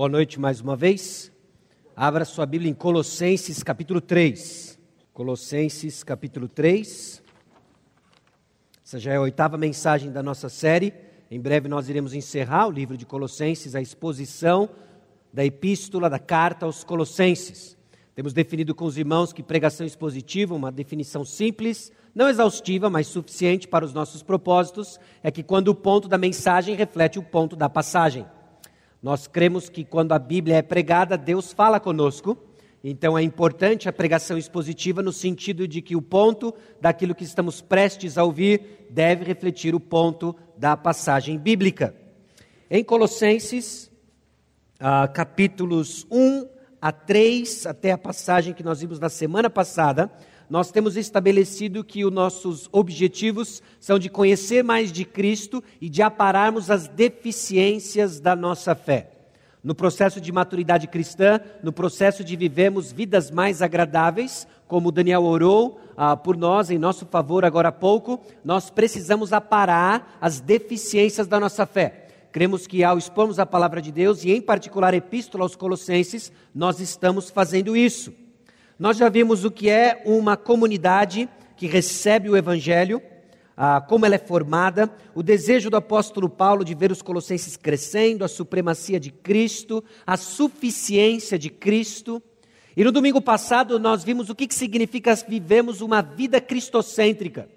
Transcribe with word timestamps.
Boa 0.00 0.08
noite 0.08 0.40
mais 0.40 0.62
uma 0.62 0.74
vez. 0.74 1.30
Abra 1.94 2.24
sua 2.24 2.46
Bíblia 2.46 2.70
em 2.70 2.74
Colossenses 2.74 3.62
capítulo 3.62 4.00
3. 4.00 4.78
Colossenses 5.12 6.02
capítulo 6.02 6.48
3. 6.48 7.22
Essa 8.82 8.98
já 8.98 9.12
é 9.12 9.16
a 9.16 9.20
oitava 9.20 9.58
mensagem 9.58 10.10
da 10.10 10.22
nossa 10.22 10.48
série. 10.48 10.94
Em 11.30 11.38
breve 11.38 11.68
nós 11.68 11.90
iremos 11.90 12.14
encerrar 12.14 12.66
o 12.66 12.70
livro 12.70 12.96
de 12.96 13.04
Colossenses, 13.04 13.74
a 13.74 13.82
exposição 13.82 14.70
da 15.30 15.44
epístola, 15.44 16.08
da 16.08 16.18
carta 16.18 16.64
aos 16.64 16.82
Colossenses. 16.82 17.76
Temos 18.14 18.32
definido 18.32 18.74
com 18.74 18.86
os 18.86 18.96
irmãos 18.96 19.34
que 19.34 19.42
pregação 19.42 19.86
expositiva, 19.86 20.54
uma 20.54 20.72
definição 20.72 21.26
simples, 21.26 21.92
não 22.14 22.26
exaustiva, 22.30 22.88
mas 22.88 23.06
suficiente 23.06 23.68
para 23.68 23.84
os 23.84 23.92
nossos 23.92 24.22
propósitos, 24.22 24.98
é 25.22 25.30
que 25.30 25.42
quando 25.42 25.68
o 25.68 25.74
ponto 25.74 26.08
da 26.08 26.16
mensagem 26.16 26.74
reflete 26.74 27.18
o 27.18 27.22
ponto 27.22 27.54
da 27.54 27.68
passagem. 27.68 28.24
Nós 29.02 29.26
cremos 29.26 29.68
que 29.68 29.84
quando 29.84 30.12
a 30.12 30.18
Bíblia 30.18 30.56
é 30.56 30.62
pregada, 30.62 31.16
Deus 31.16 31.52
fala 31.52 31.80
conosco. 31.80 32.36
Então 32.84 33.16
é 33.16 33.22
importante 33.22 33.88
a 33.88 33.92
pregação 33.92 34.36
expositiva 34.36 35.02
no 35.02 35.12
sentido 35.12 35.66
de 35.66 35.82
que 35.82 35.96
o 35.96 36.02
ponto 36.02 36.54
daquilo 36.80 37.14
que 37.14 37.24
estamos 37.24 37.60
prestes 37.60 38.16
a 38.16 38.24
ouvir 38.24 38.86
deve 38.90 39.24
refletir 39.24 39.74
o 39.74 39.80
ponto 39.80 40.34
da 40.56 40.76
passagem 40.76 41.38
bíblica. 41.38 41.94
Em 42.70 42.84
Colossenses, 42.84 43.90
ah, 44.78 45.08
capítulos 45.08 46.06
1 46.10 46.46
a 46.80 46.92
3, 46.92 47.66
até 47.66 47.92
a 47.92 47.98
passagem 47.98 48.54
que 48.54 48.62
nós 48.62 48.80
vimos 48.80 48.98
na 48.98 49.10
semana 49.10 49.50
passada, 49.50 50.10
nós 50.50 50.72
temos 50.72 50.96
estabelecido 50.96 51.84
que 51.84 52.04
os 52.04 52.12
nossos 52.12 52.68
objetivos 52.72 53.62
são 53.78 54.00
de 54.00 54.10
conhecer 54.10 54.64
mais 54.64 54.90
de 54.90 55.04
Cristo 55.04 55.62
e 55.80 55.88
de 55.88 56.02
apararmos 56.02 56.72
as 56.72 56.88
deficiências 56.88 58.18
da 58.18 58.34
nossa 58.34 58.74
fé. 58.74 59.12
No 59.62 59.76
processo 59.76 60.20
de 60.20 60.32
maturidade 60.32 60.88
cristã, 60.88 61.40
no 61.62 61.72
processo 61.72 62.24
de 62.24 62.34
vivermos 62.34 62.90
vidas 62.90 63.30
mais 63.30 63.62
agradáveis, 63.62 64.44
como 64.66 64.90
Daniel 64.90 65.22
orou 65.22 65.80
ah, 65.96 66.16
por 66.16 66.36
nós 66.36 66.68
em 66.68 66.78
nosso 66.78 67.06
favor 67.06 67.44
agora 67.44 67.68
há 67.68 67.72
pouco, 67.72 68.20
nós 68.44 68.70
precisamos 68.70 69.32
aparar 69.32 70.18
as 70.20 70.40
deficiências 70.40 71.28
da 71.28 71.38
nossa 71.38 71.64
fé. 71.64 72.08
Cremos 72.32 72.66
que 72.66 72.82
ao 72.82 72.98
expormos 72.98 73.38
a 73.38 73.46
palavra 73.46 73.80
de 73.80 73.92
Deus, 73.92 74.24
e 74.24 74.32
em 74.32 74.40
particular 74.40 74.94
a 74.94 74.96
epístola 74.96 75.44
aos 75.44 75.54
Colossenses, 75.54 76.32
nós 76.52 76.80
estamos 76.80 77.30
fazendo 77.30 77.76
isso. 77.76 78.12
Nós 78.80 78.96
já 78.96 79.10
vimos 79.10 79.44
o 79.44 79.50
que 79.50 79.68
é 79.68 80.02
uma 80.06 80.38
comunidade 80.38 81.28
que 81.54 81.66
recebe 81.66 82.30
o 82.30 82.36
Evangelho, 82.36 83.02
ah, 83.54 83.78
como 83.78 84.06
ela 84.06 84.14
é 84.14 84.18
formada, 84.18 84.90
o 85.14 85.22
desejo 85.22 85.68
do 85.68 85.76
apóstolo 85.76 86.30
Paulo 86.30 86.64
de 86.64 86.74
ver 86.74 86.90
os 86.90 87.02
colossenses 87.02 87.58
crescendo, 87.58 88.24
a 88.24 88.28
supremacia 88.28 88.98
de 88.98 89.10
Cristo, 89.10 89.84
a 90.06 90.16
suficiência 90.16 91.38
de 91.38 91.50
Cristo. 91.50 92.22
E 92.74 92.82
no 92.82 92.90
domingo 92.90 93.20
passado 93.20 93.78
nós 93.78 94.02
vimos 94.02 94.30
o 94.30 94.34
que, 94.34 94.46
que 94.46 94.54
significa 94.54 95.14
vivemos 95.14 95.82
uma 95.82 96.00
vida 96.00 96.40
cristocêntrica, 96.40 97.50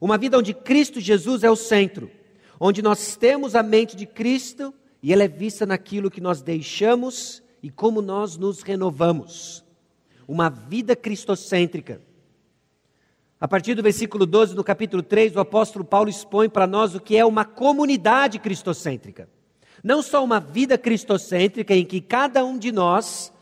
uma 0.00 0.18
vida 0.18 0.36
onde 0.38 0.52
Cristo 0.52 0.98
Jesus 0.98 1.44
é 1.44 1.50
o 1.52 1.54
centro, 1.54 2.10
onde 2.58 2.82
nós 2.82 3.14
temos 3.14 3.54
a 3.54 3.62
mente 3.62 3.94
de 3.94 4.06
Cristo 4.06 4.74
e 5.00 5.12
ela 5.12 5.22
é 5.22 5.28
vista 5.28 5.64
naquilo 5.64 6.10
que 6.10 6.20
nós 6.20 6.42
deixamos 6.42 7.44
e 7.62 7.70
como 7.70 8.02
nós 8.02 8.36
nos 8.36 8.60
renovamos 8.60 9.63
uma 10.26 10.48
vida 10.48 10.96
cristocêntrica. 10.96 12.00
A 13.40 13.48
partir 13.48 13.74
do 13.74 13.82
versículo 13.82 14.24
12 14.24 14.54
do 14.54 14.64
capítulo 14.64 15.02
3, 15.02 15.36
o 15.36 15.40
apóstolo 15.40 15.84
Paulo 15.84 16.08
expõe 16.08 16.48
para 16.48 16.66
nós 16.66 16.94
o 16.94 17.00
que 17.00 17.16
é 17.16 17.24
uma 17.24 17.44
comunidade 17.44 18.38
cristocêntrica. 18.38 19.28
Não 19.82 20.02
só 20.02 20.24
uma 20.24 20.40
vida 20.40 20.78
cristocêntrica 20.78 21.74
em 21.74 21.84
que 21.84 22.00
cada 22.00 22.44
um 22.44 22.56
de 22.56 22.72
nós, 22.72 23.32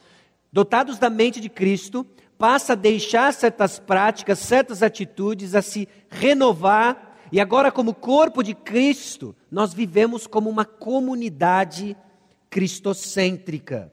dotados 0.52 0.98
da 0.98 1.08
mente 1.08 1.40
de 1.40 1.48
Cristo, 1.48 2.04
passa 2.36 2.72
a 2.72 2.76
deixar 2.76 3.32
certas 3.32 3.78
práticas, 3.78 4.40
certas 4.40 4.82
atitudes, 4.82 5.54
a 5.54 5.62
se 5.62 5.88
renovar, 6.10 7.10
e 7.30 7.40
agora, 7.40 7.72
como 7.72 7.94
corpo 7.94 8.42
de 8.42 8.54
Cristo, 8.54 9.34
nós 9.50 9.72
vivemos 9.72 10.26
como 10.26 10.50
uma 10.50 10.66
comunidade 10.66 11.96
cristocêntrica. 12.50 13.90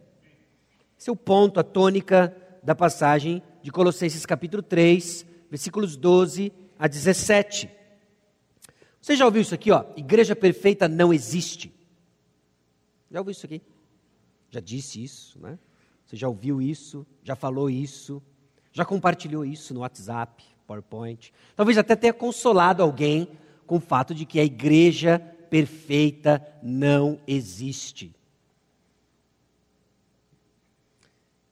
Esse 0.99 1.09
é 1.09 1.13
o 1.13 1.15
ponto, 1.15 1.57
a 1.57 1.63
tônica 1.63 2.35
da 2.63 2.75
passagem 2.75 3.41
de 3.61 3.71
Colossenses 3.71 4.25
capítulo 4.25 4.61
3, 4.61 5.25
versículos 5.49 5.95
12 5.95 6.51
a 6.77 6.87
17. 6.87 7.69
Você 9.01 9.15
já 9.15 9.25
ouviu 9.25 9.41
isso 9.41 9.55
aqui, 9.55 9.71
ó? 9.71 9.85
Igreja 9.95 10.35
perfeita 10.35 10.87
não 10.87 11.13
existe. 11.13 11.73
Já 13.09 13.19
ouviu 13.19 13.31
isso 13.31 13.45
aqui? 13.45 13.61
Já 14.49 14.59
disse 14.59 15.03
isso, 15.03 15.39
né? 15.39 15.57
Você 16.05 16.15
já 16.15 16.27
ouviu 16.27 16.61
isso? 16.61 17.05
Já 17.23 17.35
falou 17.35 17.69
isso? 17.69 18.21
Já 18.71 18.83
compartilhou 18.83 19.45
isso 19.45 19.73
no 19.73 19.81
WhatsApp, 19.81 20.43
PowerPoint? 20.65 21.33
Talvez 21.55 21.77
até 21.77 21.95
tenha 21.95 22.13
consolado 22.13 22.83
alguém 22.83 23.27
com 23.65 23.77
o 23.77 23.79
fato 23.79 24.13
de 24.13 24.25
que 24.25 24.39
a 24.39 24.43
igreja 24.43 25.19
perfeita 25.49 26.45
não 26.61 27.19
existe. 27.27 28.15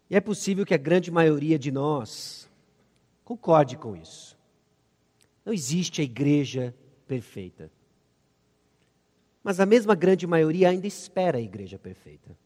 E 0.09 0.15
é 0.15 0.21
possível 0.21 0.65
que 0.65 0.73
a 0.73 0.77
grande 0.77 1.11
maioria 1.11 1.59
de 1.59 1.71
nós 1.71 2.49
concorde 3.23 3.77
com 3.77 3.95
isso. 3.95 4.37
Não 5.45 5.53
existe 5.53 6.01
a 6.01 6.03
igreja 6.03 6.73
perfeita. 7.07 7.71
Mas 9.43 9.59
a 9.59 9.65
mesma 9.65 9.95
grande 9.95 10.25
maioria 10.25 10.69
ainda 10.69 10.87
espera 10.87 11.37
a 11.37 11.41
igreja 11.41 11.77
perfeita. 11.77 12.37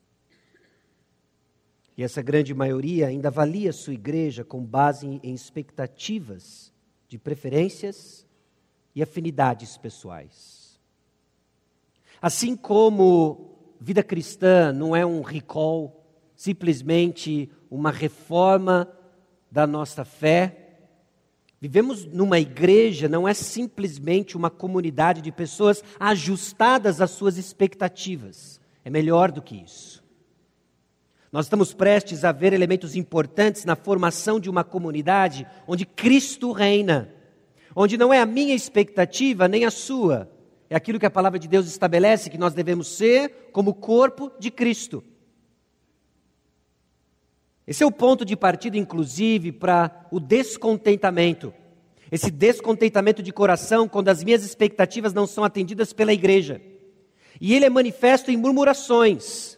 E 1.97 2.03
essa 2.03 2.21
grande 2.21 2.53
maioria 2.53 3.07
ainda 3.07 3.27
avalia 3.27 3.73
sua 3.73 3.93
igreja 3.93 4.43
com 4.43 4.63
base 4.63 5.07
em 5.21 5.33
expectativas 5.33 6.73
de 7.07 7.17
preferências 7.17 8.25
e 8.95 9.03
afinidades 9.03 9.77
pessoais. 9.77 10.79
Assim 12.21 12.55
como 12.55 13.75
vida 13.79 14.03
cristã 14.03 14.71
não 14.71 14.95
é 14.95 15.05
um 15.05 15.21
recall 15.21 16.00
simplesmente 16.41 17.51
uma 17.69 17.91
reforma 17.91 18.91
da 19.51 19.67
nossa 19.67 20.03
fé. 20.03 20.79
Vivemos 21.59 22.03
numa 22.07 22.39
igreja, 22.39 23.07
não 23.07 23.27
é 23.27 23.33
simplesmente 23.35 24.35
uma 24.35 24.49
comunidade 24.49 25.21
de 25.21 25.31
pessoas 25.31 25.83
ajustadas 25.99 26.99
às 26.99 27.11
suas 27.11 27.37
expectativas. 27.37 28.59
É 28.83 28.89
melhor 28.89 29.31
do 29.31 29.39
que 29.39 29.55
isso. 29.55 30.03
Nós 31.31 31.45
estamos 31.45 31.75
prestes 31.75 32.25
a 32.25 32.31
ver 32.31 32.53
elementos 32.53 32.95
importantes 32.95 33.63
na 33.63 33.75
formação 33.75 34.39
de 34.39 34.49
uma 34.49 34.63
comunidade 34.63 35.45
onde 35.67 35.85
Cristo 35.85 36.51
reina, 36.51 37.13
onde 37.75 37.99
não 37.99 38.11
é 38.11 38.19
a 38.19 38.25
minha 38.25 38.55
expectativa 38.55 39.47
nem 39.47 39.63
a 39.63 39.69
sua, 39.69 40.27
é 40.71 40.75
aquilo 40.75 40.99
que 40.99 41.05
a 41.05 41.11
palavra 41.11 41.37
de 41.37 41.47
Deus 41.47 41.67
estabelece 41.67 42.31
que 42.31 42.37
nós 42.39 42.55
devemos 42.55 42.87
ser 42.87 43.51
como 43.51 43.75
corpo 43.75 44.31
de 44.39 44.49
Cristo. 44.49 45.03
Esse 47.71 47.83
é 47.83 47.85
o 47.85 47.91
ponto 47.91 48.25
de 48.25 48.35
partida, 48.35 48.77
inclusive, 48.77 49.49
para 49.53 50.05
o 50.11 50.19
descontentamento. 50.19 51.53
Esse 52.11 52.29
descontentamento 52.29 53.23
de 53.23 53.31
coração 53.31 53.87
quando 53.87 54.09
as 54.09 54.21
minhas 54.25 54.43
expectativas 54.43 55.13
não 55.13 55.25
são 55.25 55.41
atendidas 55.41 55.93
pela 55.93 56.11
igreja. 56.11 56.61
E 57.39 57.55
ele 57.55 57.63
é 57.63 57.69
manifesto 57.69 58.29
em 58.29 58.35
murmurações. 58.35 59.57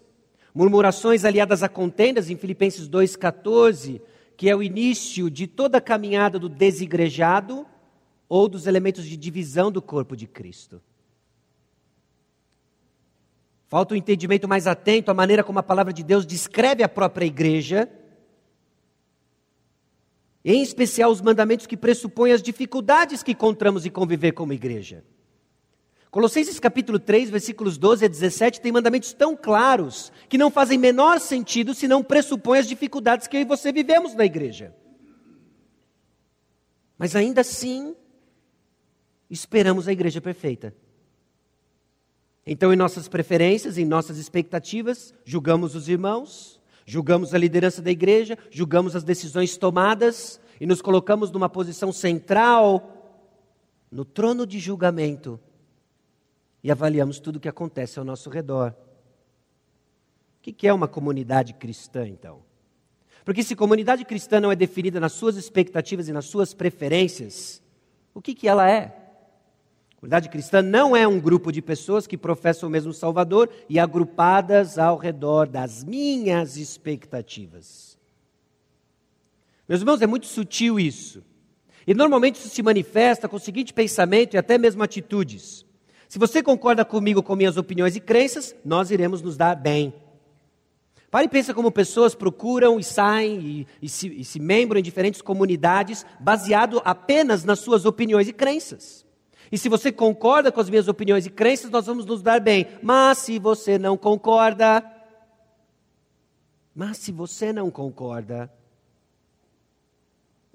Murmurações 0.53 1.25
aliadas 1.25 1.63
a 1.63 1.68
contendas, 1.68 2.29
em 2.29 2.38
Filipenses 2.38 2.88
2,14, 2.88 4.00
que 4.38 4.47
é 4.47 4.56
o 4.56 4.62
início 4.62 5.28
de 5.28 5.47
toda 5.47 5.79
a 5.79 5.81
caminhada 5.81 6.38
do 6.38 6.47
desigrejado 6.47 7.66
ou 8.29 8.47
dos 8.47 8.68
elementos 8.68 9.07
de 9.07 9.18
divisão 9.18 9.72
do 9.72 9.81
corpo 9.81 10.16
de 10.16 10.28
Cristo. 10.28 10.79
Falta 13.68 13.96
um 13.96 13.97
entendimento 13.97 14.47
mais 14.47 14.68
atento 14.68 15.09
à 15.09 15.16
maneira 15.16 15.44
como 15.44 15.57
a 15.57 15.63
palavra 15.63 15.91
de 15.91 16.03
Deus 16.03 16.28
descreve 16.28 16.84
a 16.84 16.88
própria 16.88 17.26
igreja, 17.26 17.90
em 20.43 20.61
especial 20.61 21.11
os 21.11 21.22
mandamentos 21.22 21.66
que 21.66 21.78
pressupõem 21.78 22.34
as 22.34 22.41
dificuldades 22.41 23.23
que 23.23 23.31
encontramos 23.31 23.85
em 23.85 23.90
conviver 23.90 24.34
como 24.34 24.51
igreja. 24.51 25.03
Colossenses 26.11 26.59
capítulo 26.59 26.99
3, 26.99 27.29
versículos 27.29 27.78
12 27.78 28.05
a 28.05 28.07
17 28.07 28.61
tem 28.61 28.72
mandamentos 28.72 29.13
tão 29.13 29.35
claros 29.35 30.11
que 30.29 30.37
não 30.37 30.51
fazem 30.51 30.78
menor 30.78 31.19
sentido 31.19 31.73
se 31.73 31.87
não 31.87 32.03
pressupõem 32.03 32.59
as 32.59 32.67
dificuldades 32.67 33.25
que 33.25 33.37
eu 33.37 33.41
e 33.41 33.45
você 33.45 33.72
vivemos 33.72 34.13
na 34.13 34.25
igreja. 34.25 34.75
Mas 36.97 37.16
ainda 37.16 37.41
assim, 37.41 37.95
esperamos 39.29 39.87
a 39.87 39.91
igreja 39.91 40.22
perfeita. 40.22 40.75
Então, 42.45 42.72
em 42.73 42.75
nossas 42.75 43.07
preferências, 43.07 43.78
em 43.78 43.85
nossas 43.85 44.17
expectativas, 44.17 45.16
julgamos 45.25 45.75
os 45.75 45.87
irmãos, 45.87 46.61
julgamos 46.85 47.34
a 47.34 47.38
liderança 47.38 47.82
da 47.82 47.91
igreja, 47.91 48.38
julgamos 48.50 48.96
as 48.96 49.03
decisões 49.03 49.58
tomadas 49.58 50.40
e 50.59 50.66
nos 50.66 50.82
colocamos 50.82 51.32
numa 51.32 51.50
posição 51.50 51.91
central 51.91 52.90
no 53.91 54.03
trono 54.03 54.46
de 54.46 54.59
julgamento 54.59 55.40
e 56.64 56.72
avaliamos 56.72 57.20
tudo 57.20 57.35
o 57.35 57.40
que 57.40 57.50
acontece 57.50 58.00
ao 58.00 58.06
nosso 58.06 58.30
redor. 58.30 58.74
que 60.41 60.68
é 60.68 60.74
uma 60.74 60.88
comunidade 60.88 61.53
cristã, 61.53 62.08
então? 62.08 62.41
Porque 63.24 63.44
se 63.44 63.56
comunidade 63.56 64.03
cristã 64.03 64.40
não 64.40 64.52
é 64.52 64.56
definida 64.56 65.00
nas 65.00 65.14
suas 65.14 65.38
expectativas 65.38 66.08
e 66.08 66.14
nas 66.14 66.26
suas 66.26 66.53
preferências, 66.53 67.62
o 68.14 68.22
que, 68.22 68.34
que 68.34 68.47
ela 68.47 68.70
é? 68.70 69.03
Comunidade 70.03 70.28
cristã 70.28 70.61
não 70.61 70.94
é 70.94 71.08
um 71.08 71.17
grupo 71.17 71.50
de 71.50 71.61
pessoas 71.61 72.05
que 72.05 72.17
professam 72.17 72.67
o 72.67 72.70
mesmo 72.70 72.91
Salvador 72.91 73.50
e 73.70 73.79
agrupadas 73.79 74.78
ao 74.78 74.97
redor 74.97 75.47
das 75.47 75.82
minhas 75.82 76.58
expectativas. 76.58 77.97
Meus 79.66 79.79
irmãos, 79.79 80.02
é 80.02 80.05
muito 80.05 80.28
sutil 80.28 80.78
isso. 80.78 81.23
E 81.88 81.94
normalmente 81.94 82.35
isso 82.35 82.50
se 82.50 82.61
manifesta 82.61 83.29
com 83.29 83.38
o 83.38 83.40
seguinte 83.40 83.73
pensamento 83.73 84.34
e 84.34 84.38
até 84.38 84.58
mesmo 84.58 84.84
atitudes. 84.84 85.66
Se 86.09 86.20
você 86.20 86.44
concorda 86.44 86.84
comigo 86.84 87.23
com 87.23 87.34
minhas 87.34 87.55
opiniões 87.55 87.96
e 87.96 88.02
crenças, 88.02 88.53
nós 88.66 88.91
iremos 88.91 89.22
nos 89.22 89.38
dar 89.38 89.55
bem. 89.55 89.94
Pare 91.09 91.28
e 91.28 91.29
pensa 91.29 91.53
como 91.53 91.72
pessoas 91.72 92.14
procuram 92.14 92.78
e 92.78 92.84
saem 92.84 93.40
e, 93.40 93.67
e, 93.82 93.88
se, 93.88 94.09
e 94.09 94.26
se 94.26 94.38
membram 94.38 94.82
em 94.82 94.84
diferentes 94.84 95.22
comunidades 95.22 96.05
baseado 96.20 96.82
apenas 96.84 97.46
nas 97.46 97.59
suas 97.59 97.85
opiniões 97.85 98.28
e 98.28 98.34
crenças. 98.34 99.03
E 99.53 99.58
se 99.59 99.70
você 99.70 99.91
concorda 99.91 100.52
com 100.52 100.59
as 100.59 100.67
minhas 100.67 100.88
opiniões 100.88 101.28
e 101.28 101.29
crenças, 101.29 101.70
nós 101.70 101.85
vamos 101.85 102.08
nos 102.08 102.23
dar 102.23 102.41
bem. 102.41 102.66
Mas 102.82 103.20
se 103.20 103.38
você 103.38 103.78
não 103.78 103.96
concorda, 103.96 104.84
mas 106.73 106.97
se 106.97 107.11
você 107.11 107.53
não 107.53 107.70
concorda, 107.70 108.52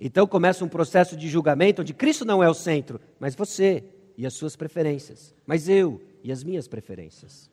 então 0.00 0.26
começa 0.26 0.64
um 0.64 0.68
processo 0.68 1.16
de 1.16 1.28
julgamento 1.28 1.82
onde 1.82 1.94
Cristo 1.94 2.24
não 2.24 2.42
é 2.42 2.50
o 2.50 2.54
centro, 2.54 3.00
mas 3.20 3.36
você 3.36 3.84
e 4.16 4.26
as 4.26 4.34
suas 4.34 4.56
preferências, 4.56 5.32
mas 5.46 5.68
eu 5.68 6.02
e 6.24 6.32
as 6.32 6.42
minhas 6.42 6.66
preferências. 6.66 7.48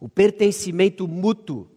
O 0.00 0.08
pertencimento 0.08 1.06
mútuo, 1.06 1.70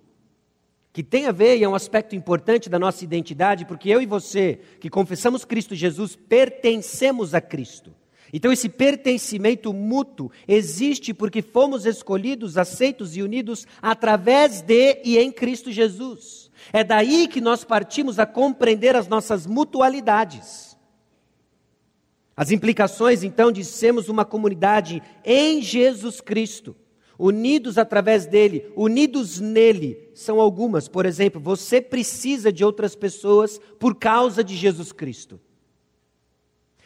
que 0.95 1.03
tem 1.03 1.25
a 1.25 1.31
ver 1.33 1.57
e 1.57 1.63
é 1.65 1.67
um 1.67 1.75
aspecto 1.75 2.15
importante 2.15 2.69
da 2.69 2.79
nossa 2.79 3.03
identidade, 3.03 3.65
porque 3.65 3.89
eu 3.89 4.01
e 4.01 4.05
você, 4.05 4.61
que 4.79 4.89
confessamos 4.89 5.43
Cristo 5.43 5.75
Jesus, 5.75 6.15
pertencemos 6.15 7.33
a 7.33 7.41
Cristo. 7.41 7.93
Então, 8.31 8.49
esse 8.49 8.69
pertencimento 8.69 9.73
mútuo 9.73 10.31
existe 10.47 11.13
porque 11.13 11.41
fomos 11.41 11.85
escolhidos, 11.85 12.57
aceitos 12.57 13.17
e 13.17 13.21
unidos 13.21 13.67
através 13.81 14.61
de 14.61 15.01
e 15.03 15.17
em 15.17 15.33
Cristo 15.33 15.69
Jesus. 15.69 16.49
É 16.71 16.81
daí 16.81 17.27
que 17.27 17.41
nós 17.41 17.65
partimos 17.65 18.17
a 18.17 18.25
compreender 18.25 18.95
as 18.95 19.09
nossas 19.09 19.45
mutualidades. 19.45 20.77
As 22.37 22.51
implicações, 22.51 23.21
então, 23.21 23.51
de 23.51 23.65
sermos 23.65 24.07
uma 24.07 24.23
comunidade 24.23 25.03
em 25.25 25.61
Jesus 25.61 26.21
Cristo, 26.21 26.73
unidos 27.17 27.77
através 27.77 28.25
dele, 28.25 28.71
unidos 28.75 29.39
nele, 29.39 30.09
são 30.13 30.39
algumas. 30.39 30.87
Por 30.87 31.05
exemplo, 31.05 31.39
você 31.41 31.81
precisa 31.81 32.51
de 32.51 32.63
outras 32.63 32.95
pessoas 32.95 33.59
por 33.79 33.95
causa 33.95 34.43
de 34.43 34.55
Jesus 34.55 34.91
Cristo. 34.91 35.39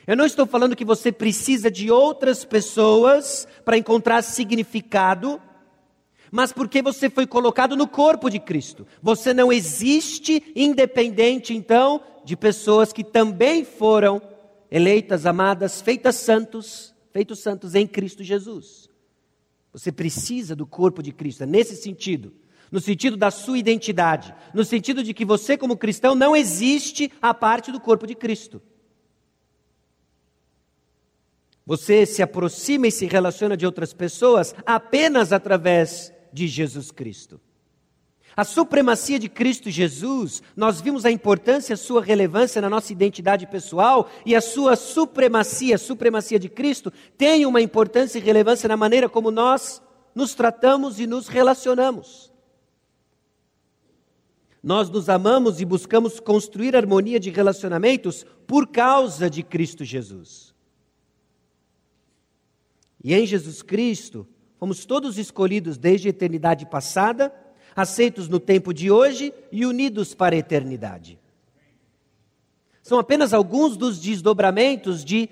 Eu 0.05 0.17
não 0.17 0.25
estou 0.25 0.45
falando 0.45 0.75
que 0.75 0.85
você 0.85 1.11
precisa 1.11 1.69
de 1.69 1.91
outras 1.91 2.43
pessoas 2.43 3.47
para 3.63 3.77
encontrar 3.77 4.23
significado 4.23 5.41
mas 6.31 6.51
porque 6.51 6.81
você 6.81 7.09
foi 7.09 7.25
colocado 7.25 7.75
no 7.75 7.87
corpo 7.87 8.29
de 8.29 8.39
Cristo. 8.39 8.85
Você 9.01 9.33
não 9.33 9.51
existe 9.51 10.51
independente, 10.55 11.53
então, 11.53 12.01
de 12.23 12.35
pessoas 12.35 12.93
que 12.93 13.03
também 13.03 13.65
foram 13.65 14.21
eleitas, 14.69 15.25
amadas, 15.25 15.81
feitas 15.81 16.15
santos, 16.15 16.93
feitos 17.11 17.39
santos 17.39 17.73
em 17.73 17.87
Cristo 17.87 18.23
Jesus. 18.23 18.88
Você 19.71 19.91
precisa 19.91 20.55
do 20.55 20.65
corpo 20.65 21.01
de 21.03 21.11
Cristo, 21.11 21.43
é 21.43 21.45
nesse 21.45 21.75
sentido. 21.75 22.33
No 22.71 22.79
sentido 22.79 23.17
da 23.17 23.31
sua 23.31 23.57
identidade, 23.57 24.33
no 24.53 24.63
sentido 24.63 25.03
de 25.03 25.11
que 25.11 25.25
você, 25.25 25.57
como 25.57 25.75
cristão, 25.75 26.13
não 26.13 26.35
existe 26.35 27.11
a 27.19 27.33
parte 27.33 27.71
do 27.71 27.79
corpo 27.79 28.05
de 28.05 28.13
Cristo. 28.13 28.61
Você 31.65 32.05
se 32.05 32.21
aproxima 32.21 32.87
e 32.87 32.91
se 32.91 33.07
relaciona 33.07 33.57
de 33.57 33.65
outras 33.65 33.91
pessoas 33.93 34.53
apenas 34.65 35.33
através 35.33 36.13
de 36.31 36.47
Jesus 36.47 36.91
Cristo. 36.91 37.41
A 38.39 38.45
supremacia 38.45 39.19
de 39.19 39.27
Cristo 39.27 39.69
Jesus, 39.69 40.41
nós 40.55 40.79
vimos 40.79 41.03
a 41.03 41.11
importância, 41.11 41.73
a 41.73 41.77
sua 41.77 42.01
relevância 42.01 42.61
na 42.61 42.69
nossa 42.69 42.93
identidade 42.93 43.45
pessoal 43.45 44.09
e 44.25 44.33
a 44.33 44.39
sua 44.39 44.77
supremacia, 44.77 45.75
a 45.75 45.77
supremacia 45.77 46.39
de 46.39 46.47
Cristo, 46.47 46.89
tem 47.17 47.45
uma 47.45 47.59
importância 47.59 48.17
e 48.17 48.21
relevância 48.21 48.69
na 48.69 48.77
maneira 48.77 49.09
como 49.09 49.29
nós 49.29 49.81
nos 50.15 50.33
tratamos 50.33 51.01
e 51.01 51.05
nos 51.05 51.27
relacionamos. 51.27 52.31
Nós 54.63 54.89
nos 54.89 55.09
amamos 55.09 55.59
e 55.59 55.65
buscamos 55.65 56.21
construir 56.21 56.77
harmonia 56.77 57.19
de 57.19 57.31
relacionamentos 57.31 58.25
por 58.47 58.67
causa 58.67 59.29
de 59.29 59.43
Cristo 59.43 59.83
Jesus. 59.83 60.55
E 63.03 63.13
em 63.13 63.25
Jesus 63.25 63.61
Cristo, 63.61 64.25
Fomos 64.59 64.83
todos 64.83 65.17
escolhidos 65.17 65.77
desde 65.77 66.09
a 66.09 66.11
eternidade 66.11 66.65
passada, 66.65 67.33
aceitos 67.75 68.27
no 68.27 68.39
tempo 68.39 68.73
de 68.73 68.91
hoje 68.91 69.33
e 69.51 69.65
unidos 69.65 70.13
para 70.13 70.35
a 70.35 70.39
eternidade. 70.39 71.19
São 72.81 72.97
apenas 72.97 73.33
alguns 73.33 73.77
dos 73.77 73.99
desdobramentos 73.99 75.05
de 75.05 75.29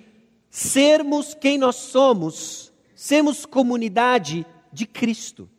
sermos 0.50 1.34
quem 1.34 1.58
nós 1.58 1.76
somos, 1.76 2.72
sermos 2.96 3.46
comunidade 3.46 4.46
de 4.72 4.86
Cristo. 4.86 5.50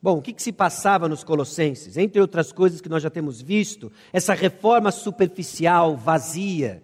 Bom, 0.00 0.18
o 0.18 0.22
que, 0.22 0.32
que, 0.32 0.42
se 0.42 0.52
passava 0.52 1.08
nos 1.08 1.24
Colossenses? 1.24 1.96
Entre 1.96 2.20
outras 2.20 2.52
coisas 2.52 2.80
que 2.80 2.88
nós 2.88 3.02
já 3.02 3.10
temos 3.10 3.42
visto, 3.42 3.90
essa 4.12 4.34
reforma 4.34 4.92
superficial, 4.92 5.96
vazia, 5.96 6.80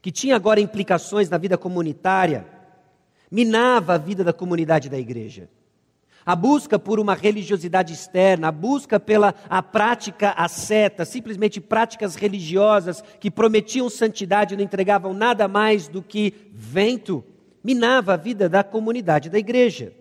que 0.00 0.12
tinha 0.12 0.36
agora 0.36 0.60
implicações 0.60 1.28
na 1.28 1.38
vida 1.38 1.58
comunitária, 1.58 2.46
minava 3.30 3.94
a 3.94 3.98
vida 3.98 4.22
da 4.22 4.32
comunidade 4.32 4.88
da 4.88 4.98
igreja. 4.98 5.48
A 6.24 6.36
busca 6.36 6.78
por 6.78 7.00
uma 7.00 7.14
religiosidade 7.14 7.92
externa, 7.92 8.48
a 8.48 8.52
busca 8.52 9.00
pela 9.00 9.34
a 9.50 9.62
prática 9.62 10.30
asceta, 10.30 11.04
simplesmente 11.04 11.60
práticas 11.60 12.14
religiosas 12.14 13.02
que 13.18 13.30
prometiam 13.30 13.90
santidade 13.90 14.54
e 14.54 14.56
não 14.56 14.64
entregavam 14.64 15.12
nada 15.12 15.48
mais 15.48 15.88
do 15.88 16.00
que 16.00 16.32
vento, 16.52 17.24
minava 17.62 18.14
a 18.14 18.16
vida 18.16 18.48
da 18.48 18.62
comunidade 18.62 19.28
da 19.28 19.38
igreja. 19.38 19.92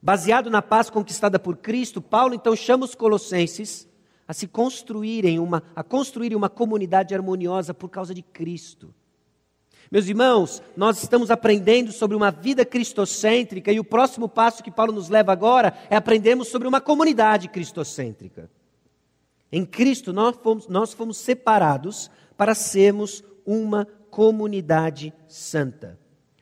Baseado 0.00 0.48
na 0.48 0.62
paz 0.62 0.88
conquistada 0.88 1.38
por 1.38 1.56
Cristo, 1.56 2.00
Paulo 2.00 2.34
então 2.34 2.54
chama 2.54 2.84
os 2.84 2.94
colossenses 2.94 3.88
a 4.28 4.32
se 4.32 4.46
construírem 4.46 5.38
uma 5.38 5.62
a 5.74 5.82
construírem 5.82 6.36
uma 6.36 6.48
comunidade 6.48 7.14
harmoniosa 7.14 7.72
por 7.74 7.88
causa 7.88 8.14
de 8.14 8.22
Cristo. 8.22 8.94
Meus 9.90 10.08
irmãos, 10.08 10.62
nós 10.76 11.02
estamos 11.02 11.30
aprendendo 11.30 11.92
sobre 11.92 12.16
uma 12.16 12.30
vida 12.30 12.64
cristocêntrica 12.64 13.70
e 13.70 13.78
o 13.78 13.84
próximo 13.84 14.28
passo 14.28 14.62
que 14.62 14.70
Paulo 14.70 14.92
nos 14.92 15.08
leva 15.08 15.32
agora 15.32 15.76
é 15.88 15.96
aprendermos 15.96 16.48
sobre 16.48 16.66
uma 16.66 16.80
comunidade 16.80 17.48
cristocêntrica. 17.48 18.50
Em 19.50 19.64
Cristo 19.64 20.12
nós 20.12 20.36
fomos, 20.36 20.66
nós 20.66 20.92
fomos 20.92 21.18
separados 21.18 22.10
para 22.36 22.54
sermos 22.54 23.22
uma 23.44 23.86
comunidade 24.10 25.14
santa. 25.28 25.98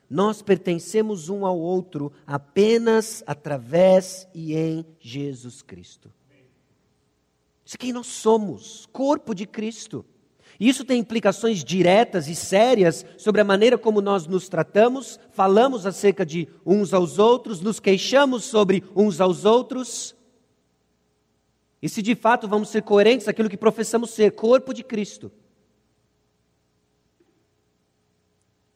Nós 0.08 0.40
pertencemos 0.40 1.28
um 1.28 1.44
ao 1.44 1.58
outro 1.58 2.12
apenas 2.26 3.22
através 3.26 4.26
e 4.34 4.54
em 4.54 4.86
Jesus 4.98 5.60
Cristo. 5.60 6.10
Isso 7.64 7.76
é 7.76 7.78
quem 7.78 7.92
nós 7.92 8.06
somos, 8.06 8.86
corpo 8.92 9.34
de 9.34 9.46
Cristo. 9.46 10.04
Isso 10.58 10.84
tem 10.84 11.00
implicações 11.00 11.64
diretas 11.64 12.28
e 12.28 12.34
sérias 12.34 13.04
sobre 13.18 13.40
a 13.40 13.44
maneira 13.44 13.76
como 13.76 14.00
nós 14.00 14.26
nos 14.26 14.48
tratamos, 14.48 15.18
falamos 15.32 15.84
acerca 15.86 16.24
de 16.24 16.48
uns 16.64 16.94
aos 16.94 17.18
outros, 17.18 17.60
nos 17.60 17.80
queixamos 17.80 18.44
sobre 18.44 18.84
uns 18.94 19.20
aos 19.20 19.44
outros. 19.44 20.14
E 21.82 21.88
se 21.88 22.00
de 22.00 22.14
fato 22.14 22.48
vamos 22.48 22.68
ser 22.68 22.82
coerentes 22.82 23.28
aquilo 23.28 23.50
que 23.50 23.56
professamos 23.56 24.10
ser, 24.10 24.32
corpo 24.32 24.72
de 24.72 24.84
Cristo. 24.84 25.30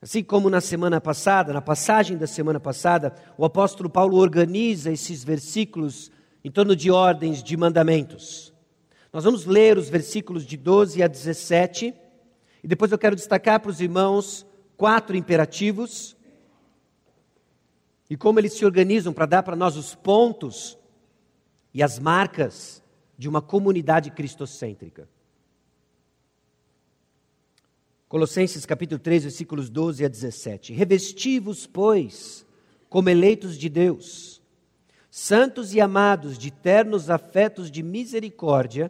Assim 0.00 0.22
como 0.22 0.48
na 0.48 0.60
semana 0.60 1.00
passada, 1.00 1.52
na 1.52 1.60
passagem 1.60 2.16
da 2.16 2.26
semana 2.26 2.60
passada, 2.60 3.14
o 3.36 3.44
apóstolo 3.44 3.90
Paulo 3.90 4.16
organiza 4.16 4.92
esses 4.92 5.24
versículos 5.24 6.10
em 6.44 6.50
torno 6.50 6.76
de 6.76 6.90
ordens 6.90 7.42
de 7.42 7.56
mandamentos. 7.56 8.52
Nós 9.12 9.24
vamos 9.24 9.46
ler 9.46 9.78
os 9.78 9.88
versículos 9.88 10.44
de 10.44 10.56
12 10.56 11.02
a 11.02 11.06
17, 11.06 11.94
e 12.62 12.68
depois 12.68 12.92
eu 12.92 12.98
quero 12.98 13.16
destacar 13.16 13.60
para 13.60 13.70
os 13.70 13.80
irmãos 13.80 14.46
quatro 14.76 15.16
imperativos 15.16 16.16
e 18.10 18.16
como 18.16 18.38
eles 18.38 18.54
se 18.54 18.64
organizam 18.64 19.12
para 19.12 19.26
dar 19.26 19.42
para 19.42 19.56
nós 19.56 19.76
os 19.76 19.94
pontos 19.94 20.78
e 21.74 21.82
as 21.82 21.98
marcas 21.98 22.82
de 23.16 23.28
uma 23.28 23.42
comunidade 23.42 24.10
cristocêntrica. 24.10 25.08
Colossenses 28.08 28.64
capítulo 28.64 28.98
3, 28.98 29.24
versículos 29.24 29.68
12 29.68 30.04
a 30.04 30.08
17. 30.08 30.72
Revesti-vos, 30.72 31.66
pois, 31.66 32.46
como 32.88 33.10
eleitos 33.10 33.58
de 33.58 33.68
Deus, 33.68 34.37
santos 35.18 35.74
e 35.74 35.80
amados 35.80 36.38
de 36.38 36.48
ternos 36.48 37.10
afetos 37.10 37.72
de 37.72 37.82
misericórdia, 37.82 38.88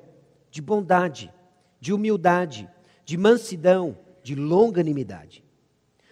de 0.50 0.60
bondade, 0.60 1.32
de 1.80 1.90
humildade, 1.90 2.68
de 3.02 3.16
mansidão, 3.16 3.96
de 4.22 4.34
longanimidade. 4.34 5.42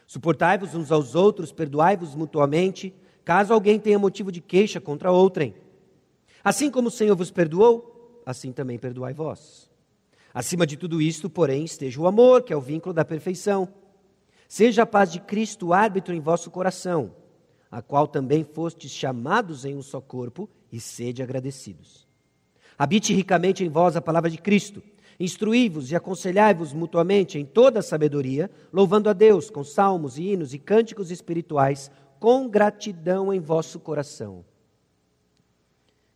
Suportai-vos 0.06 0.74
uns 0.74 0.90
aos 0.90 1.14
outros, 1.14 1.52
perdoai-vos 1.52 2.14
mutuamente, 2.14 2.94
caso 3.26 3.52
alguém 3.52 3.78
tenha 3.78 3.98
motivo 3.98 4.32
de 4.32 4.40
queixa 4.40 4.80
contra 4.80 5.12
outrem. 5.12 5.54
Assim 6.42 6.70
como 6.70 6.88
o 6.88 6.90
Senhor 6.90 7.14
vos 7.14 7.30
perdoou, 7.30 8.22
assim 8.24 8.52
também 8.52 8.78
perdoai 8.78 9.12
vós. 9.12 9.70
Acima 10.32 10.66
de 10.66 10.78
tudo 10.78 11.02
isto, 11.02 11.28
porém, 11.28 11.62
esteja 11.62 12.00
o 12.00 12.06
amor, 12.06 12.42
que 12.42 12.54
é 12.54 12.56
o 12.56 12.60
vínculo 12.60 12.94
da 12.94 13.04
perfeição. 13.04 13.68
Seja 14.48 14.84
a 14.84 14.86
paz 14.86 15.12
de 15.12 15.20
Cristo 15.20 15.74
árbitro 15.74 16.14
em 16.14 16.20
vosso 16.20 16.50
coração, 16.50 17.14
a 17.70 17.82
qual 17.82 18.06
também 18.06 18.44
fostes 18.44 18.90
chamados 18.90 19.64
em 19.64 19.76
um 19.76 19.82
só 19.82 20.00
corpo, 20.00 20.48
e 20.70 20.80
sede 20.80 21.22
agradecidos. 21.22 22.06
Habite 22.78 23.14
ricamente 23.14 23.64
em 23.64 23.68
vós 23.68 23.96
a 23.96 24.02
palavra 24.02 24.28
de 24.28 24.38
Cristo. 24.38 24.82
Instruí-vos 25.18 25.90
e 25.90 25.96
aconselhai-vos 25.96 26.72
mutuamente 26.74 27.38
em 27.38 27.44
toda 27.44 27.78
a 27.78 27.82
sabedoria, 27.82 28.50
louvando 28.72 29.08
a 29.08 29.12
Deus 29.12 29.48
com 29.48 29.64
salmos 29.64 30.18
e 30.18 30.32
hinos 30.32 30.52
e 30.52 30.58
cânticos 30.58 31.10
espirituais, 31.10 31.90
com 32.20 32.48
gratidão 32.48 33.32
em 33.32 33.40
vosso 33.40 33.80
coração. 33.80 34.44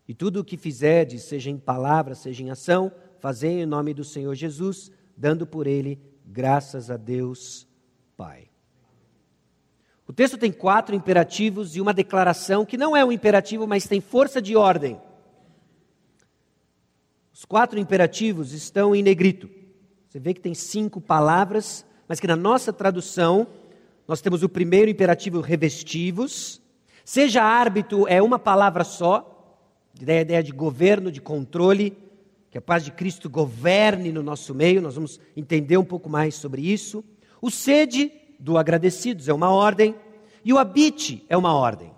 E 0.07 0.15
tudo 0.15 0.41
o 0.41 0.45
que 0.45 0.57
fizerdes, 0.57 1.23
seja 1.23 1.51
em 1.51 1.57
palavra, 1.57 2.15
seja 2.15 2.43
em 2.43 2.51
ação, 2.51 2.93
fazei 3.21 3.63
em 3.63 3.67
nome 3.67 3.95
do 3.95 4.05
Senhor 4.05 4.35
Jesus, 4.35 4.91
dando 5.17 5.47
por 5.47 5.67
ele 5.67 5.99
graças 6.27 6.91
a 6.91 6.97
Deus 6.97 7.67
Pai. 8.17 8.50
O 10.11 10.13
texto 10.13 10.37
tem 10.37 10.51
quatro 10.51 10.93
imperativos 10.93 11.77
e 11.77 11.81
uma 11.81 11.95
declaração 11.95 12.67
que 12.67 12.77
não 12.77 12.97
é 12.97 13.05
um 13.05 13.13
imperativo, 13.13 13.65
mas 13.65 13.87
tem 13.87 14.01
força 14.01 14.43
de 14.43 14.57
ordem. 14.57 15.01
Os 17.33 17.45
quatro 17.45 17.79
imperativos 17.79 18.53
estão 18.53 18.93
em 18.93 19.05
negrito. 19.05 19.49
Você 20.09 20.19
vê 20.19 20.35
que 20.35 20.41
tem 20.41 20.53
cinco 20.53 21.01
palavras, 21.01 21.87
mas 22.09 22.19
que 22.19 22.27
na 22.27 22.35
nossa 22.35 22.73
tradução 22.73 23.47
nós 24.09 24.21
temos 24.21 24.43
o 24.43 24.49
primeiro 24.49 24.91
imperativo 24.91 25.41
revestivos. 25.41 26.61
Seja 27.05 27.45
árbitro 27.45 28.09
é 28.09 28.21
uma 28.21 28.37
palavra 28.37 28.83
só, 28.83 29.63
a 29.97 30.03
ideia 30.03 30.43
de 30.43 30.51
governo, 30.51 31.13
de 31.13 31.21
controle 31.21 31.97
que 32.51 32.59
a 32.59 32.61
paz 32.61 32.85
de 32.85 32.91
Cristo 32.91 33.31
governe 33.31 34.11
no 34.11 34.25
nosso 34.25 34.57
meio, 34.57 34.83
nós 34.83 34.97
vamos 34.97 35.21
entender 35.37 35.77
um 35.77 35.85
pouco 35.85 36.11
mais 36.11 36.35
sobre 36.35 36.63
isso. 36.63 37.05
O 37.41 37.49
sede 37.49 38.11
do 38.41 38.57
agradecidos 38.59 39.29
é 39.29 39.33
uma 39.33 39.51
ordem, 39.51 39.95
e 40.45 40.53
o 40.53 40.59
habite 40.59 41.25
é 41.29 41.37
uma 41.37 41.55
ordem. 41.55 41.93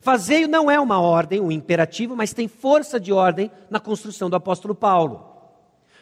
Fazeio 0.00 0.46
não 0.46 0.70
é 0.70 0.78
uma 0.78 1.00
ordem, 1.00 1.40
um 1.40 1.50
imperativo, 1.50 2.14
mas 2.14 2.34
tem 2.34 2.46
força 2.46 3.00
de 3.00 3.10
ordem 3.10 3.50
na 3.70 3.80
construção 3.80 4.28
do 4.28 4.36
apóstolo 4.36 4.74
Paulo. 4.74 5.24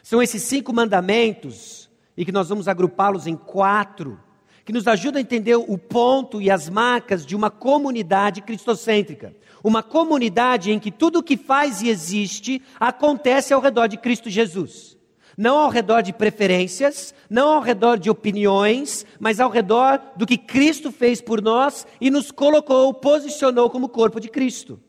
São 0.02 0.20
esses 0.20 0.42
cinco 0.42 0.72
mandamentos, 0.72 1.88
e 2.16 2.24
que 2.24 2.32
nós 2.32 2.48
vamos 2.48 2.66
agrupá-los 2.66 3.28
em 3.28 3.36
quatro, 3.36 4.18
que 4.64 4.72
nos 4.72 4.88
ajudam 4.88 5.18
a 5.18 5.22
entender 5.22 5.54
o 5.54 5.78
ponto 5.78 6.42
e 6.42 6.50
as 6.50 6.68
marcas 6.68 7.24
de 7.24 7.36
uma 7.36 7.50
comunidade 7.50 8.42
cristocêntrica. 8.42 9.34
Uma 9.62 9.82
comunidade 9.82 10.72
em 10.72 10.80
que 10.80 10.90
tudo 10.90 11.20
o 11.20 11.22
que 11.22 11.36
faz 11.36 11.82
e 11.82 11.88
existe 11.88 12.60
acontece 12.78 13.54
ao 13.54 13.60
redor 13.60 13.86
de 13.86 13.96
Cristo 13.96 14.28
Jesus. 14.28 14.96
Não 15.36 15.58
ao 15.58 15.70
redor 15.70 16.02
de 16.02 16.12
preferências, 16.12 17.14
não 17.28 17.52
ao 17.52 17.60
redor 17.60 17.98
de 17.98 18.10
opiniões, 18.10 19.06
mas 19.18 19.40
ao 19.40 19.50
redor 19.50 20.00
do 20.16 20.26
que 20.26 20.36
Cristo 20.36 20.92
fez 20.92 21.20
por 21.20 21.40
nós 21.40 21.86
e 22.00 22.10
nos 22.10 22.30
colocou, 22.30 22.92
posicionou 22.92 23.70
como 23.70 23.88
corpo 23.88 24.20
de 24.20 24.28
Cristo. 24.28 24.80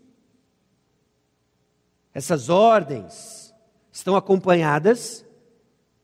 Essas 2.14 2.50
ordens 2.50 3.54
estão 3.92 4.16
acompanhadas 4.16 5.26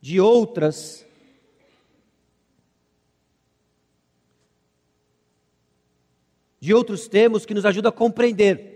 de 0.02 0.20
outras 0.20 1.06
de 6.60 6.74
outros 6.74 7.08
termos 7.08 7.46
que 7.46 7.54
nos 7.54 7.66
ajudam 7.66 7.90
a 7.90 7.94
compreender. 7.94 8.69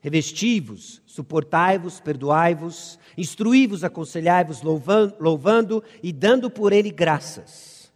Revestivos, 0.00 1.02
suportai-vos, 1.06 2.00
perdoai-vos, 2.00 2.98
instruí-vos, 3.16 3.82
aconselhai-vos, 3.82 4.62
louvando, 4.62 5.16
louvando 5.18 5.84
e 6.02 6.12
dando 6.12 6.48
por 6.48 6.72
ele 6.72 6.90
graças. 6.90 7.92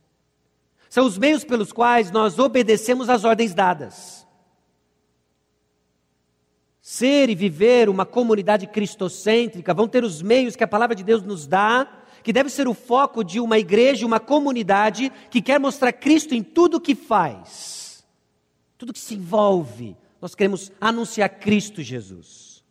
São 0.91 1.07
os 1.07 1.17
meios 1.17 1.45
pelos 1.45 1.73
quais 1.73 2.11
nós 2.11 2.39
obedecemos 2.39 3.09
às 3.09 3.25
ordens 3.25 3.55
dadas. 3.55 4.27
Ser 6.81 7.31
e 7.31 7.35
viver 7.35 7.89
uma 7.89 8.05
comunidade 8.05 8.67
cristocêntrica 8.67 9.73
vão 9.73 9.87
ter 9.87 10.03
os 10.03 10.21
meios 10.21 10.57
que 10.57 10.65
a 10.65 10.69
palavra 10.69 10.97
de 10.97 11.05
Deus 11.05 11.23
nos 11.23 11.47
dá, 11.47 11.89
que 12.23 12.33
deve 12.33 12.51
ser 12.51 12.67
o 12.67 12.75
foco 12.75 13.23
de 13.23 13.39
uma 13.39 13.59
igreja, 13.59 14.05
uma 14.05 14.21
comunidade 14.21 15.11
que 15.31 15.41
quer 15.41 15.59
mostrar 15.61 15.93
Cristo 15.93 16.35
em 16.35 16.43
tudo 16.43 16.77
o 16.79 16.81
que 16.81 16.95
faz 16.95 17.83
tudo 18.83 18.93
que 18.93 18.99
se 18.99 19.15
envolve, 19.15 19.97
nós 20.23 20.37
queremos 20.37 20.71
anunciar 20.81 21.29
Cristo 21.29 21.83
Jesus. 21.83 22.63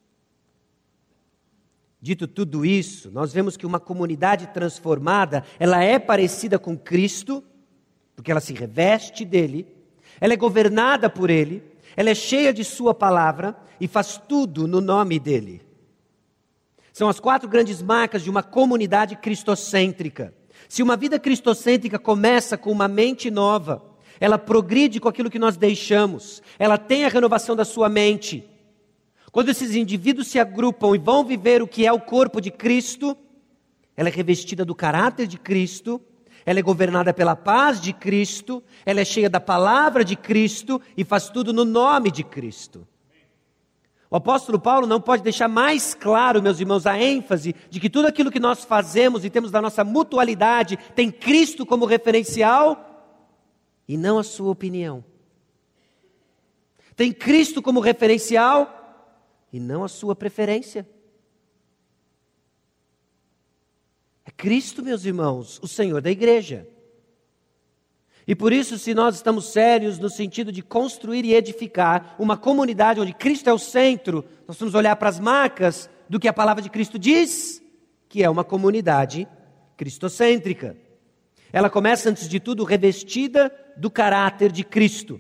Dito 2.02 2.26
tudo 2.26 2.66
isso, 2.66 3.12
nós 3.12 3.34
vemos 3.34 3.58
que 3.58 3.66
uma 3.66 3.80
comunidade 3.80 4.48
transformada, 4.48 5.44
ela 5.60 5.84
é 5.84 6.00
parecida 6.00 6.58
com 6.58 6.78
Cristo, 6.78 7.44
porque 8.16 8.32
ela 8.32 8.40
se 8.40 8.54
reveste 8.54 9.26
dele, 9.26 9.68
ela 10.22 10.32
é 10.32 10.38
governada 10.38 11.10
por 11.10 11.30
ele, 11.30 11.62
ela 11.98 12.10
é 12.10 12.16
cheia 12.16 12.54
de 12.54 12.64
sua 12.64 12.94
palavra 12.94 13.56
e 13.82 13.88
faz 13.88 14.20
tudo 14.30 14.66
no 14.66 14.80
nome 14.80 15.20
dele. 15.20 15.62
São 16.94 17.10
as 17.10 17.20
quatro 17.20 17.50
grandes 17.50 17.82
marcas 17.82 18.24
de 18.24 18.30
uma 18.30 18.42
comunidade 18.42 19.18
cristocêntrica. 19.18 20.34
Se 20.70 20.82
uma 20.82 20.96
vida 20.96 21.20
cristocêntrica 21.20 22.00
começa 22.00 22.58
com 22.58 22.72
uma 22.72 22.88
mente 22.88 23.30
nova, 23.30 23.91
ela 24.22 24.38
progride 24.38 25.00
com 25.00 25.10
aquilo 25.10 25.32
que 25.32 25.40
nós 25.40 25.58
deixamos, 25.58 26.44
ela 26.60 26.78
tem 26.78 27.04
a 27.04 27.10
renovação 27.10 27.56
da 27.56 27.66
sua 27.66 27.90
mente. 27.90 28.48
Quando 29.32 29.50
esses 29.50 29.74
indivíduos 29.76 30.28
se 30.28 30.38
agrupam 30.38 30.96
e 30.96 31.00
vão 31.00 31.26
viver 31.26 31.60
o 31.64 31.68
que 31.68 31.88
é 31.88 31.92
o 31.92 32.00
corpo 32.00 32.40
de 32.40 32.52
Cristo, 32.52 33.18
ela 33.98 34.10
é 34.10 34.12
revestida 34.12 34.64
do 34.64 34.76
caráter 34.76 35.26
de 35.26 35.40
Cristo, 35.40 36.00
ela 36.46 36.60
é 36.60 36.62
governada 36.62 37.12
pela 37.12 37.36
paz 37.36 37.82
de 37.82 37.94
Cristo, 37.94 38.64
ela 38.86 39.02
é 39.02 39.06
cheia 39.06 39.30
da 39.30 39.40
palavra 39.40 40.06
de 40.06 40.16
Cristo 40.16 40.80
e 40.96 41.04
faz 41.04 41.28
tudo 41.30 41.52
no 41.52 41.66
nome 41.66 42.12
de 42.12 42.24
Cristo. 42.24 42.88
O 44.08 44.16
apóstolo 44.18 44.60
Paulo 44.60 44.86
não 44.86 45.02
pode 45.02 45.24
deixar 45.24 45.48
mais 45.48 45.96
claro, 45.96 46.44
meus 46.44 46.60
irmãos, 46.60 46.86
a 46.86 47.02
ênfase 47.02 47.56
de 47.72 47.80
que 47.80 47.90
tudo 47.90 48.08
aquilo 48.08 48.30
que 48.30 48.40
nós 48.40 48.64
fazemos 48.64 49.26
e 49.26 49.32
temos 49.32 49.50
da 49.50 49.62
nossa 49.62 49.84
mutualidade 49.84 50.78
tem 50.94 51.10
Cristo 51.10 51.66
como 51.66 51.86
referencial 51.86 52.91
e 53.92 53.98
não 53.98 54.18
a 54.18 54.24
sua 54.24 54.50
opinião. 54.50 55.04
Tem 56.96 57.12
Cristo 57.12 57.62
como 57.62 57.82
referencial 57.82 59.20
e 59.52 59.60
não 59.60 59.84
a 59.84 59.90
sua 59.90 60.16
preferência. 60.16 60.88
É 64.24 64.32
Cristo, 64.32 64.82
meus 64.82 65.04
irmãos, 65.04 65.60
o 65.62 65.68
Senhor 65.68 66.02
da 66.02 66.10
igreja. 66.10 66.66
E 68.26 68.34
por 68.34 68.54
isso, 68.54 68.80
se 68.80 68.94
nós 68.94 69.16
estamos 69.16 69.52
sérios 69.52 70.00
no 70.00 70.10
sentido 70.10 70.54
de 70.54 70.62
construir 70.62 71.26
e 71.26 71.34
edificar 71.34 72.16
uma 72.18 72.38
comunidade 72.38 73.02
onde 73.02 73.14
Cristo 73.14 73.50
é 73.50 73.54
o 73.54 73.60
centro, 73.60 74.24
nós 74.48 74.58
vamos 74.58 74.74
olhar 74.74 74.96
para 74.96 75.10
as 75.10 75.20
marcas 75.20 75.90
do 76.08 76.18
que 76.18 76.30
a 76.30 76.34
palavra 76.34 76.64
de 76.64 76.70
Cristo 76.70 76.98
diz, 76.98 77.62
que 78.08 78.24
é 78.24 78.30
uma 78.30 78.46
comunidade 78.46 79.28
cristocêntrica. 79.76 80.78
Ela 81.52 81.70
começa, 81.70 82.10
antes 82.10 82.30
de 82.30 82.40
tudo, 82.40 82.64
revestida 82.64 83.52
do 83.78 83.90
caráter 83.90 84.52
de 84.52 84.64
Cristo. 84.64 85.20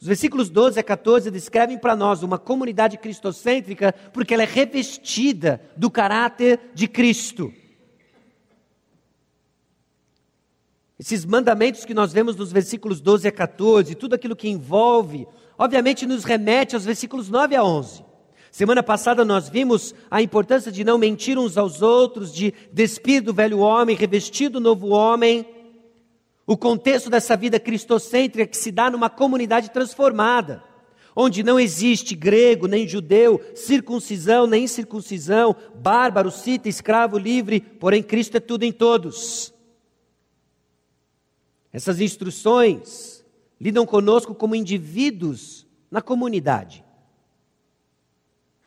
Os 0.00 0.06
versículos 0.06 0.50
12 0.50 0.78
a 0.78 0.82
14 0.82 1.30
descrevem 1.30 1.78
para 1.78 1.96
nós 1.96 2.22
uma 2.22 2.38
comunidade 2.38 2.98
cristocêntrica 2.98 3.94
porque 4.12 4.34
ela 4.34 4.42
é 4.42 4.46
revestida 4.46 5.60
do 5.76 5.90
caráter 5.90 6.60
de 6.74 6.86
Cristo. 6.86 7.52
Esses 10.98 11.24
mandamentos 11.24 11.84
que 11.84 11.94
nós 11.94 12.12
vemos 12.12 12.36
nos 12.36 12.52
versículos 12.52 13.00
12 13.00 13.28
a 13.28 13.32
14, 13.32 13.94
tudo 13.94 14.14
aquilo 14.14 14.36
que 14.36 14.48
envolve, 14.48 15.26
obviamente 15.58 16.06
nos 16.06 16.24
remete 16.24 16.74
aos 16.74 16.84
versículos 16.84 17.28
9 17.28 17.54
a 17.54 17.64
11. 17.64 18.04
Semana 18.50 18.82
passada 18.82 19.22
nós 19.22 19.50
vimos 19.50 19.94
a 20.10 20.22
importância 20.22 20.72
de 20.72 20.82
não 20.84 20.96
mentir 20.96 21.38
uns 21.38 21.58
aos 21.58 21.82
outros, 21.82 22.32
de 22.32 22.54
despir 22.72 23.22
do 23.22 23.34
velho 23.34 23.58
homem, 23.58 23.94
revestir 23.94 24.48
do 24.48 24.60
novo 24.60 24.88
homem. 24.88 25.46
O 26.46 26.56
contexto 26.56 27.10
dessa 27.10 27.36
vida 27.36 27.58
cristocêntrica 27.58 28.46
que 28.46 28.56
se 28.56 28.70
dá 28.70 28.88
numa 28.88 29.10
comunidade 29.10 29.70
transformada, 29.70 30.62
onde 31.14 31.42
não 31.42 31.58
existe 31.58 32.14
grego 32.14 32.68
nem 32.68 32.86
judeu, 32.86 33.40
circuncisão 33.54 34.46
nem 34.46 34.64
incircuncisão, 34.64 35.56
bárbaro, 35.74 36.30
cita, 36.30 36.68
escravo, 36.68 37.18
livre, 37.18 37.60
porém 37.60 38.02
Cristo 38.02 38.36
é 38.36 38.40
tudo 38.40 38.62
em 38.62 38.70
todos. 38.70 39.52
Essas 41.72 42.00
instruções 42.00 43.24
lidam 43.60 43.84
conosco 43.84 44.34
como 44.34 44.54
indivíduos 44.54 45.66
na 45.90 46.00
comunidade. 46.00 46.84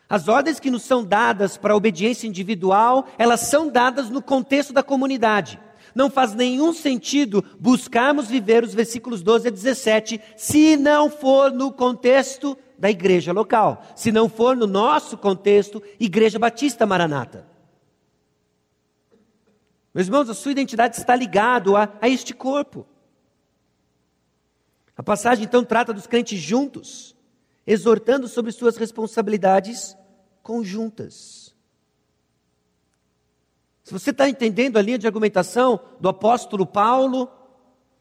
As 0.08 0.26
ordens 0.28 0.58
que 0.58 0.70
nos 0.70 0.82
são 0.82 1.04
dadas 1.04 1.56
para 1.56 1.72
a 1.72 1.76
obediência 1.76 2.26
individual, 2.26 3.06
elas 3.16 3.40
são 3.42 3.70
dadas 3.70 4.10
no 4.10 4.20
contexto 4.20 4.72
da 4.72 4.82
comunidade. 4.82 5.58
Não 5.94 6.10
faz 6.10 6.34
nenhum 6.34 6.72
sentido 6.72 7.44
buscarmos 7.58 8.28
viver 8.28 8.64
os 8.64 8.74
versículos 8.74 9.22
12 9.22 9.48
a 9.48 9.50
17 9.50 10.20
se 10.36 10.76
não 10.76 11.10
for 11.10 11.52
no 11.52 11.72
contexto 11.72 12.56
da 12.78 12.90
igreja 12.90 13.32
local, 13.32 13.84
se 13.94 14.10
não 14.10 14.28
for 14.28 14.56
no 14.56 14.66
nosso 14.66 15.18
contexto, 15.18 15.82
Igreja 15.98 16.38
Batista 16.38 16.86
Maranata. 16.86 17.46
Meus 19.92 20.06
irmãos, 20.06 20.30
a 20.30 20.34
sua 20.34 20.52
identidade 20.52 20.96
está 20.96 21.14
ligada 21.14 21.76
a, 21.76 21.88
a 22.00 22.08
este 22.08 22.32
corpo. 22.32 22.86
A 24.96 25.02
passagem 25.02 25.44
então 25.44 25.64
trata 25.64 25.92
dos 25.92 26.06
crentes 26.06 26.38
juntos, 26.38 27.16
exortando 27.66 28.28
sobre 28.28 28.52
suas 28.52 28.76
responsabilidades 28.76 29.96
conjuntas. 30.42 31.39
Se 33.90 33.92
você 33.92 34.10
está 34.10 34.28
entendendo 34.28 34.76
a 34.76 34.82
linha 34.82 34.96
de 34.96 35.08
argumentação 35.08 35.80
do 35.98 36.08
apóstolo 36.08 36.64
Paulo, 36.64 37.28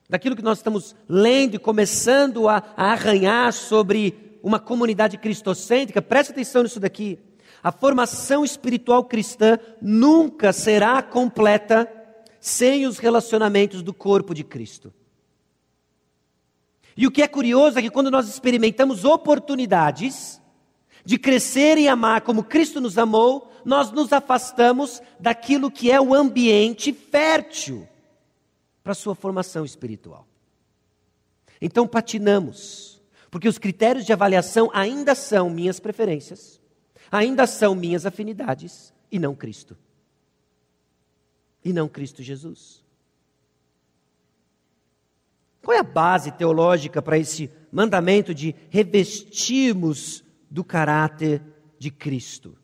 daquilo 0.07 0.35
que 0.35 0.43
nós 0.43 0.59
estamos 0.59 0.95
lendo 1.07 1.55
e 1.55 1.57
começando 1.57 2.47
a, 2.47 2.57
a 2.77 2.91
arranhar 2.91 3.51
sobre 3.51 4.37
uma 4.43 4.59
comunidade 4.59 5.17
cristocêntrica, 5.17 5.99
preste 5.99 6.29
atenção 6.29 6.61
nisso 6.61 6.79
daqui. 6.79 7.17
A 7.63 7.71
formação 7.71 8.45
espiritual 8.45 9.03
cristã 9.03 9.57
nunca 9.81 10.53
será 10.53 11.01
completa 11.01 11.91
sem 12.39 12.85
os 12.85 12.99
relacionamentos 12.99 13.81
do 13.81 13.91
corpo 13.91 14.35
de 14.35 14.43
Cristo. 14.43 14.93
E 16.95 17.07
o 17.07 17.11
que 17.11 17.23
é 17.23 17.27
curioso 17.27 17.79
é 17.79 17.81
que 17.81 17.89
quando 17.89 18.11
nós 18.11 18.29
experimentamos 18.29 19.05
oportunidades 19.05 20.39
de 21.05 21.17
crescer 21.17 21.77
e 21.77 21.87
amar 21.87 22.21
como 22.21 22.43
Cristo 22.43 22.79
nos 22.81 22.97
amou, 22.97 23.51
nós 23.63 23.91
nos 23.91 24.13
afastamos 24.13 25.01
daquilo 25.19 25.71
que 25.71 25.91
é 25.91 25.99
o 25.99 26.13
ambiente 26.13 26.93
fértil 26.93 27.87
para 28.83 28.91
a 28.91 28.95
sua 28.95 29.15
formação 29.15 29.65
espiritual. 29.65 30.27
Então 31.61 31.87
patinamos, 31.87 33.01
porque 33.29 33.47
os 33.47 33.57
critérios 33.57 34.05
de 34.05 34.13
avaliação 34.13 34.69
ainda 34.73 35.13
são 35.13 35.49
minhas 35.49 35.79
preferências 35.79 36.59
ainda 37.11 37.47
são 37.47 37.75
minhas 37.75 38.05
afinidades 38.05 38.93
e 39.11 39.17
não 39.17 39.35
Cristo. 39.35 39.77
E 41.63 41.73
não 41.73 41.87
Cristo 41.87 42.21
Jesus. 42.23 42.83
Qual 45.61 45.75
é 45.75 45.79
a 45.79 45.83
base 45.83 46.31
teológica 46.31 47.01
para 47.01 47.17
esse 47.17 47.49
mandamento 47.71 48.33
de 48.33 48.55
revestirmos 48.69 50.23
do 50.49 50.63
caráter 50.63 51.41
de 51.77 51.91
Cristo? 51.91 52.57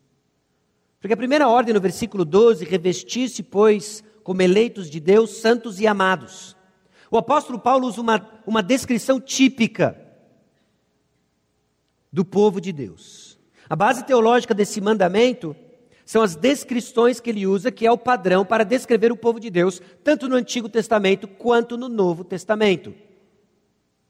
Porque 1.00 1.13
a 1.13 1.18
primeira 1.18 1.48
ordem 1.48 1.74
no 1.74 1.80
versículo 1.80 2.25
12, 2.25 2.65
revestir-se, 2.65 3.44
pois, 3.44 4.04
como 4.24 4.42
eleitos 4.42 4.89
de 4.89 5.00
Deus, 5.00 5.38
santos 5.38 5.80
e 5.80 5.86
amados. 5.86 6.58
O 7.12 7.18
apóstolo 7.18 7.60
Paulo 7.60 7.88
usa 7.88 8.01
uma, 8.01 8.42
uma 8.46 8.63
descrição 8.63 9.22
típica 9.22 9.96
do 12.12 12.25
povo 12.25 12.60
de 12.60 12.72
Deus. 12.72 13.38
A 13.70 13.75
base 13.75 14.04
teológica 14.04 14.54
desse 14.54 14.82
mandamento 14.82 15.56
são 16.06 16.22
as 16.22 16.36
descrições 16.36 17.20
que 17.20 17.30
ele 17.30 17.46
usa, 17.48 17.72
que 17.72 17.86
é 17.86 17.92
o 17.92 17.98
padrão 17.98 18.46
para 18.46 18.63
descrever 18.63 19.12
o 19.12 19.18
povo 19.18 19.39
de 19.39 19.50
Deus, 19.50 19.82
tanto 20.04 20.30
no 20.30 20.36
Antigo 20.36 20.70
Testamento 20.70 21.27
quanto 21.27 21.77
no 21.77 21.89
Novo 21.89 22.24
Testamento. 22.24 22.94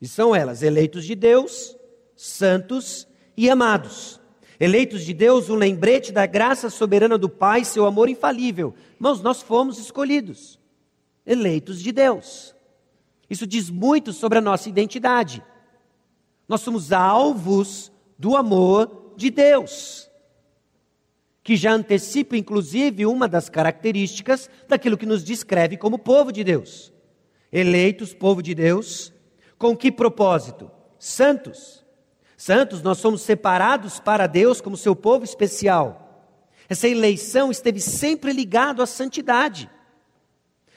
E 0.01 0.07
são 0.07 0.35
elas: 0.35 0.61
eleitos 0.61 1.05
de 1.05 1.15
Deus, 1.15 1.75
santos 2.15 3.07
e 3.37 3.49
amados. 3.49 4.19
Eleitos 4.59 5.03
de 5.03 5.13
Deus, 5.13 5.49
um 5.49 5.55
lembrete 5.55 6.11
da 6.11 6.25
graça 6.25 6.69
soberana 6.69 7.17
do 7.17 7.27
Pai, 7.27 7.65
seu 7.65 7.85
amor 7.85 8.09
infalível. 8.09 8.73
Irmãos, 8.95 9.21
nós 9.21 9.41
fomos 9.41 9.77
escolhidos, 9.77 10.59
eleitos 11.25 11.81
de 11.81 11.91
Deus. 11.91 12.55
Isso 13.29 13.45
diz 13.45 13.69
muito 13.69 14.13
sobre 14.13 14.37
a 14.37 14.41
nossa 14.41 14.69
identidade. 14.69 15.43
Nós 16.47 16.61
somos 16.61 16.91
alvos 16.91 17.91
do 18.17 18.37
amor 18.37 19.13
de 19.17 19.29
Deus, 19.29 20.09
que 21.43 21.55
já 21.55 21.73
antecipa, 21.73 22.37
inclusive, 22.37 23.05
uma 23.05 23.27
das 23.27 23.49
características 23.49 24.49
daquilo 24.67 24.97
que 24.97 25.05
nos 25.05 25.23
descreve 25.23 25.77
como 25.77 25.99
povo 25.99 26.31
de 26.31 26.43
Deus. 26.43 26.93
Eleitos, 27.51 28.13
povo 28.13 28.41
de 28.41 28.55
Deus, 28.55 29.13
com 29.57 29.75
que 29.75 29.91
propósito? 29.91 30.71
Santos. 30.97 31.84
Santos, 32.45 32.83
nós 32.83 32.99
somos 32.99 33.23
separados 33.23 33.99
para 33.99 34.27
Deus 34.27 34.61
como 34.61 34.77
seu 34.77 34.95
povo 34.95 35.25
especial. 35.25 36.29
Essa 36.69 36.87
eleição 36.87 37.49
esteve 37.49 37.81
sempre 37.81 38.31
ligado 38.31 38.83
à 38.83 38.85
santidade. 38.85 39.67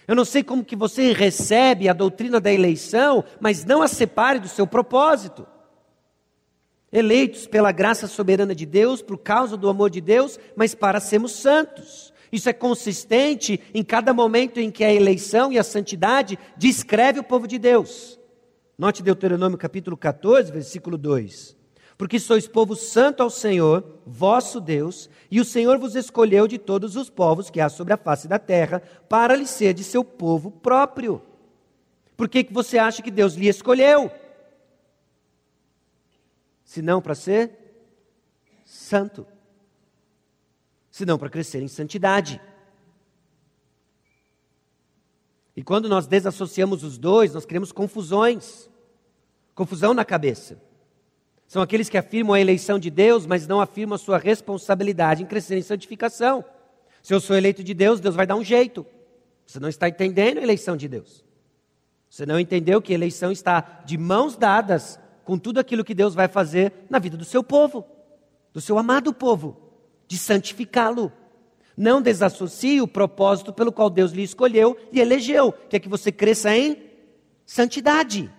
Eu 0.06 0.16
não 0.16 0.24
sei 0.24 0.42
como 0.42 0.64
que 0.64 0.74
você 0.74 1.12
recebe 1.12 1.86
a 1.86 1.92
doutrina 1.92 2.40
da 2.40 2.50
eleição, 2.50 3.22
mas 3.38 3.66
não 3.66 3.82
a 3.82 3.86
separe 3.86 4.38
do 4.38 4.48
seu 4.48 4.66
propósito 4.66 5.46
eleitos 6.90 7.46
pela 7.46 7.70
graça 7.70 8.06
soberana 8.06 8.54
de 8.54 8.64
Deus, 8.64 9.02
por 9.02 9.18
causa 9.18 9.54
do 9.54 9.68
amor 9.68 9.90
de 9.90 10.00
Deus, 10.00 10.40
mas 10.56 10.74
para 10.74 11.00
sermos 11.00 11.32
santos. 11.32 12.14
Isso 12.32 12.48
é 12.48 12.54
consistente 12.54 13.60
em 13.74 13.84
cada 13.84 14.14
momento 14.14 14.58
em 14.58 14.70
que 14.70 14.84
a 14.84 14.94
eleição 14.94 15.52
e 15.52 15.58
a 15.58 15.62
santidade 15.62 16.38
descreve 16.56 17.20
o 17.20 17.24
povo 17.24 17.46
de 17.46 17.58
Deus. 17.58 18.18
Note 18.78 19.02
Deuteronômio 19.02 19.58
capítulo 19.58 19.98
14, 19.98 20.50
versículo 20.50 20.96
2. 20.96 21.57
Porque 21.98 22.18
sois 22.18 22.48
povo 22.48 22.74
santo 22.74 23.22
ao 23.22 23.28
Senhor, 23.28 23.84
vosso 24.06 24.60
Deus, 24.60 25.10
e 25.30 25.40
o 25.40 25.44
Senhor 25.44 25.78
vos 25.78 25.94
escolheu 25.94 26.48
de 26.48 26.56
todos 26.56 26.96
os 26.96 27.10
povos 27.10 27.50
que 27.50 27.60
há 27.60 27.68
sobre 27.68 27.92
a 27.92 27.98
face 27.98 28.26
da 28.26 28.38
terra, 28.38 28.80
para 29.08 29.36
lhe 29.36 29.46
ser 29.46 29.74
de 29.74 29.84
seu 29.84 30.02
povo 30.02 30.50
próprio. 30.50 31.20
Por 32.16 32.28
que, 32.28 32.44
que 32.44 32.54
você 32.54 32.78
acha 32.78 33.02
que 33.02 33.10
Deus 33.10 33.34
lhe 33.34 33.48
escolheu? 33.48 34.10
senão 36.68 37.00
para 37.00 37.14
ser 37.14 37.50
santo, 38.62 39.26
senão 40.90 41.18
para 41.18 41.30
crescer 41.30 41.62
em 41.62 41.66
santidade. 41.66 42.38
E 45.56 45.62
quando 45.62 45.88
nós 45.88 46.06
desassociamos 46.06 46.84
os 46.84 46.98
dois, 46.98 47.32
nós 47.32 47.46
criamos 47.46 47.72
confusões, 47.72 48.68
confusão 49.54 49.94
na 49.94 50.04
cabeça. 50.04 50.60
São 51.48 51.62
aqueles 51.62 51.88
que 51.88 51.96
afirmam 51.96 52.34
a 52.34 52.40
eleição 52.40 52.78
de 52.78 52.90
Deus, 52.90 53.24
mas 53.26 53.46
não 53.46 53.58
afirmam 53.58 53.94
a 53.94 53.98
sua 53.98 54.18
responsabilidade 54.18 55.22
em 55.22 55.26
crescer 55.26 55.56
em 55.56 55.62
santificação. 55.62 56.44
Se 57.02 57.14
eu 57.14 57.20
sou 57.20 57.34
eleito 57.34 57.64
de 57.64 57.72
Deus, 57.72 58.00
Deus 58.00 58.14
vai 58.14 58.26
dar 58.26 58.36
um 58.36 58.44
jeito. 58.44 58.84
Você 59.46 59.58
não 59.58 59.70
está 59.70 59.88
entendendo 59.88 60.38
a 60.38 60.42
eleição 60.42 60.76
de 60.76 60.86
Deus. 60.86 61.24
Você 62.10 62.26
não 62.26 62.38
entendeu 62.38 62.82
que 62.82 62.92
a 62.92 62.94
eleição 62.94 63.32
está 63.32 63.80
de 63.86 63.96
mãos 63.96 64.36
dadas 64.36 65.00
com 65.24 65.38
tudo 65.38 65.58
aquilo 65.58 65.84
que 65.84 65.94
Deus 65.94 66.14
vai 66.14 66.28
fazer 66.28 66.70
na 66.90 66.98
vida 66.98 67.16
do 67.16 67.24
seu 67.24 67.42
povo, 67.42 67.82
do 68.52 68.60
seu 68.60 68.76
amado 68.76 69.14
povo, 69.14 69.56
de 70.06 70.18
santificá-lo. 70.18 71.10
Não 71.74 72.02
desassocie 72.02 72.82
o 72.82 72.88
propósito 72.88 73.54
pelo 73.54 73.72
qual 73.72 73.88
Deus 73.88 74.12
lhe 74.12 74.22
escolheu 74.22 74.76
e 74.92 75.00
elegeu, 75.00 75.50
que 75.52 75.76
é 75.76 75.80
que 75.80 75.88
você 75.88 76.12
cresça 76.12 76.54
em 76.54 76.76
santidade. 77.46 78.30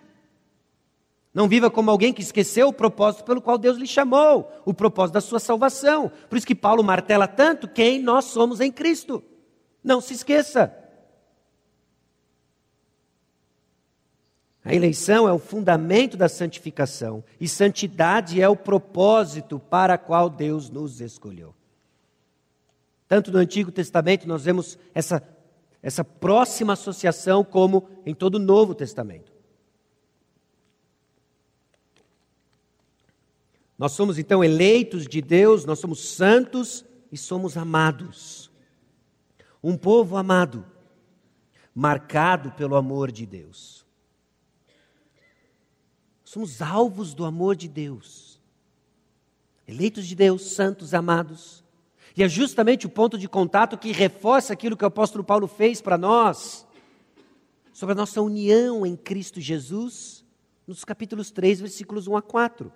Não 1.33 1.47
viva 1.47 1.69
como 1.69 1.91
alguém 1.91 2.11
que 2.11 2.21
esqueceu 2.21 2.69
o 2.69 2.73
propósito 2.73 3.23
pelo 3.23 3.41
qual 3.41 3.57
Deus 3.57 3.77
lhe 3.77 3.85
chamou, 3.85 4.51
o 4.65 4.73
propósito 4.73 5.13
da 5.13 5.21
sua 5.21 5.39
salvação. 5.39 6.11
Por 6.27 6.37
isso 6.37 6.47
que 6.47 6.55
Paulo 6.55 6.83
martela 6.83 7.27
tanto 7.27 7.67
quem 7.67 8.01
nós 8.01 8.25
somos 8.25 8.59
em 8.59 8.71
Cristo. 8.71 9.23
Não 9.83 10.01
se 10.01 10.13
esqueça. 10.13 10.75
A 14.65 14.73
eleição 14.73 15.27
é 15.27 15.31
o 15.31 15.39
fundamento 15.39 16.17
da 16.17 16.27
santificação 16.27 17.23
e 17.39 17.47
santidade 17.47 18.41
é 18.41 18.49
o 18.49 18.55
propósito 18.55 19.59
para 19.59 19.97
qual 19.97 20.29
Deus 20.29 20.69
nos 20.69 20.99
escolheu. 20.99 21.55
Tanto 23.07 23.31
no 23.31 23.39
Antigo 23.39 23.71
Testamento 23.71 24.27
nós 24.27 24.43
vemos 24.43 24.77
essa, 24.93 25.23
essa 25.81 26.03
próxima 26.03 26.73
associação, 26.73 27.43
como 27.43 27.87
em 28.05 28.13
todo 28.13 28.35
o 28.35 28.39
Novo 28.39 28.75
Testamento. 28.75 29.38
Nós 33.79 33.93
somos 33.93 34.19
então 34.19 34.43
eleitos 34.43 35.07
de 35.07 35.21
Deus, 35.21 35.63
nós 35.63 35.79
somos 35.79 36.01
santos 36.01 36.83
e 37.09 37.17
somos 37.17 37.55
amados. 37.55 38.51
Um 39.63 39.77
povo 39.77 40.17
amado, 40.17 40.65
marcado 41.73 42.51
pelo 42.51 42.75
amor 42.75 43.09
de 43.09 43.25
Deus. 43.25 43.85
Somos 46.25 46.61
alvos 46.61 47.13
do 47.13 47.23
amor 47.23 47.55
de 47.55 47.69
Deus. 47.69 48.41
Eleitos 49.65 50.05
de 50.05 50.13
Deus, 50.13 50.41
santos, 50.51 50.93
amados. 50.93 51.63
E 52.17 52.21
é 52.21 52.27
justamente 52.27 52.85
o 52.85 52.89
ponto 52.89 53.17
de 53.17 53.29
contato 53.29 53.77
que 53.77 53.93
reforça 53.93 54.51
aquilo 54.51 54.75
que 54.75 54.83
o 54.83 54.87
apóstolo 54.87 55.23
Paulo 55.23 55.47
fez 55.47 55.79
para 55.79 55.97
nós, 55.97 56.67
sobre 57.71 57.93
a 57.93 57.95
nossa 57.95 58.21
união 58.21 58.85
em 58.85 58.97
Cristo 58.97 59.39
Jesus, 59.39 60.25
nos 60.67 60.83
capítulos 60.83 61.31
3, 61.31 61.61
versículos 61.61 62.07
1 62.07 62.17
a 62.17 62.21
4. 62.21 62.73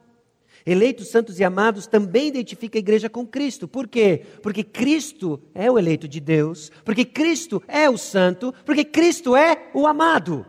Eleitos, 0.66 1.10
santos 1.10 1.40
e 1.40 1.44
amados 1.44 1.88
também 1.88 2.28
identifica 2.28 2.78
a 2.78 2.80
igreja 2.80 3.10
com 3.10 3.28
Cristo. 3.28 3.68
Por 3.68 3.88
quê? 3.88 4.26
Porque 4.42 4.64
Cristo 4.64 5.42
é 5.54 5.70
o 5.70 5.78
eleito 5.78 6.08
de 6.08 6.22
Deus, 6.22 6.72
porque 6.86 7.04
Cristo 7.04 7.62
é 7.68 7.90
o 7.90 7.98
santo, 7.98 8.54
porque 8.66 8.86
Cristo 8.86 9.36
é 9.36 9.70
o 9.74 9.86
amado. 9.86 10.46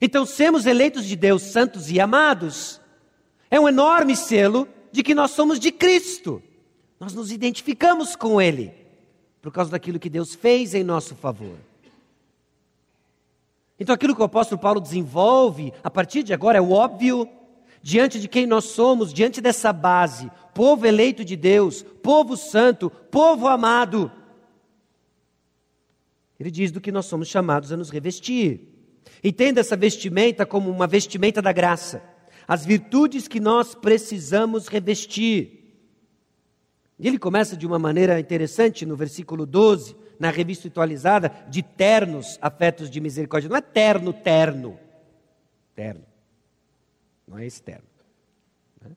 Então, 0.00 0.26
sermos 0.26 0.66
eleitos 0.66 1.04
de 1.06 1.14
Deus, 1.14 1.42
santos 1.42 1.88
e 1.88 2.00
amados, 2.00 2.80
é 3.48 3.60
um 3.60 3.68
enorme 3.68 4.16
selo 4.16 4.66
de 4.90 5.04
que 5.04 5.14
nós 5.14 5.30
somos 5.30 5.60
de 5.60 5.70
Cristo. 5.70 6.42
Nós 6.98 7.14
nos 7.14 7.30
identificamos 7.30 8.16
com 8.16 8.42
Ele, 8.42 8.72
por 9.40 9.52
causa 9.52 9.70
daquilo 9.70 10.00
que 10.00 10.10
Deus 10.10 10.34
fez 10.34 10.74
em 10.74 10.82
nosso 10.82 11.14
favor. 11.14 11.56
Então, 13.78 13.94
aquilo 13.94 14.14
que 14.14 14.20
o 14.20 14.24
apóstolo 14.24 14.60
Paulo 14.60 14.80
desenvolve 14.80 15.72
a 15.82 15.90
partir 15.90 16.24
de 16.24 16.34
agora 16.34 16.58
é 16.58 16.60
o 16.60 16.72
óbvio 16.72 17.28
diante 17.82 18.20
de 18.20 18.28
quem 18.28 18.46
nós 18.46 18.64
somos, 18.66 19.12
diante 19.12 19.40
dessa 19.40 19.72
base, 19.72 20.30
povo 20.54 20.86
eleito 20.86 21.24
de 21.24 21.36
Deus, 21.36 21.82
povo 22.02 22.36
santo, 22.36 22.88
povo 22.88 23.48
amado. 23.48 24.10
Ele 26.38 26.50
diz 26.50 26.70
do 26.70 26.80
que 26.80 26.92
nós 26.92 27.06
somos 27.06 27.28
chamados 27.28 27.72
a 27.72 27.76
nos 27.76 27.90
revestir. 27.90 28.68
Entenda 29.22 29.60
essa 29.60 29.76
vestimenta 29.76 30.46
como 30.46 30.70
uma 30.70 30.86
vestimenta 30.86 31.42
da 31.42 31.52
graça, 31.52 32.02
as 32.46 32.64
virtudes 32.64 33.26
que 33.26 33.40
nós 33.40 33.74
precisamos 33.74 34.68
revestir. 34.68 35.60
E 36.98 37.08
ele 37.08 37.18
começa 37.18 37.56
de 37.56 37.66
uma 37.66 37.78
maneira 37.78 38.18
interessante 38.20 38.86
no 38.86 38.94
versículo 38.94 39.44
12, 39.44 39.96
na 40.20 40.30
revista 40.30 40.68
atualizada, 40.68 41.32
de 41.48 41.62
ternos 41.62 42.38
afetos 42.40 42.88
de 42.88 43.00
misericórdia. 43.00 43.48
Não 43.48 43.56
é 43.56 43.60
terno, 43.60 44.12
terno. 44.12 44.78
Terno 45.74 46.11
não 47.32 47.38
é 47.38 47.46
externo. 47.46 47.88
Né? 48.80 48.90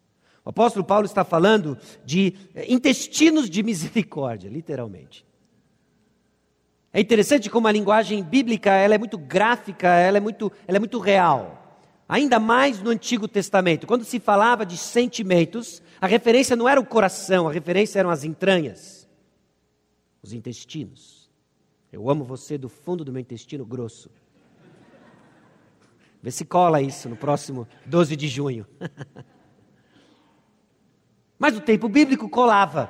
O 0.43 0.49
apóstolo 0.49 0.83
Paulo 0.83 1.05
está 1.05 1.23
falando 1.23 1.77
de 2.03 2.35
eh, 2.53 2.71
intestinos 2.71 3.49
de 3.49 3.63
misericórdia, 3.63 4.49
literalmente. 4.49 5.25
É 6.91 6.99
interessante 6.99 7.49
como 7.49 7.67
a 7.67 7.71
linguagem 7.71 8.23
bíblica 8.23 8.71
ela 8.71 8.95
é 8.95 8.97
muito 8.97 9.17
gráfica, 9.17 9.87
ela 9.87 10.17
é 10.17 10.19
muito, 10.19 10.51
ela 10.67 10.77
é 10.77 10.79
muito 10.79 10.99
real. 10.99 11.61
Ainda 12.07 12.39
mais 12.39 12.81
no 12.81 12.91
Antigo 12.91 13.27
Testamento. 13.27 13.87
Quando 13.87 14.03
se 14.03 14.19
falava 14.19 14.65
de 14.65 14.77
sentimentos, 14.77 15.81
a 15.99 16.05
referência 16.05 16.55
não 16.55 16.69
era 16.69 16.79
o 16.79 16.85
coração, 16.85 17.47
a 17.47 17.51
referência 17.51 17.99
eram 17.99 18.09
as 18.09 18.23
entranhas, 18.23 19.07
os 20.21 20.33
intestinos. 20.33 21.29
Eu 21.91 22.09
amo 22.09 22.23
você 22.23 22.57
do 22.57 22.69
fundo 22.69 23.03
do 23.03 23.11
meu 23.11 23.21
intestino 23.21 23.65
grosso. 23.65 24.09
Vê 26.25 26.31
se 26.31 26.43
cola 26.43 26.81
isso 26.81 27.07
no 27.07 27.15
próximo 27.15 27.67
12 27.85 28.15
de 28.15 28.27
junho. 28.27 28.65
Mas 31.37 31.55
o 31.55 31.61
tempo 31.61 31.87
bíblico 31.87 32.27
colava. 32.27 32.89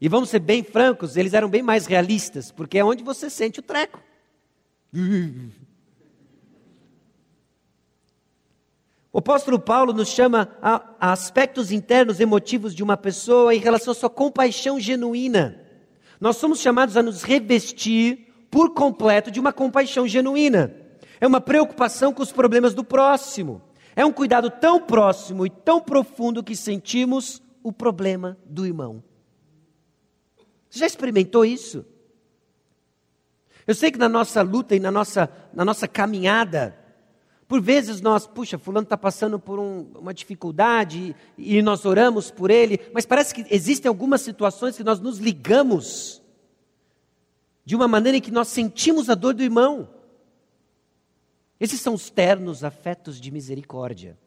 E 0.00 0.08
vamos 0.08 0.30
ser 0.30 0.38
bem 0.38 0.64
francos, 0.64 1.14
eles 1.14 1.34
eram 1.34 1.46
bem 1.46 1.62
mais 1.62 1.84
realistas, 1.84 2.50
porque 2.50 2.78
é 2.78 2.84
onde 2.84 3.04
você 3.04 3.28
sente 3.28 3.60
o 3.60 3.62
treco. 3.62 4.00
O 9.12 9.18
apóstolo 9.18 9.60
Paulo 9.60 9.92
nos 9.92 10.08
chama 10.08 10.48
a, 10.60 11.12
aspectos 11.12 11.70
internos 11.70 12.18
emotivos 12.18 12.74
de 12.74 12.82
uma 12.82 12.96
pessoa 12.96 13.54
em 13.54 13.60
relação 13.60 13.92
à 13.92 13.94
sua 13.94 14.10
compaixão 14.10 14.80
genuína. 14.80 15.60
Nós 16.20 16.36
somos 16.36 16.58
chamados 16.58 16.96
a 16.96 17.02
nos 17.02 17.22
revestir 17.22 18.34
por 18.50 18.74
completo 18.74 19.30
de 19.30 19.38
uma 19.38 19.52
compaixão 19.52 20.08
genuína 20.08 20.83
é 21.20 21.26
uma 21.26 21.40
preocupação 21.40 22.12
com 22.12 22.22
os 22.22 22.32
problemas 22.32 22.74
do 22.74 22.84
próximo. 22.84 23.62
É 23.96 24.04
um 24.04 24.12
cuidado 24.12 24.50
tão 24.50 24.80
próximo 24.80 25.46
e 25.46 25.50
tão 25.50 25.80
profundo 25.80 26.42
que 26.42 26.56
sentimos 26.56 27.42
o 27.62 27.72
problema 27.72 28.36
do 28.44 28.66
irmão. 28.66 29.02
Você 30.68 30.80
já 30.80 30.86
experimentou 30.86 31.44
isso? 31.44 31.84
Eu 33.66 33.74
sei 33.74 33.90
que 33.90 33.98
na 33.98 34.08
nossa 34.08 34.42
luta 34.42 34.74
e 34.74 34.80
na 34.80 34.90
nossa, 34.90 35.30
na 35.52 35.64
nossa 35.64 35.88
caminhada, 35.88 36.76
por 37.46 37.60
vezes 37.60 38.00
nós, 38.00 38.26
puxa, 38.26 38.58
fulano 38.58 38.84
está 38.84 38.96
passando 38.96 39.38
por 39.38 39.58
um, 39.58 39.90
uma 39.94 40.12
dificuldade 40.12 41.14
e, 41.38 41.58
e 41.58 41.62
nós 41.62 41.84
oramos 41.84 42.30
por 42.30 42.50
ele, 42.50 42.80
mas 42.92 43.06
parece 43.06 43.34
que 43.34 43.46
existem 43.50 43.88
algumas 43.88 44.20
situações 44.20 44.76
que 44.76 44.84
nós 44.84 45.00
nos 45.00 45.18
ligamos 45.18 46.20
de 47.64 47.74
uma 47.74 47.88
maneira 47.88 48.18
em 48.18 48.20
que 48.20 48.30
nós 48.30 48.48
sentimos 48.48 49.08
a 49.08 49.14
dor 49.14 49.32
do 49.32 49.42
irmão. 49.42 49.88
Esses 51.60 51.80
são 51.80 51.94
os 51.94 52.10
ternos 52.10 52.64
afetos 52.64 53.20
de 53.20 53.30
misericórdia. 53.30 54.18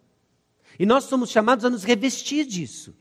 E 0.80 0.86
nós 0.86 1.06
somos 1.06 1.30
chamados 1.30 1.66
a 1.66 1.70
nos 1.70 1.84
revestir 1.84 2.46
disso. 2.46 2.96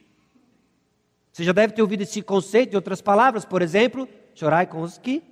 Você 1.33 1.45
já 1.45 1.53
deve 1.53 1.75
ter 1.75 1.83
ouvido 1.83 2.03
esse 2.03 2.23
conceito 2.23 2.73
em 2.73 2.77
outras 2.77 3.01
palavras, 3.01 3.45
por 3.45 3.61
exemplo, 3.61 4.09
chorai 4.35 4.67
com 4.67 4.81
os 4.81 4.99
que 4.99 5.23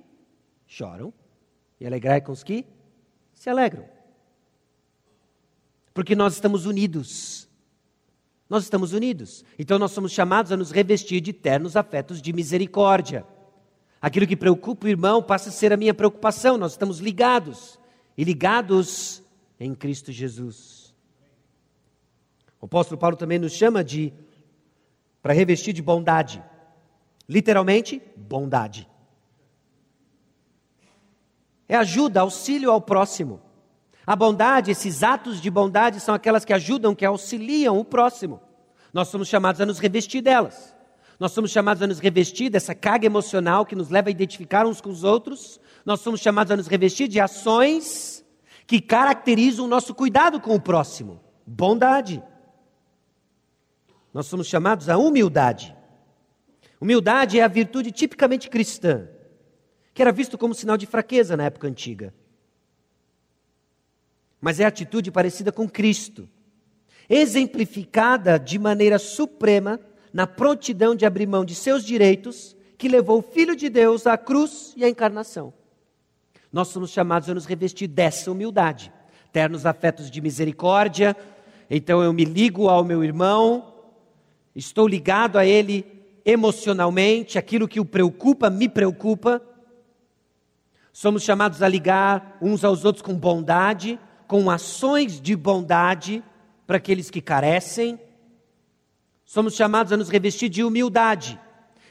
choram 0.67 1.13
e 1.79 1.85
alegrai 1.85 2.21
com 2.21 2.31
os 2.31 2.43
que 2.43 2.65
se 3.33 3.49
alegram. 3.49 3.85
Porque 5.93 6.15
nós 6.15 6.33
estamos 6.33 6.65
unidos. 6.65 7.49
Nós 8.49 8.63
estamos 8.63 8.93
unidos. 8.93 9.43
Então 9.57 9.79
nós 9.79 9.91
somos 9.91 10.11
chamados 10.11 10.51
a 10.51 10.57
nos 10.57 10.71
revestir 10.71 11.21
de 11.21 11.33
ternos 11.33 11.75
afetos 11.75 12.21
de 12.21 12.31
misericórdia. 12.31 13.25
Aquilo 13.99 14.27
que 14.27 14.35
preocupa 14.35 14.85
o 14.85 14.89
irmão 14.89 15.23
passa 15.23 15.49
a 15.49 15.51
ser 15.51 15.73
a 15.73 15.77
minha 15.77 15.93
preocupação, 15.93 16.57
nós 16.57 16.73
estamos 16.73 16.99
ligados 16.99 17.79
e 18.17 18.23
ligados 18.23 19.23
em 19.59 19.73
Cristo 19.73 20.11
Jesus. 20.11 20.93
O 22.61 22.65
apóstolo 22.65 22.99
Paulo 22.99 23.15
também 23.15 23.39
nos 23.39 23.53
chama 23.53 23.83
de 23.83 24.13
para 25.21 25.33
revestir 25.33 25.73
de 25.73 25.81
bondade. 25.81 26.43
Literalmente, 27.27 28.01
bondade. 28.15 28.87
É 31.67 31.75
ajuda, 31.75 32.21
auxílio 32.21 32.71
ao 32.71 32.79
próximo. 32.79 33.41
A 34.05 34.15
bondade, 34.15 34.69
esses 34.69 35.01
atos 35.01 35.41
de 35.41 35.49
bondade 35.49 35.99
são 35.99 36.13
aquelas 36.13 36.45
que 36.45 36.53
ajudam, 36.53 36.93
que 36.93 37.03
auxiliam 37.03 37.77
o 37.79 37.83
próximo. 37.83 38.39
Nós 38.93 39.07
somos 39.07 39.27
chamados 39.27 39.59
a 39.59 39.65
nos 39.65 39.79
revestir 39.79 40.21
delas. 40.21 40.75
Nós 41.19 41.31
somos 41.31 41.49
chamados 41.49 41.81
a 41.81 41.87
nos 41.87 41.99
revestir 41.99 42.49
dessa 42.49 42.75
carga 42.75 43.05
emocional 43.05 43.65
que 43.65 43.75
nos 43.75 43.89
leva 43.89 44.09
a 44.09 44.11
identificar 44.11 44.67
uns 44.67 44.79
com 44.79 44.89
os 44.89 45.03
outros, 45.03 45.59
nós 45.85 46.01
somos 46.01 46.19
chamados 46.19 46.51
a 46.51 46.57
nos 46.57 46.67
revestir 46.67 47.07
de 47.07 47.19
ações 47.19 48.25
que 48.65 48.81
caracterizam 48.81 49.65
o 49.65 49.67
nosso 49.67 49.93
cuidado 49.93 50.41
com 50.41 50.55
o 50.55 50.59
próximo. 50.59 51.21
Bondade. 51.45 52.23
Nós 54.11 54.25
somos 54.25 54.47
chamados 54.47 54.89
à 54.89 54.97
humildade. 54.97 55.75
Humildade 56.81 57.39
é 57.39 57.43
a 57.43 57.47
virtude 57.47 57.91
tipicamente 57.91 58.49
cristã, 58.49 59.07
que 59.93 60.01
era 60.01 60.11
visto 60.11 60.37
como 60.37 60.55
sinal 60.55 60.75
de 60.75 60.87
fraqueza 60.87 61.37
na 61.37 61.45
época 61.45 61.67
antiga. 61.67 62.13
Mas 64.41 64.59
é 64.59 64.65
atitude 64.65 65.11
parecida 65.11 65.51
com 65.51 65.69
Cristo, 65.69 66.27
exemplificada 67.07 68.39
de 68.39 68.57
maneira 68.57 68.97
suprema 68.97 69.79
na 70.11 70.25
prontidão 70.25 70.95
de 70.95 71.05
abrir 71.05 71.27
mão 71.27 71.45
de 71.45 71.53
seus 71.53 71.83
direitos, 71.83 72.55
que 72.77 72.87
levou 72.87 73.19
o 73.19 73.21
Filho 73.21 73.55
de 73.55 73.69
Deus 73.69 74.07
à 74.07 74.17
cruz 74.17 74.73
e 74.75 74.83
à 74.83 74.89
encarnação. 74.89 75.53
Nós 76.55 76.69
somos 76.69 76.89
chamados 76.91 77.29
a 77.29 77.33
nos 77.33 77.45
revestir 77.45 77.85
dessa 77.85 78.31
humildade, 78.31 78.89
ternos 79.33 79.65
afetos 79.65 80.09
de 80.09 80.21
misericórdia. 80.21 81.13
Então 81.69 82.01
eu 82.01 82.13
me 82.13 82.23
ligo 82.23 82.69
ao 82.69 82.81
meu 82.81 83.03
irmão, 83.03 83.73
estou 84.55 84.87
ligado 84.87 85.37
a 85.37 85.45
ele 85.45 85.85
emocionalmente, 86.23 87.37
aquilo 87.37 87.67
que 87.67 87.81
o 87.81 87.83
preocupa 87.83 88.49
me 88.49 88.69
preocupa. 88.69 89.41
Somos 90.93 91.23
chamados 91.23 91.61
a 91.61 91.67
ligar 91.67 92.37
uns 92.41 92.63
aos 92.63 92.85
outros 92.85 93.01
com 93.01 93.15
bondade, 93.15 93.99
com 94.25 94.49
ações 94.49 95.19
de 95.19 95.35
bondade 95.35 96.23
para 96.65 96.77
aqueles 96.77 97.09
que 97.09 97.19
carecem. 97.19 97.99
Somos 99.25 99.55
chamados 99.55 99.91
a 99.91 99.97
nos 99.97 100.07
revestir 100.07 100.47
de 100.47 100.63
humildade, 100.63 101.37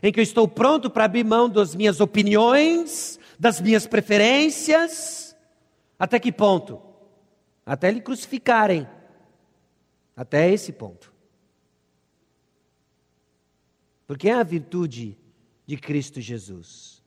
em 0.02 0.10
que 0.10 0.20
eu 0.20 0.24
estou 0.24 0.48
pronto 0.48 0.88
para 0.88 1.04
abrir 1.04 1.22
mão 1.22 1.50
das 1.50 1.74
minhas 1.74 2.00
opiniões, 2.00 3.20
das 3.38 3.60
minhas 3.60 3.86
preferências. 3.86 5.36
Até 5.98 6.18
que 6.18 6.32
ponto? 6.32 6.80
Até 7.64 7.90
lhe 7.90 8.00
crucificarem. 8.00 8.88
Até 10.16 10.50
esse 10.50 10.72
ponto. 10.72 11.12
Porque 14.06 14.28
é 14.28 14.34
a 14.34 14.42
virtude 14.42 15.18
de 15.66 15.76
Cristo 15.76 16.20
Jesus. 16.20 17.02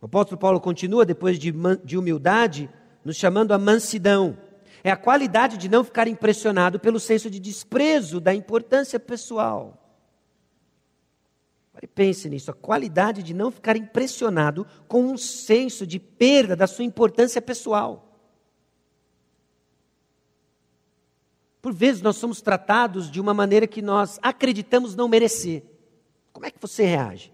O 0.00 0.06
apóstolo 0.06 0.38
Paulo 0.38 0.60
continua, 0.60 1.04
depois 1.04 1.38
de, 1.38 1.52
de 1.84 1.98
humildade, 1.98 2.70
nos 3.04 3.16
chamando 3.16 3.52
a 3.52 3.58
mansidão. 3.58 4.38
É 4.84 4.90
a 4.90 4.96
qualidade 4.96 5.56
de 5.56 5.68
não 5.68 5.82
ficar 5.82 6.06
impressionado 6.06 6.78
pelo 6.78 7.00
senso 7.00 7.28
de 7.28 7.40
desprezo 7.40 8.20
da 8.20 8.32
importância 8.32 9.00
pessoal. 9.00 9.87
Pense 11.86 12.28
nisso, 12.28 12.50
a 12.50 12.54
qualidade 12.54 13.22
de 13.22 13.32
não 13.32 13.50
ficar 13.50 13.76
impressionado 13.76 14.66
com 14.88 15.02
um 15.04 15.16
senso 15.16 15.86
de 15.86 16.00
perda 16.00 16.56
da 16.56 16.66
sua 16.66 16.84
importância 16.84 17.40
pessoal. 17.40 18.08
Por 21.60 21.72
vezes 21.72 22.02
nós 22.02 22.16
somos 22.16 22.40
tratados 22.40 23.10
de 23.10 23.20
uma 23.20 23.34
maneira 23.34 23.66
que 23.66 23.82
nós 23.82 24.18
acreditamos 24.22 24.94
não 24.94 25.08
merecer. 25.08 25.64
Como 26.32 26.46
é 26.46 26.50
que 26.50 26.60
você 26.60 26.84
reage? 26.84 27.32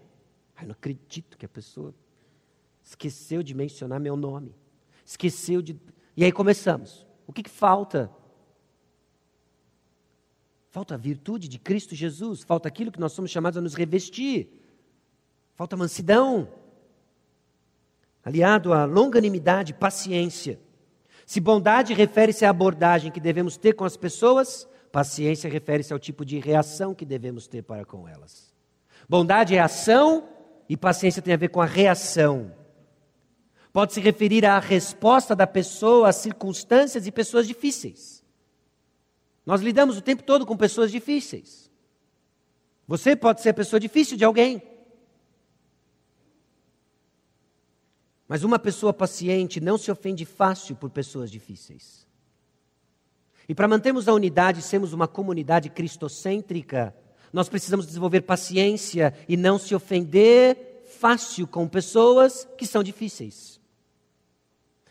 Ai, 0.55 0.65
não 0.65 0.73
acredito 0.73 1.37
que 1.37 1.45
a 1.45 1.49
pessoa 1.49 1.93
esqueceu 2.83 3.41
de 3.41 3.53
mencionar 3.53 3.99
meu 3.99 4.15
nome. 4.15 4.55
Esqueceu 5.05 5.61
de. 5.61 5.79
E 6.15 6.23
aí 6.23 6.31
começamos. 6.31 7.05
O 7.27 7.33
que, 7.33 7.43
que 7.43 7.49
falta? 7.49 8.11
Falta 10.75 10.95
a 10.95 10.97
virtude 10.97 11.47
de 11.47 11.57
Cristo 11.57 11.95
Jesus, 11.95 12.43
falta 12.43 12.67
aquilo 12.67 12.91
que 12.91 12.99
nós 12.99 13.13
somos 13.13 13.31
chamados 13.31 13.57
a 13.57 13.61
nos 13.61 13.75
revestir, 13.75 14.49
falta 15.55 15.77
mansidão, 15.77 16.49
aliado 18.25 18.73
a 18.73 18.83
longanimidade, 18.83 19.73
paciência. 19.73 20.59
Se 21.25 21.39
bondade 21.39 21.93
refere-se 21.93 22.43
à 22.43 22.49
abordagem 22.49 23.09
que 23.09 23.21
devemos 23.21 23.55
ter 23.55 23.71
com 23.71 23.85
as 23.85 23.95
pessoas, 23.95 24.67
paciência 24.91 25.49
refere-se 25.49 25.93
ao 25.93 25.97
tipo 25.97 26.25
de 26.25 26.39
reação 26.39 26.93
que 26.93 27.05
devemos 27.05 27.47
ter 27.47 27.61
para 27.61 27.85
com 27.85 28.05
elas. 28.05 28.53
Bondade 29.07 29.55
é 29.55 29.61
ação 29.61 30.27
e 30.67 30.75
paciência 30.75 31.21
tem 31.21 31.35
a 31.35 31.37
ver 31.37 31.47
com 31.47 31.61
a 31.61 31.65
reação. 31.65 32.51
Pode 33.71 33.93
se 33.93 34.01
referir 34.01 34.45
à 34.45 34.59
resposta 34.59 35.33
da 35.33 35.47
pessoa 35.47 36.09
às 36.09 36.17
circunstâncias 36.17 37.07
e 37.07 37.11
pessoas 37.13 37.47
difíceis. 37.47 38.24
Nós 39.45 39.61
lidamos 39.61 39.97
o 39.97 40.01
tempo 40.01 40.23
todo 40.23 40.45
com 40.45 40.57
pessoas 40.57 40.91
difíceis. 40.91 41.69
Você 42.87 43.15
pode 43.15 43.41
ser 43.41 43.49
a 43.49 43.53
pessoa 43.53 43.79
difícil 43.79 44.17
de 44.17 44.25
alguém. 44.25 44.61
Mas 48.27 48.43
uma 48.43 48.57
pessoa 48.57 48.93
paciente 48.93 49.61
não 49.61 49.77
se 49.77 49.91
ofende 49.91 50.25
fácil 50.25 50.75
por 50.75 50.89
pessoas 50.89 51.29
difíceis. 51.29 52.05
E 53.47 53.53
para 53.53 53.67
mantermos 53.67 54.07
a 54.07 54.13
unidade 54.13 54.59
e 54.59 54.63
sermos 54.63 54.93
uma 54.93 55.07
comunidade 55.07 55.69
cristocêntrica, 55.69 56.95
nós 57.31 57.47
precisamos 57.47 57.85
desenvolver 57.85 58.21
paciência 58.21 59.13
e 59.29 59.37
não 59.37 59.59
se 59.59 59.75
ofender 59.75 60.83
fácil 60.99 61.45
com 61.45 61.67
pessoas 61.67 62.47
que 62.57 62.65
são 62.65 62.81
difíceis. 62.81 63.59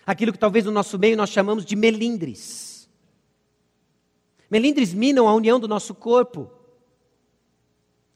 Aquilo 0.06 0.32
que 0.32 0.38
talvez 0.38 0.64
no 0.64 0.70
nosso 0.70 0.98
meio 0.98 1.16
nós 1.16 1.30
chamamos 1.30 1.64
de 1.64 1.74
melindres. 1.74 2.73
Melindres 4.54 4.94
minam 4.94 5.26
a 5.26 5.34
união 5.34 5.58
do 5.58 5.66
nosso 5.66 5.92
corpo, 5.92 6.48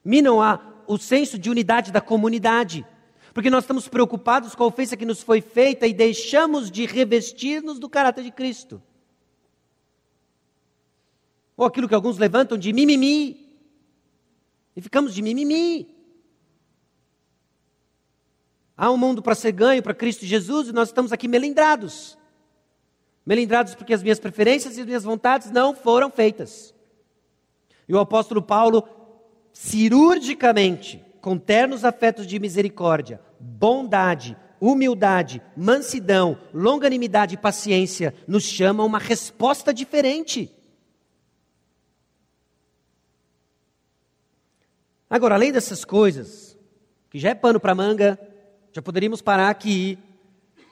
minam 0.04 0.40
a, 0.40 0.60
o 0.86 0.96
senso 0.96 1.36
de 1.36 1.50
unidade 1.50 1.90
da 1.90 2.00
comunidade, 2.00 2.86
porque 3.34 3.50
nós 3.50 3.64
estamos 3.64 3.88
preocupados 3.88 4.54
com 4.54 4.62
a 4.62 4.68
ofensa 4.68 4.96
que 4.96 5.04
nos 5.04 5.20
foi 5.20 5.40
feita 5.40 5.84
e 5.84 5.92
deixamos 5.92 6.70
de 6.70 6.86
revestir-nos 6.86 7.80
do 7.80 7.88
caráter 7.88 8.22
de 8.22 8.30
Cristo. 8.30 8.80
Ou 11.56 11.66
aquilo 11.66 11.88
que 11.88 11.94
alguns 11.96 12.18
levantam 12.18 12.56
de 12.56 12.72
mimimi, 12.72 13.58
e 14.76 14.80
ficamos 14.80 15.12
de 15.12 15.20
mimimi. 15.20 15.92
Há 18.76 18.92
um 18.92 18.96
mundo 18.96 19.20
para 19.20 19.34
ser 19.34 19.50
ganho 19.50 19.82
para 19.82 19.92
Cristo 19.92 20.24
Jesus 20.24 20.68
e 20.68 20.72
nós 20.72 20.90
estamos 20.90 21.12
aqui 21.12 21.26
melindrados 21.26 22.16
melindrados 23.28 23.74
porque 23.74 23.92
as 23.92 24.02
minhas 24.02 24.18
preferências 24.18 24.78
e 24.78 24.80
as 24.80 24.86
minhas 24.86 25.04
vontades 25.04 25.50
não 25.50 25.74
foram 25.74 26.10
feitas. 26.10 26.74
E 27.86 27.92
o 27.92 27.98
apóstolo 27.98 28.40
Paulo, 28.40 28.88
cirurgicamente, 29.52 31.04
com 31.20 31.36
ternos 31.36 31.84
afetos 31.84 32.26
de 32.26 32.38
misericórdia, 32.38 33.20
bondade, 33.38 34.34
humildade, 34.58 35.42
mansidão, 35.54 36.38
longanimidade 36.54 37.34
e 37.34 37.38
paciência, 37.38 38.14
nos 38.26 38.44
chama 38.44 38.82
a 38.82 38.86
uma 38.86 38.98
resposta 38.98 39.74
diferente. 39.74 40.50
Agora, 45.10 45.34
além 45.34 45.52
dessas 45.52 45.84
coisas, 45.84 46.56
que 47.10 47.18
já 47.18 47.28
é 47.28 47.34
pano 47.34 47.60
para 47.60 47.74
manga, 47.74 48.18
já 48.72 48.80
poderíamos 48.80 49.20
parar 49.20 49.50
aqui 49.50 49.98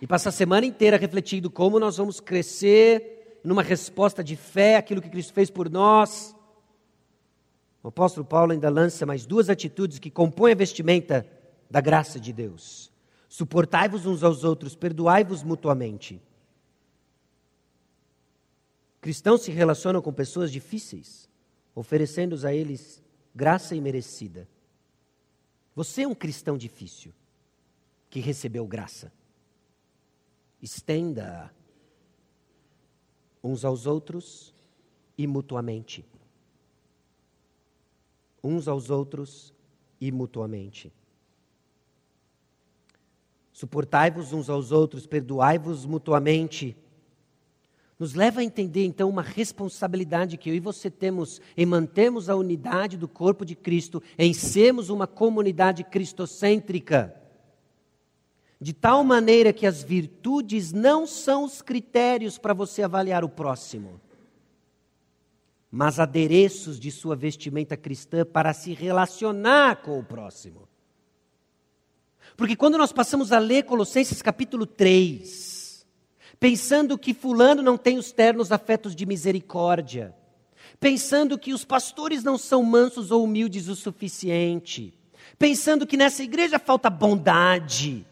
e 0.01 0.07
passar 0.07 0.31
a 0.31 0.33
semana 0.33 0.67
inteira 0.67 0.97
refletindo 0.97 1.51
como 1.51 1.79
nós 1.79 1.97
vamos 1.97 2.21
crescer 2.21 3.41
numa 3.43 3.63
resposta 3.63 4.23
de 4.23 4.37
fé 4.37 4.77
àquilo 4.77 5.01
que 5.01 5.09
Cristo 5.09 5.33
fez 5.33 5.51
por 5.51 5.71
nós. 5.71 6.35
O 7.83 7.89
apóstolo 7.89 8.27
Paulo 8.27 8.53
ainda 8.53 8.69
lança 8.69 9.07
mais 9.07 9.25
duas 9.25 9.49
atitudes 9.49 9.99
que 9.99 10.11
compõem 10.11 10.53
a 10.53 10.57
vestimenta 10.57 11.27
da 11.71 11.81
graça 11.81 12.19
de 12.19 12.33
Deus. 12.33 12.91
Suportai-vos 13.29 14.07
uns 14.07 14.23
aos 14.23 14.45
outros, 14.45 14.75
perdoai-vos 14.75 15.43
mutuamente. 15.43 16.21
Cristãos 19.01 19.43
se 19.43 19.53
relacionam 19.53 20.03
com 20.03 20.13
pessoas 20.13 20.51
difíceis, 20.51 21.29
oferecendo-os 21.75 22.45
a 22.45 22.53
eles 22.53 23.03
graça 23.35 23.75
imerecida. 23.75 24.49
Você 25.75 26.03
é 26.03 26.09
um 26.09 26.15
cristão 26.15 26.57
difícil 26.57 27.13
que 28.11 28.19
recebeu 28.19 28.67
graça 28.67 29.13
estenda 30.61 31.53
uns 33.43 33.65
aos 33.65 33.87
outros 33.87 34.55
e 35.17 35.27
mutuamente. 35.27 36.05
Uns 38.43 38.69
aos 38.69 38.91
outros 38.91 39.55
e 40.01 40.11
mutuamente. 40.11 40.93
Suportai-vos 43.53 44.33
uns 44.33 44.51
aos 44.51 44.73
outros, 44.73 45.07
perdoai-vos 45.07 45.87
mutuamente. 45.87 46.77
Nos 47.99 48.15
leva 48.15 48.41
a 48.41 48.45
entender 48.45 48.85
então 48.85 49.09
uma 49.09 49.23
responsabilidade 49.23 50.37
que 50.37 50.51
eu 50.51 50.55
e 50.55 50.61
você 50.61 50.91
temos 50.91 51.41
em 51.57 51.65
mantermos 51.65 52.29
a 52.29 52.37
unidade 52.37 52.99
do 52.99 53.09
corpo 53.09 53.45
de 53.45 53.55
Cristo, 53.55 54.03
em 54.19 54.35
sermos 54.35 54.91
uma 54.91 55.07
comunidade 55.07 55.83
cristocêntrica 55.83 57.26
de 58.61 58.73
tal 58.73 59.05
maneira 59.05 59.53
que 59.53 59.67
as 59.67 59.83
virtudes 59.83 60.73
não 60.73 61.07
são 61.07 61.45
os 61.45 61.61
critérios 61.61 62.39
para 62.39 62.55
você 62.55 62.83
avaliar 62.83 63.23
o 63.25 63.29
próximo, 63.29 64.01
mas 65.71 66.01
adereços 66.01 66.81
de 66.81 66.91
sua 66.91 67.15
vestimenta 67.15 67.77
cristã 67.77 68.25
para 68.25 68.55
se 68.55 68.73
relacionar 68.73 69.83
com 69.83 69.99
o 69.99 70.05
próximo. 70.05 70.67
Porque 72.37 72.57
quando 72.57 72.79
nós 72.79 72.93
passamos 72.93 73.33
a 73.33 73.39
ler 73.39 73.65
Colossenses 73.65 74.23
capítulo 74.23 74.67
3, 74.67 75.87
pensando 76.41 76.99
que 76.99 77.15
Fulano 77.15 77.63
não 77.63 77.77
tem 77.77 77.99
os 77.99 78.13
ternos 78.13 78.53
afetos 78.53 78.95
de 78.95 79.05
misericórdia, 79.05 80.15
pensando 80.81 81.39
que 81.39 81.53
os 81.53 81.65
pastores 81.65 82.23
não 82.23 82.39
são 82.39 82.63
mansos 82.63 83.11
ou 83.11 83.25
humildes 83.25 83.69
o 83.69 83.77
suficiente, 83.77 84.99
pensando 85.39 85.87
que 85.87 85.97
nessa 85.97 86.23
igreja 86.23 86.59
falta 86.59 86.91
bondade, 86.91 88.07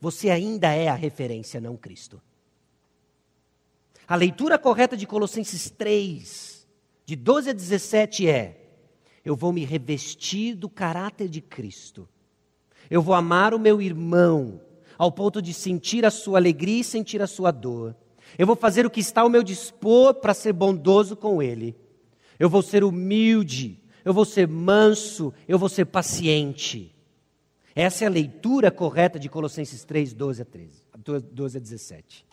você 0.00 0.30
ainda 0.30 0.72
é 0.72 0.88
a 0.88 0.94
referência, 0.94 1.60
não 1.60 1.76
Cristo. 1.76 2.20
A 4.06 4.14
leitura 4.14 4.58
correta 4.58 4.96
de 4.96 5.06
Colossenses 5.06 5.70
3, 5.70 6.66
de 7.04 7.16
12 7.16 7.50
a 7.50 7.52
17 7.52 8.28
é: 8.28 8.60
Eu 9.24 9.34
vou 9.34 9.52
me 9.52 9.64
revestir 9.64 10.54
do 10.54 10.68
caráter 10.68 11.28
de 11.28 11.40
Cristo. 11.40 12.08
Eu 12.88 13.02
vou 13.02 13.14
amar 13.14 13.52
o 13.52 13.58
meu 13.58 13.82
irmão, 13.82 14.60
ao 14.96 15.10
ponto 15.10 15.42
de 15.42 15.52
sentir 15.52 16.04
a 16.06 16.10
sua 16.10 16.38
alegria 16.38 16.80
e 16.80 16.84
sentir 16.84 17.20
a 17.20 17.26
sua 17.26 17.50
dor. 17.50 17.96
Eu 18.38 18.46
vou 18.46 18.56
fazer 18.56 18.86
o 18.86 18.90
que 18.90 19.00
está 19.00 19.22
ao 19.22 19.30
meu 19.30 19.42
dispor 19.42 20.14
para 20.14 20.34
ser 20.34 20.52
bondoso 20.52 21.16
com 21.16 21.42
ele. 21.42 21.76
Eu 22.38 22.48
vou 22.48 22.62
ser 22.62 22.84
humilde, 22.84 23.80
eu 24.04 24.12
vou 24.12 24.24
ser 24.24 24.46
manso, 24.46 25.32
eu 25.48 25.58
vou 25.58 25.68
ser 25.68 25.86
paciente. 25.86 26.95
Essa 27.78 28.04
é 28.04 28.06
a 28.06 28.10
leitura 28.10 28.70
correta 28.70 29.18
de 29.18 29.28
Colossenses 29.28 29.84
3, 29.84 30.14
12 30.14 30.40
a, 30.40 30.44
13, 30.46 30.82
12 31.30 31.58
a 31.58 31.60
17. 31.60 32.26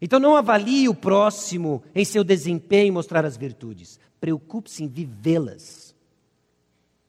Então 0.00 0.18
não 0.18 0.34
avalie 0.34 0.88
o 0.88 0.94
próximo 0.96 1.84
em 1.94 2.04
seu 2.04 2.24
desempenho 2.24 2.88
e 2.88 2.90
mostrar 2.90 3.24
as 3.24 3.36
virtudes. 3.36 4.00
Preocupe-se 4.20 4.82
em 4.82 4.88
vivê-las. 4.88 5.94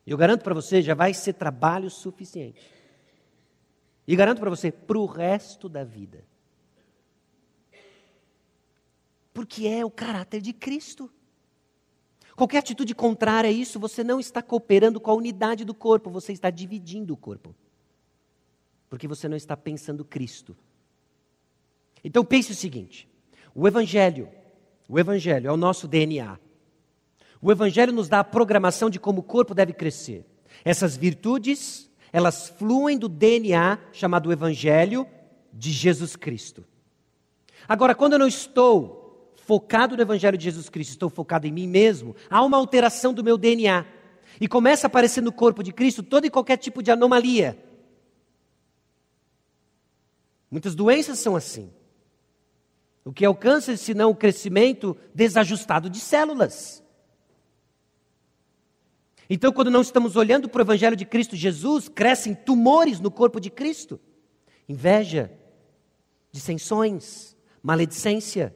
Eu 0.06 0.16
garanto 0.16 0.44
para 0.44 0.54
você, 0.54 0.80
já 0.80 0.94
vai 0.94 1.12
ser 1.12 1.32
trabalho 1.32 1.90
suficiente. 1.90 2.62
E 4.06 4.14
garanto 4.14 4.38
para 4.38 4.50
você, 4.50 4.70
para 4.70 4.98
o 4.98 5.06
resto 5.06 5.68
da 5.68 5.82
vida. 5.82 6.24
Porque 9.32 9.66
é 9.66 9.84
o 9.84 9.90
caráter 9.90 10.40
de 10.40 10.52
Cristo. 10.52 11.10
Qualquer 12.36 12.58
atitude 12.58 12.94
contrária 12.94 13.48
a 13.48 13.52
isso, 13.52 13.78
você 13.78 14.02
não 14.02 14.18
está 14.18 14.42
cooperando 14.42 15.00
com 15.00 15.10
a 15.10 15.14
unidade 15.14 15.64
do 15.64 15.74
corpo, 15.74 16.10
você 16.10 16.32
está 16.32 16.50
dividindo 16.50 17.14
o 17.14 17.16
corpo. 17.16 17.54
Porque 18.88 19.06
você 19.06 19.28
não 19.28 19.36
está 19.36 19.56
pensando 19.56 20.04
Cristo. 20.04 20.56
Então 22.02 22.24
pense 22.24 22.52
o 22.52 22.54
seguinte: 22.54 23.08
o 23.54 23.68
Evangelho, 23.68 24.28
o 24.88 24.98
Evangelho 24.98 25.48
é 25.48 25.52
o 25.52 25.56
nosso 25.56 25.86
DNA. 25.86 26.38
O 27.40 27.52
Evangelho 27.52 27.92
nos 27.92 28.08
dá 28.08 28.20
a 28.20 28.24
programação 28.24 28.90
de 28.90 28.98
como 28.98 29.20
o 29.20 29.22
corpo 29.22 29.54
deve 29.54 29.72
crescer. 29.72 30.24
Essas 30.64 30.96
virtudes, 30.96 31.90
elas 32.12 32.48
fluem 32.48 32.98
do 32.98 33.08
DNA 33.08 33.78
chamado 33.92 34.32
Evangelho 34.32 35.06
de 35.52 35.70
Jesus 35.70 36.16
Cristo. 36.16 36.64
Agora, 37.68 37.94
quando 37.94 38.14
eu 38.14 38.18
não 38.18 38.26
estou 38.26 39.03
focado 39.46 39.96
no 39.96 40.02
Evangelho 40.02 40.38
de 40.38 40.44
Jesus 40.44 40.68
Cristo, 40.68 40.90
estou 40.90 41.10
focado 41.10 41.46
em 41.46 41.52
mim 41.52 41.68
mesmo, 41.68 42.16
há 42.28 42.42
uma 42.42 42.56
alteração 42.56 43.12
do 43.12 43.22
meu 43.22 43.36
DNA. 43.36 43.84
E 44.40 44.48
começa 44.48 44.86
a 44.86 44.88
aparecer 44.88 45.20
no 45.20 45.32
corpo 45.32 45.62
de 45.62 45.72
Cristo 45.72 46.02
todo 46.02 46.26
e 46.26 46.30
qualquer 46.30 46.56
tipo 46.56 46.82
de 46.82 46.90
anomalia. 46.90 47.56
Muitas 50.50 50.74
doenças 50.74 51.18
são 51.18 51.36
assim. 51.36 51.72
O 53.04 53.12
que 53.12 53.24
alcança, 53.24 53.76
senão 53.76 54.10
o 54.10 54.14
crescimento 54.14 54.96
desajustado 55.14 55.90
de 55.90 56.00
células. 56.00 56.82
Então, 59.28 59.52
quando 59.52 59.70
não 59.70 59.82
estamos 59.82 60.16
olhando 60.16 60.48
para 60.48 60.60
o 60.60 60.64
Evangelho 60.64 60.96
de 60.96 61.04
Cristo 61.04 61.36
Jesus, 61.36 61.88
crescem 61.88 62.34
tumores 62.34 62.98
no 62.98 63.10
corpo 63.10 63.40
de 63.40 63.50
Cristo: 63.50 64.00
inveja, 64.68 65.30
dissensões, 66.32 67.36
maledicência. 67.62 68.54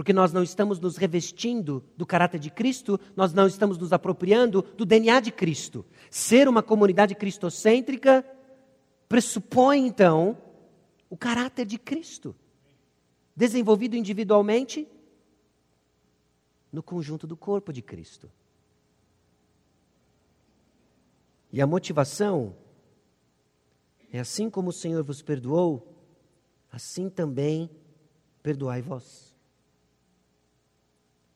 Porque 0.00 0.14
nós 0.14 0.32
não 0.32 0.42
estamos 0.42 0.80
nos 0.80 0.96
revestindo 0.96 1.84
do 1.94 2.06
caráter 2.06 2.40
de 2.40 2.48
Cristo, 2.50 2.98
nós 3.14 3.34
não 3.34 3.46
estamos 3.46 3.76
nos 3.76 3.92
apropriando 3.92 4.62
do 4.62 4.86
DNA 4.86 5.20
de 5.20 5.30
Cristo. 5.30 5.84
Ser 6.10 6.48
uma 6.48 6.62
comunidade 6.62 7.14
cristocêntrica 7.14 8.24
pressupõe, 9.06 9.86
então, 9.86 10.38
o 11.10 11.18
caráter 11.18 11.66
de 11.66 11.76
Cristo, 11.76 12.34
desenvolvido 13.36 13.94
individualmente 13.94 14.88
no 16.72 16.82
conjunto 16.82 17.26
do 17.26 17.36
corpo 17.36 17.70
de 17.70 17.82
Cristo. 17.82 18.30
E 21.52 21.60
a 21.60 21.66
motivação 21.66 22.56
é 24.10 24.18
assim 24.18 24.48
como 24.48 24.70
o 24.70 24.72
Senhor 24.72 25.04
vos 25.04 25.20
perdoou, 25.20 25.94
assim 26.72 27.10
também 27.10 27.68
perdoai 28.42 28.80
vós. 28.80 29.29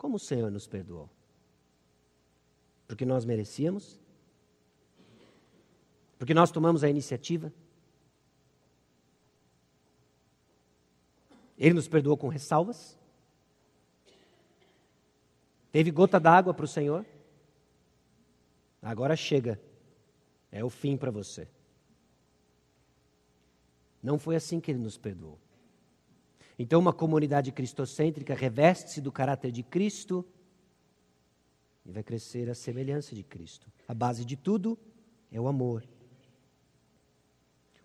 Como 0.05 0.17
o 0.17 0.19
Senhor 0.19 0.51
nos 0.51 0.67
perdoou? 0.67 1.09
Porque 2.87 3.07
nós 3.07 3.25
merecíamos? 3.25 3.99
Porque 6.19 6.35
nós 6.35 6.51
tomamos 6.51 6.85
a 6.85 6.91
iniciativa? 6.91 7.51
Ele 11.57 11.73
nos 11.73 11.89
perdoou 11.89 12.19
com 12.19 12.29
ressalvas? 12.29 12.99
Teve 15.73 15.91
gota 15.91 16.21
d'água 16.21 16.53
para 16.53 16.67
o 16.67 16.69
Senhor? 16.69 17.07
Agora 18.83 19.17
chega 19.17 19.59
é 20.53 20.63
o 20.63 20.69
fim 20.69 20.99
para 20.99 21.11
você. 21.11 21.49
Não 24.03 24.19
foi 24.19 24.37
assim 24.37 24.61
que 24.61 24.71
ele 24.71 24.81
nos 24.81 24.99
perdoou. 24.99 25.39
Então, 26.59 26.81
uma 26.81 26.93
comunidade 26.93 27.51
cristocêntrica 27.51 28.35
reveste-se 28.35 29.01
do 29.01 29.11
caráter 29.11 29.51
de 29.51 29.63
Cristo 29.63 30.25
e 31.85 31.91
vai 31.91 32.03
crescer 32.03 32.49
a 32.49 32.55
semelhança 32.55 33.15
de 33.15 33.23
Cristo. 33.23 33.67
A 33.89 33.95
base 33.95 34.25
de 34.25 34.37
tudo 34.37 34.79
é 35.33 35.41
o 35.41 35.49
amor. 35.49 35.85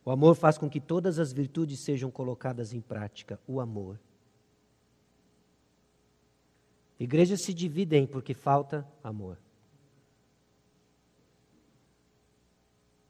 O 0.05 0.11
amor 0.11 0.35
faz 0.35 0.57
com 0.57 0.69
que 0.69 0.79
todas 0.79 1.19
as 1.19 1.33
virtudes 1.33 1.79
sejam 1.79 2.09
colocadas 2.09 2.73
em 2.73 2.79
prática. 2.79 3.39
O 3.47 3.59
amor. 3.59 3.99
Igrejas 6.99 7.41
se 7.41 7.53
dividem 7.53 8.05
porque 8.05 8.33
falta 8.33 8.87
amor. 9.03 9.37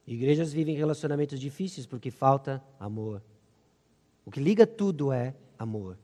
Igrejas 0.06 0.52
vivem 0.52 0.76
relacionamentos 0.76 1.40
difíceis 1.40 1.86
porque 1.86 2.10
falta 2.10 2.64
amor. 2.80 3.22
O 4.26 4.32
que 4.32 4.40
liga 4.40 4.66
tudo 4.66 5.12
é 5.12 5.36
amor. 5.60 6.00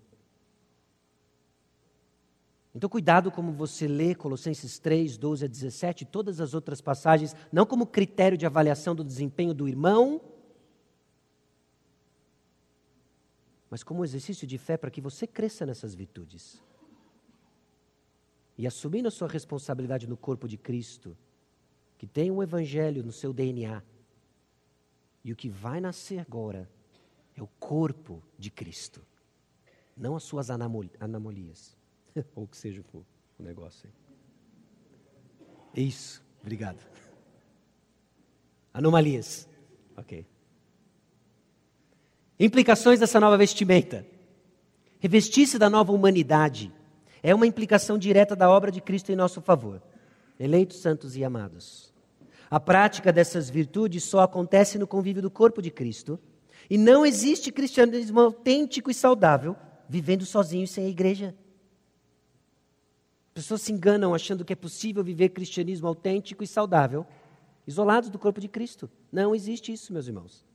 Então, 2.76 2.90
cuidado 2.90 3.32
como 3.32 3.54
você 3.54 3.88
lê 3.88 4.14
Colossenses 4.14 4.78
3, 4.78 5.18
12 5.18 5.46
a 5.46 5.48
17 5.48 6.04
e 6.04 6.06
todas 6.06 6.42
as 6.42 6.54
outras 6.54 6.82
passagens, 6.82 7.34
não 7.50 7.66
como 7.66 7.88
critério 7.88 8.38
de 8.38 8.46
avaliação 8.46 8.94
do 8.94 9.02
desempenho 9.02 9.54
do 9.54 9.66
irmão, 9.66 10.22
mas 13.70 13.82
como 13.82 14.04
exercício 14.04 14.46
de 14.46 14.58
fé 14.58 14.76
para 14.76 14.92
que 14.92 15.00
você 15.00 15.26
cresça 15.26 15.66
nessas 15.66 15.96
virtudes. 15.96 16.62
E 18.58 18.68
assumindo 18.68 19.08
a 19.08 19.12
sua 19.12 19.30
responsabilidade 19.30 20.06
no 20.06 20.18
corpo 20.18 20.46
de 20.46 20.58
Cristo, 20.58 21.18
que 21.98 22.06
tem 22.06 22.30
o 22.30 22.36
um 22.36 22.44
Evangelho 22.44 23.04
no 23.04 23.12
seu 23.12 23.32
DNA, 23.32 23.82
e 25.24 25.32
o 25.32 25.36
que 25.36 25.48
vai 25.48 25.80
nascer 25.80 26.20
agora 26.20 26.70
é 27.36 27.42
o 27.42 27.48
corpo 27.60 28.22
de 28.38 28.52
Cristo, 28.52 29.02
não 29.96 30.16
as 30.16 30.24
suas 30.24 30.50
anomalias, 30.50 31.78
ou 32.36 32.44
o 32.44 32.48
que 32.48 32.58
seja 32.58 32.84
for 32.84 33.04
o 33.40 33.44
negócio 33.44 33.90
aí. 35.76 35.86
Isso, 35.88 36.24
obrigado. 36.42 36.80
Anomalias, 38.74 39.48
ok. 39.96 40.26
Implicações 42.40 43.00
dessa 43.00 43.20
nova 43.20 43.38
vestimenta. 43.38 44.06
Revestir-se 45.00 45.58
da 45.58 45.70
nova 45.70 45.92
humanidade 45.92 46.74
é 47.22 47.34
uma 47.34 47.48
implicação 47.48 47.98
direta 47.98 48.36
da 48.36 48.50
obra 48.50 48.72
de 48.72 48.82
Cristo 48.82 49.12
em 49.12 49.16
nosso 49.16 49.42
favor. 49.42 49.82
Eleitos, 50.40 50.78
santos 50.80 51.16
e 51.16 51.24
amados. 51.24 51.94
A 52.50 52.60
prática 52.60 53.12
dessas 53.12 53.50
virtudes 53.50 54.04
só 54.04 54.22
acontece 54.22 54.78
no 54.78 54.88
convívio 54.88 55.22
do 55.22 55.32
corpo 55.32 55.62
de 55.62 55.72
Cristo. 55.72 56.20
E 56.70 56.78
não 56.78 57.06
existe 57.06 57.52
cristianismo 57.52 58.20
autêntico 58.20 58.92
e 58.92 58.94
saudável 58.94 59.56
vivendo 59.88 60.26
sozinho 60.26 60.64
e 60.64 60.68
sem 60.68 60.86
a 60.86 60.90
igreja. 60.90 61.36
Pessoas 63.34 63.62
se 63.62 63.72
enganam 63.72 64.14
achando 64.14 64.46
que 64.46 64.54
é 64.54 64.56
possível 64.56 65.04
viver 65.04 65.30
cristianismo 65.30 65.88
autêntico 65.88 66.44
e 66.44 66.48
saudável 66.48 67.06
isolados 67.68 68.10
do 68.10 68.20
corpo 68.20 68.40
de 68.40 68.48
Cristo. 68.48 68.90
Não 69.12 69.34
existe 69.34 69.74
isso, 69.74 69.92
meus 69.92 70.08
irmãos. 70.08 70.46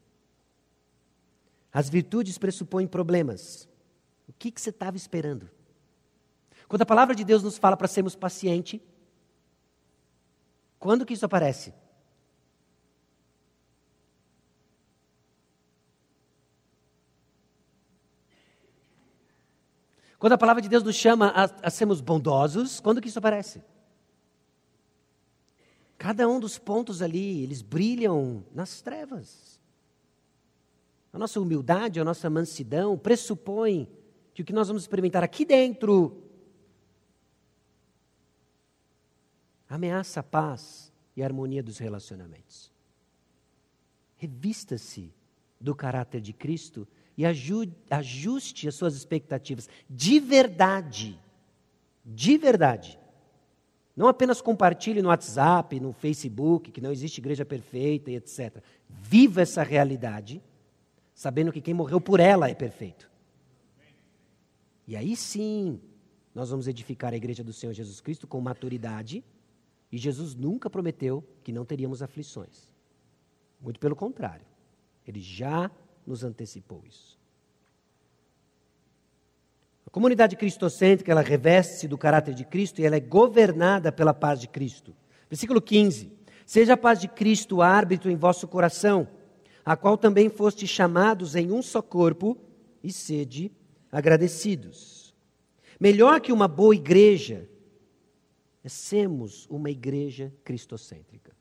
As 1.73 1.89
virtudes 1.89 2.39
pressupõem 2.39 2.87
problemas. 2.87 3.69
O 4.29 4.33
que, 4.33 4.51
que 4.51 4.61
você 4.61 4.71
estava 4.71 4.97
esperando? 4.97 5.51
Quando 6.69 6.83
a 6.83 6.87
palavra 6.87 7.15
de 7.15 7.25
Deus 7.25 7.43
nos 7.43 7.59
fala 7.59 7.77
para 7.77 7.89
sermos 7.89 8.15
pacientes, 8.15 8.81
quando 10.79 11.05
que 11.05 11.15
isso 11.15 11.27
aparece? 11.27 11.75
Quando 20.21 20.35
a 20.35 20.39
palavra 20.39 20.61
de 20.61 20.69
Deus 20.69 20.83
nos 20.83 20.97
chama 20.97 21.29
a, 21.29 21.45
a 21.67 21.71
sermos 21.71 22.03
bondosos, 22.03 22.79
quando 22.79 23.01
que 23.01 23.09
isso 23.09 23.19
aparece? 23.19 23.63
Cada 25.97 26.29
um 26.29 26.39
dos 26.39 26.59
pontos 26.59 27.01
ali, 27.01 27.43
eles 27.43 27.63
brilham 27.63 28.45
nas 28.55 28.83
trevas. 28.83 29.59
A 31.11 31.19
nossa 31.19 31.41
humildade, 31.41 31.99
a 31.99 32.05
nossa 32.05 32.29
mansidão 32.29 32.99
pressupõe 32.99 33.89
que 34.35 34.43
o 34.43 34.45
que 34.45 34.53
nós 34.53 34.69
vamos 34.69 34.83
experimentar 34.83 35.25
aqui 35.25 35.43
dentro 35.43 36.23
ameaça 39.67 40.21
a 40.21 40.23
paz 40.23 40.93
e 41.17 41.23
a 41.23 41.25
harmonia 41.25 41.63
dos 41.63 41.79
relacionamentos. 41.79 42.71
Revista-se 44.19 45.15
do 45.59 45.75
caráter 45.75 46.21
de 46.21 46.35
Cristo 46.35 46.87
e 47.21 47.27
ajuste 47.91 48.67
as 48.67 48.75
suas 48.75 48.95
expectativas 48.97 49.69
de 49.91 50.19
verdade. 50.19 51.21
De 52.03 52.39
verdade. 52.39 52.99
Não 53.95 54.09
apenas 54.09 54.41
compartilhe 54.41 55.03
no 55.03 55.11
WhatsApp, 55.11 55.79
no 55.79 55.93
Facebook, 55.93 56.73
que 56.73 56.81
não 56.81 56.91
existe 56.91 57.19
igreja 57.19 57.45
perfeita 57.45 58.11
e 58.11 58.17
etc. 58.17 58.63
Viva 58.89 59.43
essa 59.43 59.63
realidade, 59.63 60.43
sabendo 61.15 61.53
que 61.53 61.61
quem 61.61 61.75
morreu 61.75 62.01
por 62.01 62.21
ela 62.21 62.49
é 62.49 62.55
perfeito. 62.55 63.11
E 64.87 64.97
aí 64.97 65.15
sim, 65.15 65.79
nós 66.35 66.49
vamos 66.49 66.67
edificar 66.67 67.13
a 67.13 67.19
igreja 67.19 67.45
do 67.45 67.53
Senhor 67.53 67.75
Jesus 67.75 68.01
Cristo 68.01 68.27
com 68.27 68.41
maturidade 68.41 69.23
e 69.93 69.99
Jesus 69.99 70.35
nunca 70.35 70.71
prometeu 70.71 71.23
que 71.45 71.53
não 71.53 71.67
teríamos 71.67 72.01
aflições. 72.01 72.73
Muito 73.61 73.79
pelo 73.79 73.95
contrário. 73.95 74.47
Ele 75.07 75.21
já 75.21 75.71
nos 76.07 76.25
antecipou 76.25 76.83
isso. 76.87 77.20
A 79.91 79.93
comunidade 79.93 80.37
cristocêntrica, 80.37 81.11
ela 81.11 81.21
reveste-se 81.21 81.89
do 81.89 81.99
caráter 81.99 82.33
de 82.33 82.45
Cristo 82.45 82.81
e 82.81 82.87
ela 82.87 82.95
é 82.95 83.01
governada 83.01 83.91
pela 83.91 84.15
paz 84.15 84.41
de 84.41 84.47
Cristo. 84.47 84.95
Versículo 85.29 85.61
15. 85.61 86.13
Seja 86.47 86.75
a 86.75 86.77
paz 86.77 87.01
de 87.01 87.09
Cristo 87.09 87.61
árbitro 87.61 88.09
em 88.09 88.15
vosso 88.15 88.47
coração, 88.47 89.09
a 89.65 89.77
qual 89.77 89.99
também 89.99 90.29
foste 90.29 90.65
chamados 90.65 91.35
em 91.35 91.51
um 91.51 91.61
só 91.61 91.83
corpo, 91.83 92.39
e 92.85 92.93
sede 92.93 93.51
agradecidos. 93.91 95.13
Melhor 95.79 96.21
que 96.21 96.33
uma 96.33 96.47
boa 96.47 96.75
igreja, 96.75 97.49
é 98.63 98.69
sermos 98.69 99.47
uma 99.51 99.71
igreja 99.71 100.33
cristocêntrica. 100.45 101.33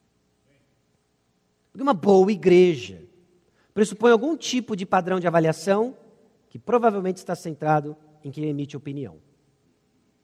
Porque 1.72 1.84
uma 1.84 1.94
boa 1.94 2.32
igreja 2.32 3.04
pressupõe 3.76 4.12
algum 4.12 4.36
tipo 4.36 4.76
de 4.76 4.88
padrão 4.88 5.20
de 5.20 5.28
avaliação 5.28 5.96
que 6.50 6.58
provavelmente 6.58 7.18
está 7.18 7.36
centrado 7.36 7.96
em 8.24 8.32
quem 8.32 8.46
emite 8.46 8.78
opinião. 8.78 9.16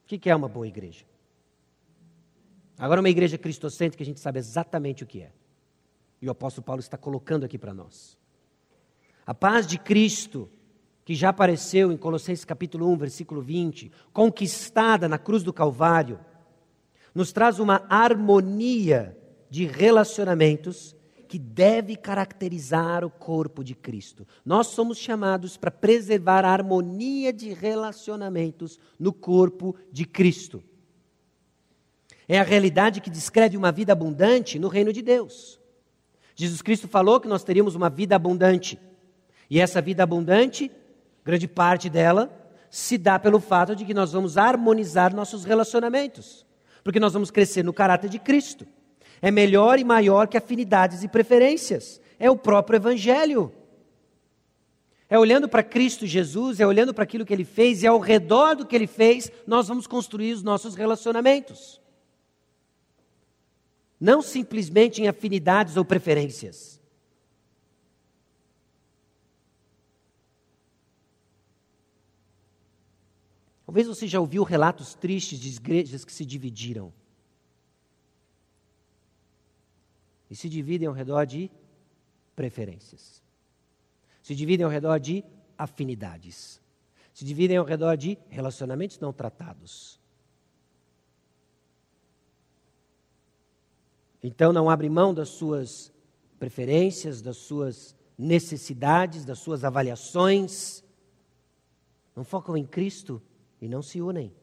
O 0.03 0.07
que 0.07 0.29
é 0.29 0.35
uma 0.35 0.47
boa 0.47 0.67
igreja? 0.67 1.05
Agora, 2.77 2.99
uma 2.99 3.09
igreja 3.09 3.37
cristocêntrica, 3.37 4.03
a 4.03 4.05
gente 4.05 4.19
sabe 4.19 4.39
exatamente 4.39 5.03
o 5.03 5.07
que 5.07 5.21
é. 5.21 5.31
E 6.21 6.27
o 6.27 6.31
apóstolo 6.31 6.65
Paulo 6.65 6.79
está 6.79 6.97
colocando 6.97 7.45
aqui 7.45 7.57
para 7.57 7.73
nós. 7.73 8.17
A 9.25 9.33
paz 9.33 9.65
de 9.65 9.79
Cristo, 9.79 10.49
que 11.03 11.15
já 11.15 11.29
apareceu 11.29 11.91
em 11.91 11.97
Colossenses 11.97 12.45
capítulo 12.45 12.87
1, 12.91 12.97
versículo 12.97 13.41
20, 13.41 13.91
conquistada 14.11 15.07
na 15.07 15.17
cruz 15.17 15.41
do 15.41 15.53
Calvário, 15.53 16.19
nos 17.13 17.31
traz 17.31 17.59
uma 17.59 17.85
harmonia 17.89 19.17
de 19.49 19.65
relacionamentos 19.65 20.94
que 21.27 21.39
deve 21.39 21.95
caracterizar 21.95 23.03
o 23.03 23.09
corpo 23.09 23.63
de 23.63 23.75
Cristo. 23.75 24.27
Nós 24.45 24.67
somos 24.67 24.97
chamados 24.97 25.57
para 25.57 25.71
preservar 25.71 26.45
a 26.45 26.51
harmonia 26.51 27.33
de 27.33 27.53
relacionamentos 27.53 28.79
no 28.99 29.11
corpo 29.11 29.75
de 29.91 30.05
Cristo. 30.05 30.63
É 32.27 32.39
a 32.39 32.43
realidade 32.43 33.01
que 33.01 33.09
descreve 33.09 33.57
uma 33.57 33.71
vida 33.71 33.93
abundante 33.93 34.57
no 34.57 34.67
reino 34.67 34.91
de 34.91 35.01
Deus. 35.01 35.59
Jesus 36.35 36.61
Cristo 36.61 36.87
falou 36.87 37.19
que 37.19 37.27
nós 37.27 37.43
teríamos 37.43 37.75
uma 37.75 37.89
vida 37.89 38.15
abundante. 38.15 38.79
E 39.49 39.59
essa 39.59 39.81
vida 39.81 40.03
abundante, 40.03 40.71
grande 41.23 41.47
parte 41.47 41.89
dela, 41.89 42.31
se 42.69 42.97
dá 42.97 43.17
pelo 43.17 43.39
fato 43.39 43.75
de 43.75 43.85
que 43.85 43.93
nós 43.93 44.11
vamos 44.11 44.37
harmonizar 44.37 45.13
nossos 45.15 45.45
relacionamentos. 45.45 46.45
Porque 46.83 46.99
nós 46.99 47.13
vamos 47.13 47.31
crescer 47.31 47.63
no 47.63 47.73
caráter 47.73 48.09
de 48.09 48.19
Cristo. 48.19 48.67
É 49.21 49.31
melhor 49.31 49.79
e 49.79 49.83
maior 49.83 50.27
que 50.27 50.37
afinidades 50.37 51.03
e 51.03 51.07
preferências. 51.07 52.01
É 52.19 52.29
o 52.29 52.37
próprio 52.37 52.77
Evangelho. 52.77 53.51
É 55.09 55.19
olhando 55.19 55.47
para 55.47 55.63
Cristo 55.63 56.05
Jesus, 56.05 56.59
é 56.59 56.65
olhando 56.65 56.93
para 56.93 57.03
aquilo 57.03 57.25
que 57.25 57.33
ele 57.33 57.45
fez, 57.45 57.83
e 57.83 57.87
ao 57.87 57.99
redor 57.99 58.55
do 58.55 58.65
que 58.65 58.75
ele 58.75 58.87
fez, 58.87 59.31
nós 59.45 59.67
vamos 59.67 59.85
construir 59.85 60.33
os 60.33 60.41
nossos 60.41 60.75
relacionamentos. 60.75 61.79
Não 63.99 64.21
simplesmente 64.21 65.01
em 65.01 65.07
afinidades 65.07 65.77
ou 65.77 65.85
preferências. 65.85 66.81
Talvez 73.65 73.87
você 73.87 74.07
já 74.07 74.19
ouviu 74.19 74.43
relatos 74.43 74.93
tristes 74.93 75.39
de 75.39 75.49
igrejas 75.49 76.05
que 76.05 76.11
se 76.11 76.25
dividiram. 76.25 76.93
E 80.29 80.35
se 80.35 80.49
dividem 80.49 80.87
ao 80.87 80.93
redor 80.93 81.25
de 81.25 81.51
preferências. 82.35 83.23
Se 84.21 84.35
dividem 84.35 84.65
ao 84.65 84.71
redor 84.71 84.99
de 84.99 85.23
afinidades. 85.57 86.61
Se 87.13 87.23
dividem 87.23 87.57
ao 87.57 87.65
redor 87.65 87.95
de 87.95 88.17
relacionamentos 88.29 88.99
não 88.99 89.13
tratados. 89.13 89.99
Então 94.21 94.51
não 94.51 94.69
abre 94.69 94.89
mão 94.89 95.13
das 95.13 95.29
suas 95.29 95.93
preferências, 96.39 97.21
das 97.21 97.37
suas 97.37 97.95
necessidades, 98.17 99.23
das 99.23 99.39
suas 99.39 99.63
avaliações. 99.63 100.83
Não 102.15 102.23
focam 102.23 102.57
em 102.57 102.65
Cristo 102.65 103.21
e 103.61 103.67
não 103.67 103.81
se 103.81 104.01
unem. 104.01 104.33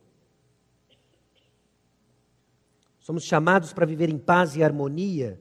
Somos 3.00 3.24
chamados 3.24 3.72
para 3.72 3.84
viver 3.84 4.08
em 4.08 4.18
paz 4.18 4.54
e 4.54 4.62
harmonia, 4.62 5.40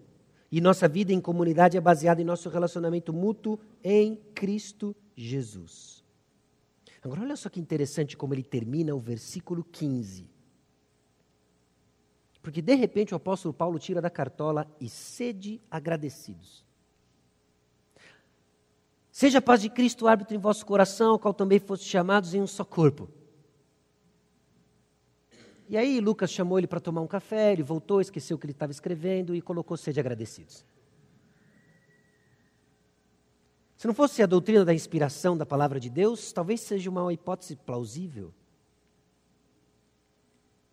e 0.51 0.59
nossa 0.59 0.87
vida 0.87 1.13
em 1.13 1.21
comunidade 1.21 1.77
é 1.77 1.81
baseada 1.81 2.21
em 2.21 2.25
nosso 2.25 2.49
relacionamento 2.49 3.13
mútuo 3.13 3.57
em 3.83 4.17
Cristo 4.35 4.93
Jesus. 5.15 6.03
Agora, 7.01 7.21
olha 7.21 7.35
só 7.35 7.49
que 7.49 7.59
interessante 7.59 8.17
como 8.17 8.33
ele 8.33 8.43
termina 8.43 8.93
o 8.93 8.99
versículo 8.99 9.63
15. 9.63 10.29
Porque 12.41 12.61
de 12.61 12.75
repente 12.75 13.13
o 13.13 13.17
apóstolo 13.17 13.53
Paulo 13.53 13.79
tira 13.79 14.01
da 14.01 14.09
cartola 14.09 14.67
e 14.79 14.89
sede 14.89 15.61
agradecidos. 15.69 16.65
Seja 19.11 19.39
a 19.39 19.41
paz 19.41 19.61
de 19.61 19.69
Cristo 19.69 20.07
árbitro 20.07 20.35
em 20.35 20.39
vosso 20.39 20.65
coração, 20.65 21.11
ao 21.11 21.19
qual 21.19 21.33
também 21.33 21.59
foste 21.59 21.85
chamados 21.85 22.33
em 22.33 22.41
um 22.41 22.47
só 22.47 22.63
corpo. 22.63 23.09
E 25.71 25.77
aí 25.77 26.01
Lucas 26.01 26.29
chamou 26.29 26.57
ele 26.57 26.67
para 26.67 26.81
tomar 26.81 26.99
um 26.99 27.07
café, 27.07 27.53
ele 27.53 27.63
voltou, 27.63 28.01
esqueceu 28.01 28.35
o 28.35 28.37
que 28.37 28.45
ele 28.45 28.51
estava 28.51 28.73
escrevendo 28.73 29.33
e 29.33 29.41
colocou 29.41 29.77
sede 29.77 30.01
agradecidos. 30.01 30.65
Se 33.77 33.87
não 33.87 33.93
fosse 33.93 34.21
a 34.21 34.25
doutrina 34.25 34.65
da 34.65 34.73
inspiração 34.73 35.37
da 35.37 35.45
palavra 35.45 35.79
de 35.79 35.89
Deus, 35.89 36.33
talvez 36.33 36.59
seja 36.59 36.89
uma 36.89 37.13
hipótese 37.13 37.55
plausível. 37.55 38.33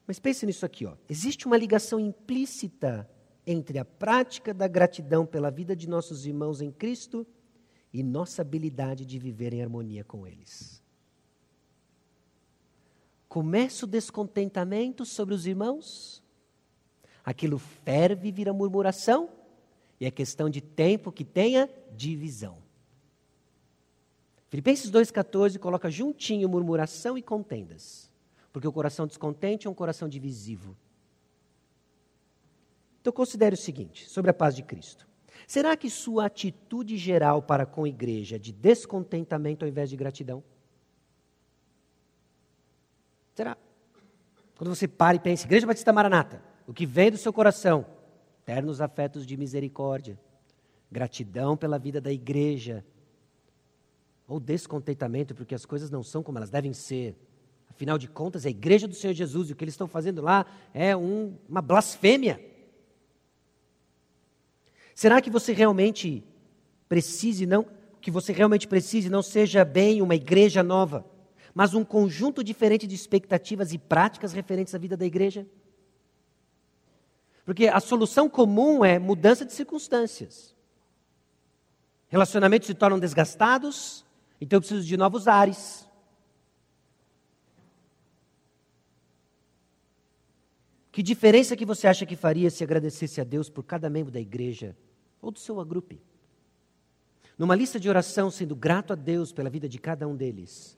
Mas 0.05 0.19
pense 0.19 0.45
nisso 0.45 0.67
aqui, 0.67 0.85
ó. 0.85 0.97
Existe 1.09 1.47
uma 1.47 1.57
ligação 1.57 2.01
implícita 2.01 3.09
entre 3.47 3.79
a 3.79 3.85
prática 3.85 4.53
da 4.53 4.67
gratidão 4.67 5.25
pela 5.25 5.49
vida 5.49 5.77
de 5.77 5.89
nossos 5.89 6.27
irmãos 6.27 6.61
em 6.61 6.73
Cristo 6.73 7.25
e 7.93 8.03
nossa 8.03 8.43
habilidade 8.43 9.07
de 9.07 9.17
viver 9.17 9.55
em 9.55 9.63
harmonia 9.63 10.03
com 10.03 10.27
eles 10.27 10.83
começa 13.29 13.85
o 13.85 13.89
descontentamento 13.89 15.05
sobre 15.05 15.35
os 15.35 15.47
irmãos, 15.47 16.23
aquilo 17.25 17.59
ferve 17.59 18.29
e 18.29 18.33
vira 18.33 18.53
murmuração, 18.53 19.29
e 20.01 20.07
é 20.07 20.11
questão 20.11 20.49
de 20.49 20.61
tempo 20.61 21.13
que 21.13 21.25
tenha 21.25 21.69
divisão. 21.95 22.57
Filipenses 24.49 24.91
2,14 24.91 25.59
coloca 25.59 25.91
juntinho 25.91 26.49
murmuração 26.49 27.19
e 27.19 27.23
contendas, 27.23 28.11
porque 28.53 28.67
o 28.67 28.73
coração 28.73 29.07
descontente 29.07 29.67
é 29.67 29.71
um 29.71 29.75
coração 29.75 30.09
divisivo. 30.09 30.75
Então 33.01 33.13
considere 33.13 33.55
o 33.55 33.59
seguinte, 33.59 34.09
sobre 34.09 34.31
a 34.31 34.35
paz 34.35 34.57
de 34.57 34.63
Cristo. 34.63 35.07
Será 35.47 35.77
que 35.77 35.91
sua 35.91 36.27
atitude 36.27 36.97
geral 36.97 37.43
para 37.43 37.67
com 37.67 37.85
a 37.85 37.89
igreja 37.89 38.37
é 38.37 38.39
de 38.39 38.53
descontentamento 38.53 39.65
ao 39.65 39.69
invés 39.69 39.91
de 39.91 39.97
gratidão? 39.97 40.43
Será? 43.39 43.57
Quando 44.57 44.75
você 44.75 44.89
para 44.89 45.15
e 45.17 45.21
pensa, 45.21 45.47
Igreja 45.47 45.65
Batista 45.65 45.93
Maranata, 45.93 46.43
o 46.67 46.75
que 46.75 46.85
vem 46.85 47.09
do 47.09 47.17
seu 47.17 47.33
coração? 47.33 47.87
Eternos 48.43 48.81
afetos 48.81 49.25
de 49.25 49.37
misericórdia, 49.37 50.19
gratidão 50.91 51.57
pela 51.57 51.79
vida 51.79 52.01
da 52.01 52.13
igreja, 52.13 52.85
ou 54.27 54.41
descontentamento 54.41 55.37
porque 55.37 55.55
as 55.55 55.65
coisas 55.65 55.89
não 55.89 56.03
são 56.03 56.21
como 56.21 56.37
elas 56.37 56.51
devem 56.51 56.73
ser. 56.73 57.15
Afinal 57.71 57.97
de 57.97 58.09
contas, 58.09 58.45
a 58.45 58.51
igreja 58.51 58.89
do 58.89 58.95
Senhor 58.97 59.13
Jesus 59.13 59.49
e 59.49 59.53
o 59.53 59.55
que 59.55 59.63
eles 59.63 59.75
estão 59.75 59.87
fazendo 59.87 60.21
lá 60.21 60.45
é 60.75 60.97
um, 60.97 61.39
uma 61.49 61.63
blasfêmia. 61.63 62.45
Será 64.97 65.23
que 65.23 65.31
você 65.31 65.53
realmente 65.53 66.25
precise 66.89 67.47
não 67.47 67.65
que 68.01 68.11
você 68.11 68.33
realmente 68.33 68.67
precise 68.67 69.09
não 69.09 69.23
seja 69.23 69.65
bem 69.65 70.03
uma 70.03 70.17
igreja 70.17 70.61
nova? 70.61 71.18
Mas 71.59 71.75
um 71.75 71.85
conjunto 71.85 72.45
diferente 72.45 72.87
de 72.87 72.95
expectativas 72.95 73.73
e 73.73 73.79
práticas 73.79 74.33
referentes 74.33 74.77
à 74.77 74.79
vida 74.79 74.97
da 74.97 75.05
igreja? 75.05 75.45
Porque 77.45 77.67
a 77.67 77.81
solução 77.81 78.31
comum 78.31 78.85
é 78.85 78.97
mudança 78.97 79.45
de 79.45 79.53
circunstâncias. 79.53 80.55
Relacionamentos 82.07 82.69
se 82.69 82.75
tornam 82.75 82.97
desgastados, 82.97 84.07
então 84.41 84.59
eu 84.59 84.61
preciso 84.61 84.87
de 84.87 84.97
novos 84.97 85.27
ares. 85.27 85.85
Que 90.93 91.03
diferença 91.03 91.57
que 91.57 91.67
você 91.67 91.89
acha 91.89 92.07
que 92.07 92.15
faria 92.15 92.51
se 92.51 92.63
agradecesse 92.63 93.21
a 93.21 93.25
Deus 93.25 93.51
por 93.51 93.65
cada 93.65 93.91
membro 93.91 94.13
da 94.13 94.21
igreja 94.21 94.77
ou 95.21 95.33
do 95.33 95.41
seu 95.41 95.59
agrupe? 95.59 96.01
Numa 97.37 97.57
lista 97.57 97.81
de 97.81 97.89
oração, 97.89 98.31
sendo 98.31 98.55
grato 98.55 98.93
a 98.93 98.97
Deus 98.97 99.33
pela 99.33 99.51
vida 99.51 99.69
de 99.69 99.81
cada 99.81 100.07
um 100.07 100.15
deles, 100.15 100.78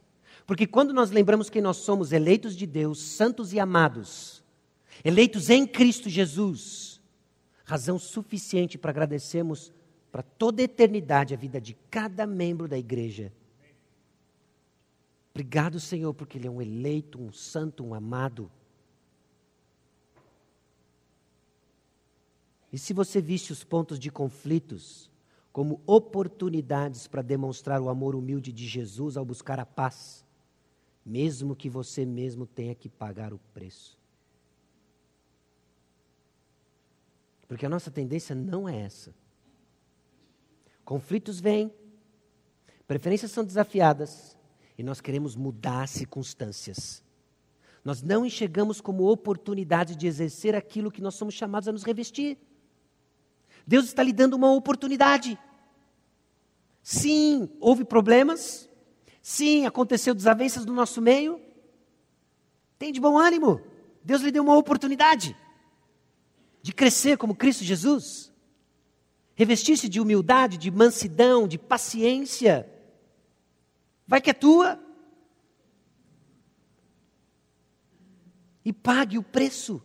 porque 0.50 0.66
quando 0.66 0.92
nós 0.92 1.12
lembramos 1.12 1.48
que 1.48 1.60
nós 1.60 1.76
somos 1.76 2.10
eleitos 2.10 2.56
de 2.56 2.66
Deus, 2.66 3.00
santos 3.00 3.52
e 3.52 3.60
amados, 3.60 4.42
eleitos 5.04 5.48
em 5.48 5.64
Cristo 5.64 6.10
Jesus, 6.10 7.00
razão 7.64 8.00
suficiente 8.00 8.76
para 8.76 8.90
agradecermos 8.90 9.72
para 10.10 10.24
toda 10.24 10.60
a 10.60 10.64
eternidade 10.64 11.32
a 11.32 11.36
vida 11.36 11.60
de 11.60 11.74
cada 11.88 12.26
membro 12.26 12.66
da 12.66 12.76
igreja. 12.76 13.32
Obrigado, 15.32 15.78
Senhor, 15.78 16.12
porque 16.14 16.36
Ele 16.36 16.48
é 16.48 16.50
um 16.50 16.60
eleito, 16.60 17.22
um 17.22 17.32
santo, 17.32 17.84
um 17.84 17.94
amado. 17.94 18.50
E 22.72 22.76
se 22.76 22.92
você 22.92 23.20
visse 23.20 23.52
os 23.52 23.62
pontos 23.62 24.00
de 24.00 24.10
conflitos 24.10 25.08
como 25.52 25.80
oportunidades 25.86 27.06
para 27.06 27.22
demonstrar 27.22 27.80
o 27.80 27.88
amor 27.88 28.16
humilde 28.16 28.50
de 28.50 28.66
Jesus 28.66 29.16
ao 29.16 29.24
buscar 29.24 29.60
a 29.60 29.64
paz, 29.64 30.28
mesmo 31.10 31.56
que 31.56 31.68
você 31.68 32.06
mesmo 32.06 32.46
tenha 32.46 32.72
que 32.72 32.88
pagar 32.88 33.34
o 33.34 33.38
preço. 33.52 33.98
Porque 37.48 37.66
a 37.66 37.68
nossa 37.68 37.90
tendência 37.90 38.32
não 38.32 38.68
é 38.68 38.82
essa. 38.82 39.12
Conflitos 40.84 41.40
vêm, 41.40 41.74
preferências 42.86 43.32
são 43.32 43.44
desafiadas 43.44 44.36
e 44.78 44.84
nós 44.84 45.00
queremos 45.00 45.34
mudar 45.34 45.82
as 45.82 45.90
circunstâncias. 45.90 47.02
Nós 47.84 48.02
não 48.02 48.24
enxergamos 48.24 48.80
como 48.80 49.10
oportunidade 49.10 49.96
de 49.96 50.06
exercer 50.06 50.54
aquilo 50.54 50.92
que 50.92 51.02
nós 51.02 51.16
somos 51.16 51.34
chamados 51.34 51.66
a 51.66 51.72
nos 51.72 51.82
revestir. 51.82 52.38
Deus 53.66 53.86
está 53.86 54.04
lhe 54.04 54.12
dando 54.12 54.34
uma 54.34 54.52
oportunidade. 54.52 55.36
Sim, 56.84 57.50
houve 57.58 57.84
problemas. 57.84 58.69
Sim, 59.22 59.66
aconteceu 59.66 60.14
desavenças 60.14 60.64
no 60.64 60.72
nosso 60.72 61.00
meio. 61.00 61.40
Tem 62.78 62.92
de 62.92 63.00
bom 63.00 63.18
ânimo. 63.18 63.60
Deus 64.02 64.22
lhe 64.22 64.30
deu 64.30 64.42
uma 64.42 64.56
oportunidade 64.56 65.36
de 66.62 66.72
crescer 66.72 67.18
como 67.18 67.34
Cristo 67.34 67.64
Jesus. 67.64 68.32
Revestir-se 69.34 69.88
de 69.88 70.00
humildade, 70.00 70.58
de 70.58 70.70
mansidão, 70.70 71.46
de 71.46 71.58
paciência. 71.58 72.70
Vai 74.06 74.20
que 74.20 74.30
é 74.30 74.34
tua. 74.34 74.78
e 78.64 78.72
pague 78.72 79.18
o 79.18 79.22
preço. 79.22 79.82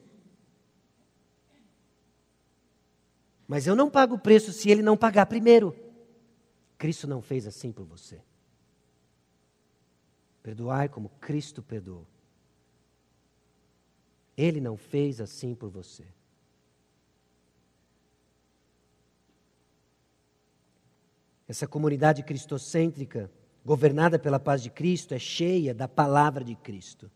Mas 3.48 3.68
eu 3.68 3.76
não 3.76 3.90
pago 3.90 4.16
o 4.16 4.20
preço 4.20 4.52
se 4.52 4.70
ele 4.70 4.82
não 4.82 4.98
pagar 4.98 5.26
primeiro. 5.28 5.76
Cristo 6.78 7.08
não 7.08 7.22
fez 7.22 7.48
assim 7.48 7.72
por 7.72 7.86
você. 7.86 8.22
Perdoai 10.46 10.88
como 10.88 11.10
Cristo 11.20 11.64
perdoou. 11.64 12.06
Ele 14.38 14.62
não 14.62 14.78
fez 14.78 15.20
assim 15.20 15.56
por 15.56 15.72
você. 15.72 16.06
Essa 21.48 21.68
comunidade 21.68 22.22
cristocêntrica, 22.22 23.32
governada 23.66 24.20
pela 24.20 24.40
paz 24.40 24.62
de 24.62 24.70
Cristo, 24.70 25.16
é 25.16 25.20
cheia 25.20 25.74
da 25.74 25.88
palavra 25.88 26.44
de 26.44 26.56
Cristo. 26.56 27.10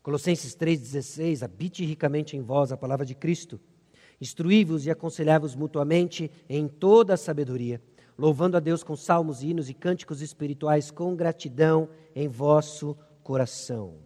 Colossenses 0.00 0.54
3,16: 0.54 1.42
Habite 1.42 1.84
ricamente 1.84 2.36
em 2.36 2.42
vós 2.42 2.70
a 2.70 2.76
palavra 2.76 3.04
de 3.04 3.16
Cristo. 3.16 3.60
Instruí-vos 4.20 4.86
e 4.86 4.90
aconselhai-vos 4.92 5.56
mutuamente 5.56 6.30
em 6.48 6.68
toda 6.68 7.14
a 7.14 7.16
sabedoria, 7.16 7.82
louvando 8.16 8.56
a 8.56 8.60
Deus 8.60 8.82
com 8.82 8.96
salmos, 8.96 9.42
hinos 9.42 9.68
e 9.68 9.74
cânticos 9.74 10.22
espirituais 10.22 10.90
com 10.90 11.14
gratidão 11.14 11.88
em 12.14 12.28
vosso 12.28 12.96
coração. 13.22 13.96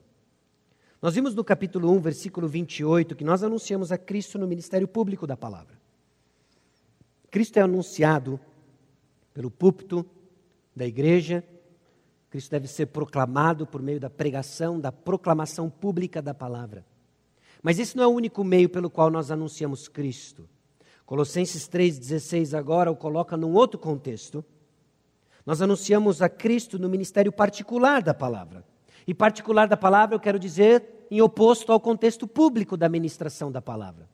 Nós 1.01 1.15
vimos 1.15 1.35
no 1.35 1.45
capítulo 1.45 1.91
1, 1.93 2.01
versículo 2.01 2.49
28, 2.49 3.15
que 3.15 3.25
nós 3.25 3.43
anunciamos 3.43 3.93
a 3.93 3.99
Cristo 3.99 4.39
no 4.39 4.49
ministério 4.49 4.89
público 4.89 5.27
da 5.27 5.37
palavra. 5.37 5.79
Cristo 7.31 7.59
é 7.59 7.63
anunciado 7.63 8.41
pelo 9.33 9.51
púlpito 9.51 10.05
da 10.75 10.87
igreja, 10.87 11.45
Cristo 12.31 12.51
deve 12.51 12.67
ser 12.67 12.87
proclamado 12.87 13.67
por 13.67 13.81
meio 13.81 14.01
da 14.01 14.11
pregação, 14.11 14.79
da 14.81 14.93
proclamação 14.93 15.71
pública 15.71 16.21
da 16.21 16.35
palavra. 16.35 16.85
Mas 17.63 17.79
esse 17.79 17.97
não 17.97 18.05
é 18.05 18.07
o 18.07 18.11
único 18.11 18.45
meio 18.45 18.69
pelo 18.69 18.91
qual 18.91 19.11
nós 19.11 19.31
anunciamos 19.31 19.89
Cristo. 19.89 20.49
Colossenses 21.09 21.67
3,16 21.67 22.53
agora 22.53 22.91
o 22.91 22.95
coloca 22.95 23.35
num 23.35 23.55
outro 23.55 23.79
contexto. 23.79 24.45
Nós 25.47 25.63
anunciamos 25.63 26.21
a 26.21 26.29
Cristo 26.29 26.79
no 26.79 26.87
ministério 26.87 27.33
particular 27.33 28.03
da 28.03 28.13
palavra. 28.13 28.63
E 29.07 29.15
particular 29.15 29.67
da 29.67 29.77
palavra 29.77 30.15
eu 30.15 30.21
quero 30.21 30.39
dizer 30.39 31.07
em 31.11 31.23
oposto 31.23 31.73
ao 31.73 31.81
contexto 31.81 32.27
público 32.27 32.77
da 32.77 32.91
ministração 32.91 33.51
da 33.51 33.63
palavra. 33.63 34.07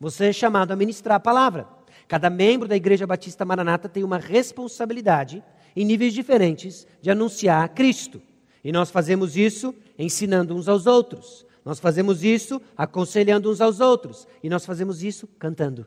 Você 0.00 0.28
é 0.28 0.32
chamado 0.32 0.72
a 0.72 0.76
ministrar 0.76 1.16
a 1.16 1.20
palavra. 1.20 1.68
Cada 2.08 2.30
membro 2.30 2.66
da 2.66 2.76
Igreja 2.76 3.06
Batista 3.06 3.44
Maranata 3.44 3.86
tem 3.86 4.02
uma 4.02 4.16
responsabilidade 4.16 5.44
em 5.76 5.84
níveis 5.84 6.14
diferentes 6.14 6.86
de 7.02 7.10
anunciar 7.10 7.68
Cristo. 7.74 8.22
E 8.64 8.72
nós 8.72 8.90
fazemos 8.90 9.36
isso 9.36 9.74
ensinando 9.98 10.56
uns 10.56 10.66
aos 10.66 10.86
outros. 10.86 11.44
Nós 11.62 11.78
fazemos 11.78 12.24
isso 12.24 12.58
aconselhando 12.74 13.50
uns 13.50 13.60
aos 13.60 13.80
outros. 13.80 14.26
E 14.42 14.48
nós 14.48 14.64
fazemos 14.64 15.02
isso 15.02 15.26
cantando. 15.38 15.86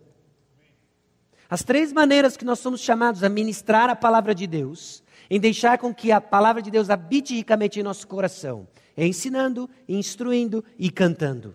As 1.51 1.61
três 1.61 1.93
maneiras 1.93 2.35
que 2.35 2.43
nós 2.43 2.57
somos 2.57 2.81
chamados 2.81 3.23
a 3.23 3.29
ministrar 3.29 3.91
a 3.91 3.95
palavra 3.95 4.33
de 4.33 4.47
Deus, 4.47 5.03
em 5.29 5.39
deixar 5.39 5.77
com 5.77 5.93
que 5.93 6.11
a 6.11 6.19
palavra 6.19 6.63
de 6.63 6.71
Deus 6.71 6.89
habite 6.89 7.35
ricamente 7.35 7.79
em 7.79 7.83
nosso 7.83 8.07
coração, 8.07 8.67
é 8.97 9.05
ensinando, 9.05 9.69
instruindo 9.87 10.65
e 10.79 10.89
cantando. 10.89 11.53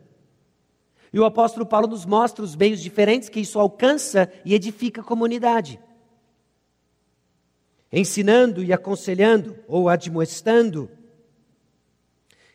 E 1.13 1.19
o 1.19 1.25
apóstolo 1.25 1.67
Paulo 1.67 1.89
nos 1.89 2.07
mostra 2.07 2.45
os 2.45 2.55
meios 2.55 2.81
diferentes 2.81 3.29
que 3.29 3.41
isso 3.41 3.59
alcança 3.59 4.31
e 4.45 4.55
edifica 4.55 5.01
a 5.01 5.05
comunidade 5.05 5.81
ensinando 7.93 8.63
e 8.63 8.73
aconselhando 8.73 9.57
ou 9.67 9.89
admoestando, 9.89 10.91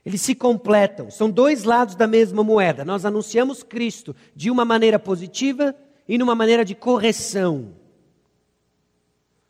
eles 0.06 0.22
se 0.22 0.36
completam. 0.36 1.10
São 1.10 1.30
dois 1.30 1.64
lados 1.64 1.96
da 1.96 2.08
mesma 2.08 2.44
moeda. 2.44 2.84
Nós 2.84 3.06
anunciamos 3.06 3.64
Cristo 3.64 4.16
de 4.36 4.50
uma 4.50 4.66
maneira 4.66 5.00
positiva 5.00 5.76
e 6.12 6.18
numa 6.18 6.36
maneira 6.36 6.66
de 6.66 6.76
correção. 6.76 7.74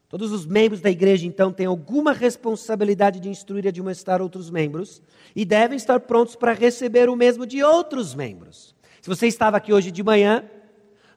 Todos 0.07 0.32
os 0.32 0.45
membros 0.45 0.80
da 0.80 0.91
igreja, 0.91 1.26
então, 1.26 1.51
têm 1.51 1.66
alguma 1.66 2.14
responsabilidade 2.14 3.20
de 3.20 3.30
instruir 3.30 3.66
e 3.66 3.70
admoestar 3.70 4.22
outros 4.22 4.51
membros 4.51 5.01
e 5.36 5.43
devem 5.43 5.76
estar 5.76 5.99
prontos 6.01 6.36
para 6.36 6.53
receber 6.53 7.09
o 7.09 7.16
mesmo 7.16 7.47
de 7.47 7.64
outros 7.64 8.14
membros. 8.14 8.76
Se 9.01 9.09
você 9.09 9.26
estava 9.26 9.57
aqui 9.57 9.74
hoje 9.74 9.89
de 9.89 10.03
manhã, 10.03 10.47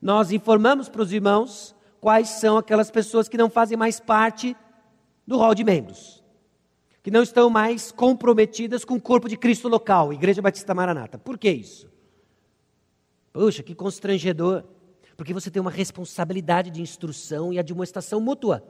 nós 0.00 0.32
informamos 0.32 0.88
para 0.88 1.02
os 1.02 1.12
irmãos 1.12 1.76
quais 2.00 2.30
são 2.30 2.56
aquelas 2.56 2.90
pessoas 2.90 3.28
que 3.28 3.36
não 3.36 3.50
fazem 3.50 3.76
mais 3.76 4.00
parte 4.00 4.56
do 5.26 5.36
rol 5.36 5.54
de 5.54 5.62
membros, 5.62 6.24
que 7.02 7.10
não 7.10 7.22
estão 7.22 7.50
mais 7.50 7.92
comprometidas 7.92 8.82
com 8.82 8.94
o 8.94 9.00
corpo 9.00 9.28
de 9.28 9.36
Cristo 9.36 9.68
local, 9.68 10.10
Igreja 10.10 10.40
Batista 10.40 10.72
Maranata. 10.72 11.18
Por 11.18 11.36
que 11.36 11.50
isso? 11.50 11.86
Puxa, 13.30 13.62
que 13.62 13.74
constrangedor. 13.74 14.64
Porque 15.16 15.32
você 15.32 15.50
tem 15.50 15.60
uma 15.60 15.70
responsabilidade 15.70 16.70
de 16.70 16.82
instrução 16.82 17.52
e 17.52 17.58
admoestação 17.58 18.20
mútua. 18.20 18.62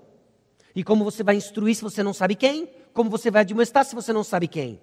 E 0.74 0.82
como 0.82 1.04
você 1.04 1.22
vai 1.22 1.36
instruir 1.36 1.74
se 1.74 1.82
você 1.82 2.02
não 2.02 2.12
sabe 2.12 2.34
quem? 2.34 2.68
Como 2.92 3.08
você 3.08 3.30
vai 3.30 3.42
admoestar 3.42 3.84
se 3.84 3.94
você 3.94 4.12
não 4.12 4.24
sabe 4.24 4.48
quem? 4.48 4.80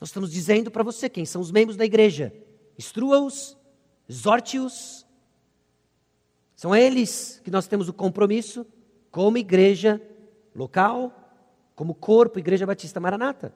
Nós 0.00 0.08
estamos 0.08 0.30
dizendo 0.30 0.70
para 0.70 0.82
você 0.82 1.08
quem 1.08 1.24
são 1.24 1.40
os 1.40 1.50
membros 1.50 1.76
da 1.76 1.84
igreja. 1.84 2.32
Instrua-os, 2.76 3.56
exorte-os, 4.08 5.04
são 6.56 6.74
eles 6.74 7.40
que 7.44 7.50
nós 7.50 7.66
temos 7.66 7.88
o 7.88 7.92
compromisso, 7.92 8.66
como 9.10 9.38
igreja 9.38 10.00
local, 10.54 11.12
como 11.74 11.94
corpo, 11.94 12.38
Igreja 12.38 12.66
Batista 12.66 13.00
Maranata. 13.00 13.54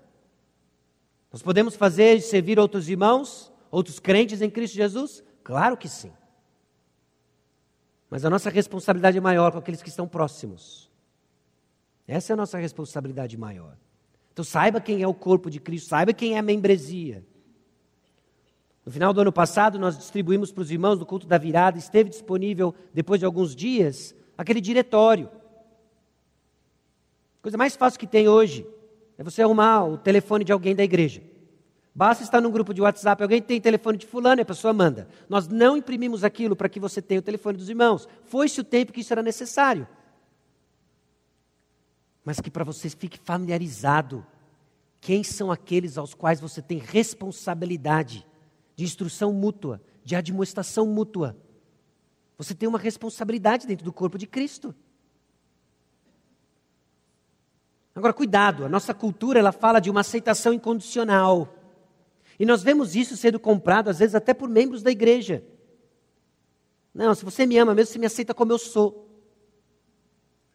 Nós 1.33 1.43
podemos 1.43 1.77
fazer 1.77 2.17
e 2.17 2.21
servir 2.21 2.59
outros 2.59 2.89
irmãos, 2.89 3.53
outros 3.71 4.01
crentes 4.01 4.43
em 4.43 4.51
Cristo 4.51 4.75
Jesus? 4.75 5.23
Claro 5.45 5.77
que 5.77 5.89
sim. 5.89 6.13
Mas 8.11 8.25
a 8.25 8.31
nossa 8.31 8.51
responsabilidade 8.51 9.19
é 9.19 9.21
maior 9.21 9.53
com 9.53 9.59
aqueles 9.59 9.83
que 9.83 9.89
estão 9.89 10.09
próximos. 10.09 10.91
Essa 12.07 12.33
é 12.33 12.35
a 12.35 12.37
nossa 12.37 12.59
responsabilidade 12.59 13.37
maior. 13.37 13.77
Então 14.33 14.45
saiba 14.45 14.81
quem 14.81 15.03
é 15.03 15.07
o 15.07 15.13
corpo 15.13 15.51
de 15.51 15.61
Cristo, 15.61 15.89
saiba 15.89 16.13
quem 16.13 16.37
é 16.37 16.39
a 16.39 16.43
membresia. 16.43 17.25
No 18.87 18.91
final 18.91 19.13
do 19.13 19.21
ano 19.21 19.33
passado, 19.33 19.79
nós 19.79 19.99
distribuímos 19.99 20.51
para 20.51 20.63
os 20.63 20.71
irmãos 20.71 20.99
do 20.99 21.05
culto 21.05 21.27
da 21.27 21.37
virada, 21.37 21.77
esteve 21.77 22.09
disponível, 22.09 22.75
depois 22.95 23.21
de 23.21 23.27
alguns 23.27 23.55
dias, 23.55 24.15
aquele 24.37 24.63
diretório. 24.63 25.29
A 27.39 27.43
coisa 27.43 27.59
mais 27.59 27.77
fácil 27.77 28.01
que 28.01 28.07
tem 28.07 28.29
hoje 28.29 28.67
é 29.19 29.23
você 29.23 29.43
arrumar 29.43 29.85
o 29.85 29.99
telefone 29.99 30.45
de 30.45 30.53
alguém 30.53 30.75
da 30.75 30.83
igreja. 30.83 31.21
Basta 31.99 32.23
estar 32.23 32.41
num 32.41 32.53
grupo 32.53 32.73
de 32.73 32.81
WhatsApp, 32.81 33.21
alguém 33.21 33.43
tem 33.43 33.61
telefone 33.61 33.99
de 33.99 34.07
fulano 34.07 34.41
e 34.41 34.43
a 34.43 34.45
pessoa 34.45 34.73
manda. 34.73 35.09
Nós 35.29 35.49
não 35.49 35.77
imprimimos 35.77 36.23
aquilo 36.23 36.55
para 36.55 36.69
que 36.69 36.79
você 36.79 37.03
tenha 37.03 37.19
o 37.19 37.23
telefone 37.25 37.59
dos 37.59 37.69
irmãos. 37.69 38.07
Foi-se 38.23 38.61
o 38.61 38.63
tempo 38.63 38.93
que 38.93 39.01
isso 39.01 39.13
era 39.13 39.21
necessário. 39.21 39.85
Mas 42.25 42.39
que 42.39 42.53
para 42.53 42.63
você 42.63 42.89
fique 42.89 43.19
familiarizado 43.19 44.25
quem 45.01 45.25
são 45.25 45.51
aqueles 45.51 45.99
aos 45.99 46.15
quais 46.15 46.41
você 46.41 46.63
tem 46.63 46.79
responsabilidade 46.79 48.25
de 48.77 48.85
instrução 48.85 49.33
mútua, 49.33 49.83
de 50.05 50.15
admoestação 50.15 50.87
mútua. 50.87 51.37
Você 52.37 52.55
tem 52.55 52.69
uma 52.69 52.79
responsabilidade 52.79 53.67
dentro 53.67 53.85
do 53.85 53.93
corpo 53.93 54.17
de 54.17 54.29
Cristo. 54.29 54.73
Agora, 57.93 58.13
cuidado, 58.13 58.65
a 58.65 58.69
nossa 58.69 58.95
cultura 58.95 59.41
ela 59.41 59.51
fala 59.51 59.81
de 59.81 59.91
uma 59.91 60.03
aceitação 60.03 60.53
incondicional. 60.53 61.58
E 62.39 62.47
nós 62.47 62.63
vemos 62.63 62.95
isso 62.95 63.17
sendo 63.17 63.41
comprado, 63.41 63.89
às 63.89 63.99
vezes, 63.99 64.15
até 64.15 64.33
por 64.33 64.49
membros 64.49 64.83
da 64.83 64.91
igreja. 64.91 65.45
Não, 66.95 67.15
se 67.15 67.25
você 67.25 67.45
me 67.45 67.59
ama 67.59 67.75
mesmo, 67.75 67.93
você 67.93 67.99
me 67.99 68.07
aceita 68.07 68.33
como 68.33 68.53
eu 68.53 68.59
sou. 68.59 69.09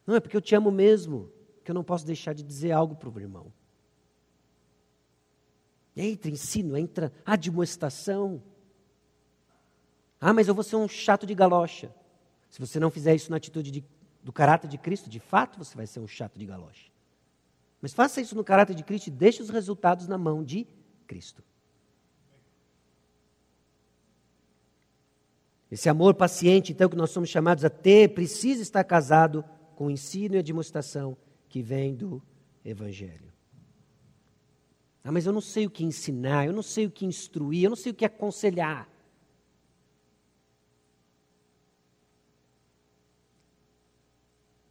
Não, 0.05 0.15
é 0.15 0.19
porque 0.19 0.35
eu 0.35 0.41
te 0.41 0.55
amo 0.55 0.71
mesmo, 0.71 1.31
que 1.63 1.71
eu 1.71 1.75
não 1.75 1.83
posso 1.83 2.05
deixar 2.05 2.33
de 2.33 2.43
dizer 2.43 2.71
algo 2.71 2.95
para 2.95 3.09
o 3.09 3.19
irmão. 3.19 3.51
Entra 5.95 6.31
ensino, 6.31 6.77
entra 6.77 7.11
admoestação. 7.25 8.41
Ah, 10.19 10.33
mas 10.33 10.47
eu 10.47 10.55
vou 10.55 10.63
ser 10.63 10.77
um 10.77 10.87
chato 10.87 11.25
de 11.25 11.35
galocha. 11.35 11.93
Se 12.49 12.59
você 12.59 12.79
não 12.79 12.89
fizer 12.89 13.13
isso 13.13 13.29
na 13.29 13.37
atitude 13.37 13.71
de, 13.71 13.83
do 14.23 14.31
caráter 14.31 14.67
de 14.67 14.77
Cristo, 14.77 15.09
de 15.09 15.19
fato 15.19 15.57
você 15.57 15.75
vai 15.75 15.85
ser 15.85 15.99
um 15.99 16.07
chato 16.07 16.39
de 16.39 16.45
galocha. 16.45 16.91
Mas 17.81 17.93
faça 17.93 18.21
isso 18.21 18.35
no 18.35 18.43
caráter 18.43 18.73
de 18.73 18.83
Cristo 18.83 19.07
e 19.07 19.11
deixe 19.11 19.41
os 19.41 19.49
resultados 19.49 20.07
na 20.07 20.17
mão 20.17 20.43
de 20.43 20.65
Cristo. 21.05 21.43
Esse 25.73 25.89
amor 25.89 26.13
paciente, 26.13 26.71
então, 26.71 26.87
que 26.87 26.95
nós 26.95 27.09
somos 27.09 27.29
chamados 27.29 27.65
a 27.65 27.69
ter, 27.69 28.13
precisa 28.13 28.61
estar 28.61 28.83
casado 28.83 29.43
com 29.75 29.87
o 29.87 29.89
ensino 29.89 30.35
e 30.35 30.37
a 30.37 30.43
demonstração 30.43 31.17
que 31.49 31.63
vem 31.63 31.95
do 31.95 32.21
Evangelho. 32.63 33.33
Ah, 35.03 35.11
mas 35.11 35.25
eu 35.25 35.33
não 35.33 35.41
sei 35.41 35.65
o 35.65 35.71
que 35.71 35.83
ensinar, 35.83 36.45
eu 36.45 36.53
não 36.53 36.61
sei 36.61 36.85
o 36.85 36.91
que 36.91 37.07
instruir, 37.07 37.63
eu 37.63 37.71
não 37.71 37.75
sei 37.75 37.91
o 37.91 37.95
que 37.95 38.05
aconselhar. 38.05 38.87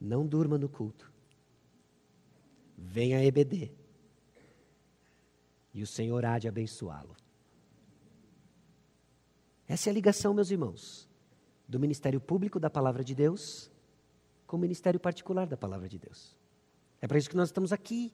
Não 0.01 0.25
durma 0.25 0.57
no 0.57 0.69
culto. 0.69 1.11
Venha 2.79 3.19
a 3.19 3.25
EBD. 3.25 3.73
E 5.75 5.83
o 5.83 5.87
Senhor 5.87 6.25
há 6.25 6.39
de 6.39 6.47
abençoá-lo. 6.47 7.17
Essa 9.69 9.89
é 9.89 9.91
a 9.91 9.95
ligação, 9.95 10.35
meus 10.35 10.51
irmãos, 10.51 11.09
do 11.69 11.79
ministério 11.79 12.21
público 12.21 12.59
da 12.59 12.69
palavra 12.69 13.03
de 13.05 13.15
Deus 13.15 13.71
com 14.47 14.57
o 14.57 14.61
ministério 14.61 15.01
particular 15.01 15.47
da 15.47 15.57
palavra 15.57 15.89
de 15.89 15.99
Deus. 15.99 16.37
É 17.01 17.07
para 17.07 17.17
isso 17.17 17.31
que 17.31 17.37
nós 17.37 17.49
estamos 17.49 17.73
aqui. 17.73 18.13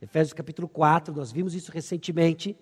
Efésios 0.00 0.32
capítulo 0.32 0.68
4, 0.68 1.14
nós 1.14 1.32
vimos 1.32 1.54
isso 1.54 1.72
recentemente. 1.72 2.56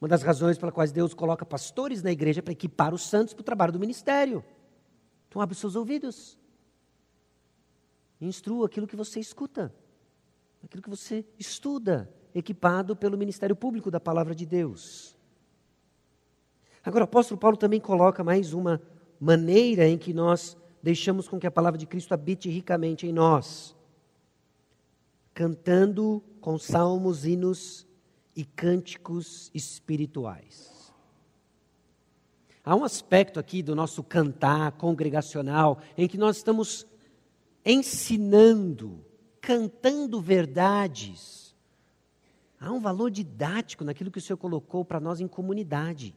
Uma 0.00 0.08
das 0.08 0.22
razões 0.22 0.58
pelas 0.58 0.74
quais 0.74 0.92
Deus 0.92 1.14
coloca 1.14 1.44
pastores 1.44 2.02
na 2.02 2.10
igreja 2.10 2.42
para 2.42 2.52
equipar 2.52 2.94
os 2.94 3.02
santos 3.02 3.34
para 3.34 3.42
o 3.42 3.44
trabalho 3.44 3.72
do 3.72 3.80
ministério. 3.80 4.44
Então 5.28 5.42
abre 5.42 5.52
os 5.52 5.58
seus 5.58 5.76
ouvidos. 5.76 6.38
Instrua 8.20 8.66
aquilo 8.66 8.86
que 8.86 8.96
você 8.96 9.20
escuta, 9.20 9.72
aquilo 10.62 10.82
que 10.82 10.90
você 10.90 11.24
estuda, 11.38 12.12
equipado 12.34 12.96
pelo 12.96 13.16
ministério 13.16 13.54
público 13.54 13.90
da 13.90 14.00
palavra 14.00 14.34
de 14.34 14.44
Deus. 14.46 15.17
Agora, 16.88 17.02
o 17.02 17.04
apóstolo 17.04 17.38
Paulo 17.38 17.58
também 17.58 17.78
coloca 17.78 18.24
mais 18.24 18.54
uma 18.54 18.80
maneira 19.20 19.86
em 19.86 19.98
que 19.98 20.14
nós 20.14 20.56
deixamos 20.82 21.28
com 21.28 21.38
que 21.38 21.46
a 21.46 21.50
palavra 21.50 21.76
de 21.76 21.84
Cristo 21.84 22.14
habite 22.14 22.48
ricamente 22.48 23.06
em 23.06 23.12
nós. 23.12 23.76
Cantando 25.34 26.24
com 26.40 26.58
salmos, 26.58 27.26
hinos 27.26 27.86
e 28.34 28.42
cânticos 28.42 29.50
espirituais. 29.52 30.90
Há 32.64 32.74
um 32.74 32.84
aspecto 32.84 33.38
aqui 33.38 33.62
do 33.62 33.74
nosso 33.74 34.02
cantar 34.02 34.72
congregacional 34.72 35.80
em 35.94 36.08
que 36.08 36.16
nós 36.16 36.38
estamos 36.38 36.86
ensinando, 37.66 39.04
cantando 39.42 40.22
verdades. 40.22 41.54
Há 42.58 42.72
um 42.72 42.80
valor 42.80 43.10
didático 43.10 43.84
naquilo 43.84 44.10
que 44.10 44.20
o 44.20 44.22
Senhor 44.22 44.38
colocou 44.38 44.86
para 44.86 44.98
nós 44.98 45.20
em 45.20 45.28
comunidade 45.28 46.16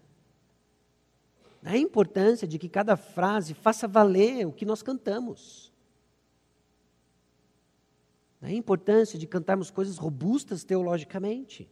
a 1.64 1.78
importância 1.78 2.48
de 2.48 2.58
que 2.58 2.68
cada 2.68 2.98
frase 2.98 3.54
faça 3.54 3.88
valer 3.88 4.48
o 4.48 4.52
que 4.52 4.66
nós 4.66 4.82
cantamos. 4.82 5.72
A 8.42 8.52
importância 8.52 9.20
de 9.20 9.28
cantarmos 9.28 9.70
coisas 9.70 9.98
robustas 9.98 10.64
teologicamente. 10.64 11.70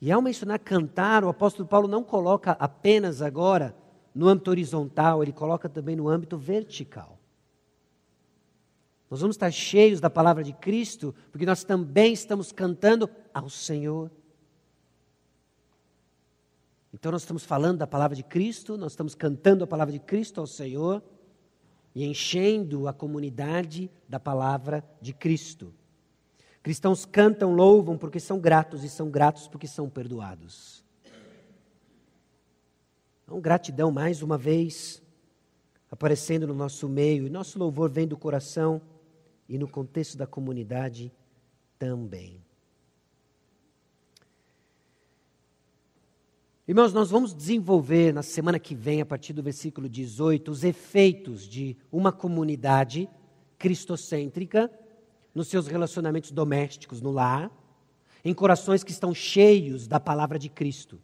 E 0.00 0.12
ao 0.12 0.22
mencionar 0.22 0.60
cantar, 0.60 1.24
o 1.24 1.28
apóstolo 1.28 1.68
Paulo 1.68 1.88
não 1.88 2.04
coloca 2.04 2.52
apenas 2.52 3.20
agora 3.20 3.74
no 4.14 4.28
âmbito 4.28 4.50
horizontal, 4.50 5.22
ele 5.22 5.32
coloca 5.32 5.68
também 5.68 5.96
no 5.96 6.08
âmbito 6.08 6.38
vertical. 6.38 7.18
Nós 9.10 9.20
vamos 9.20 9.36
estar 9.36 9.50
cheios 9.50 10.00
da 10.00 10.10
palavra 10.10 10.42
de 10.42 10.52
Cristo, 10.52 11.14
porque 11.30 11.46
nós 11.46 11.64
também 11.64 12.12
estamos 12.12 12.50
cantando 12.50 13.08
ao 13.32 13.48
Senhor. 13.48 14.10
Então, 16.92 17.12
nós 17.12 17.22
estamos 17.22 17.44
falando 17.44 17.78
da 17.78 17.86
palavra 17.86 18.16
de 18.16 18.22
Cristo, 18.22 18.76
nós 18.76 18.92
estamos 18.92 19.14
cantando 19.14 19.64
a 19.64 19.66
palavra 19.66 19.92
de 19.92 19.98
Cristo 19.98 20.40
ao 20.40 20.46
Senhor 20.46 21.02
e 21.94 22.04
enchendo 22.04 22.88
a 22.88 22.92
comunidade 22.92 23.90
da 24.08 24.20
palavra 24.20 24.84
de 25.00 25.12
Cristo. 25.12 25.74
Cristãos 26.62 27.04
cantam, 27.04 27.54
louvam 27.54 27.96
porque 27.96 28.18
são 28.18 28.40
gratos 28.40 28.82
e 28.84 28.88
são 28.88 29.10
gratos 29.10 29.46
porque 29.48 29.66
são 29.66 29.88
perdoados. 29.88 30.84
Então, 33.24 33.40
gratidão 33.40 33.90
mais 33.90 34.22
uma 34.22 34.38
vez 34.38 35.02
aparecendo 35.90 36.46
no 36.46 36.54
nosso 36.54 36.88
meio, 36.88 37.26
e 37.26 37.30
nosso 37.30 37.58
louvor 37.58 37.90
vem 37.90 38.06
do 38.06 38.16
coração 38.16 38.82
e 39.48 39.58
no 39.58 39.68
contexto 39.68 40.16
da 40.16 40.26
comunidade 40.26 41.12
também. 41.78 42.45
Irmãos, 46.68 46.92
nós 46.92 47.10
vamos 47.10 47.32
desenvolver 47.32 48.12
na 48.12 48.24
semana 48.24 48.58
que 48.58 48.74
vem, 48.74 49.00
a 49.00 49.06
partir 49.06 49.32
do 49.32 49.40
versículo 49.40 49.88
18, 49.88 50.50
os 50.50 50.64
efeitos 50.64 51.46
de 51.46 51.76
uma 51.92 52.10
comunidade 52.10 53.08
cristocêntrica 53.56 54.68
nos 55.32 55.46
seus 55.46 55.68
relacionamentos 55.68 56.32
domésticos, 56.32 57.00
no 57.00 57.12
lar, 57.12 57.52
em 58.24 58.34
corações 58.34 58.82
que 58.82 58.90
estão 58.90 59.14
cheios 59.14 59.86
da 59.86 60.00
palavra 60.00 60.40
de 60.40 60.48
Cristo. 60.48 61.00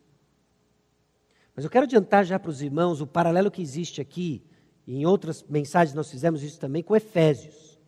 Mas 1.54 1.64
eu 1.64 1.70
quero 1.70 1.84
adiantar 1.84 2.24
já 2.24 2.40
para 2.40 2.50
os 2.50 2.60
irmãos 2.60 3.00
o 3.00 3.06
paralelo 3.06 3.48
que 3.48 3.62
existe 3.62 4.00
aqui, 4.00 4.42
e 4.84 4.96
em 4.96 5.06
outras 5.06 5.44
mensagens 5.48 5.94
nós 5.94 6.10
fizemos 6.10 6.42
isso 6.42 6.58
também, 6.58 6.82
com 6.82 6.96
Efésios. 6.96 7.78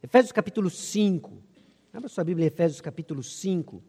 Efésios 0.00 0.30
capítulo 0.30 0.70
5. 0.70 1.42
Abra 1.92 2.08
sua 2.08 2.22
Bíblia, 2.22 2.46
Efésios 2.46 2.80
capítulo 2.80 3.20
5. 3.20 3.82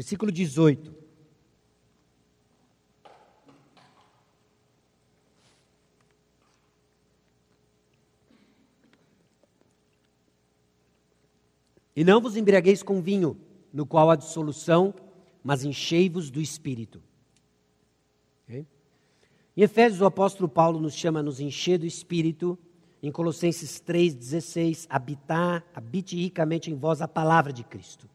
Versículo 0.00 0.32
18. 0.32 0.94
E 11.94 12.02
não 12.02 12.18
vos 12.18 12.34
embriagueis 12.34 12.82
com 12.82 13.02
vinho, 13.02 13.38
no 13.70 13.84
qual 13.84 14.10
há 14.10 14.16
dissolução, 14.16 14.94
mas 15.44 15.66
enchei-vos 15.66 16.30
do 16.30 16.40
espírito. 16.40 17.02
Okay? 18.44 18.66
Em 19.54 19.60
Efésios, 19.60 20.00
o 20.00 20.06
apóstolo 20.06 20.48
Paulo 20.48 20.80
nos 20.80 20.94
chama 20.94 21.20
a 21.20 21.22
nos 21.22 21.40
encher 21.40 21.76
do 21.76 21.84
espírito. 21.84 22.58
Em 23.02 23.12
Colossenses 23.12 23.78
3,16, 23.86 24.86
habitar, 24.88 25.62
habite 25.74 26.16
ricamente 26.16 26.70
em 26.70 26.74
vós 26.74 27.02
a 27.02 27.06
palavra 27.06 27.52
de 27.52 27.62
Cristo. 27.62 28.08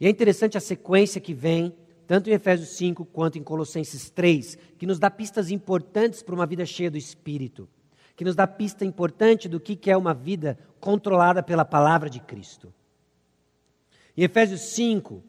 E 0.00 0.06
é 0.06 0.10
interessante 0.10 0.56
a 0.58 0.60
sequência 0.60 1.20
que 1.20 1.32
vem, 1.32 1.74
tanto 2.06 2.28
em 2.28 2.32
Efésios 2.32 2.70
5 2.70 3.04
quanto 3.06 3.38
em 3.38 3.42
Colossenses 3.42 4.10
3, 4.10 4.58
que 4.78 4.86
nos 4.86 4.98
dá 4.98 5.10
pistas 5.10 5.50
importantes 5.50 6.22
para 6.22 6.34
uma 6.34 6.46
vida 6.46 6.66
cheia 6.66 6.90
do 6.90 6.98
Espírito, 6.98 7.68
que 8.14 8.24
nos 8.24 8.34
dá 8.34 8.46
pista 8.46 8.84
importante 8.84 9.48
do 9.48 9.58
que 9.58 9.90
é 9.90 9.96
uma 9.96 10.14
vida 10.14 10.58
controlada 10.78 11.42
pela 11.42 11.64
palavra 11.64 12.10
de 12.10 12.20
Cristo. 12.20 12.72
Em 14.16 14.22
Efésios 14.22 14.60
5, 14.60 15.22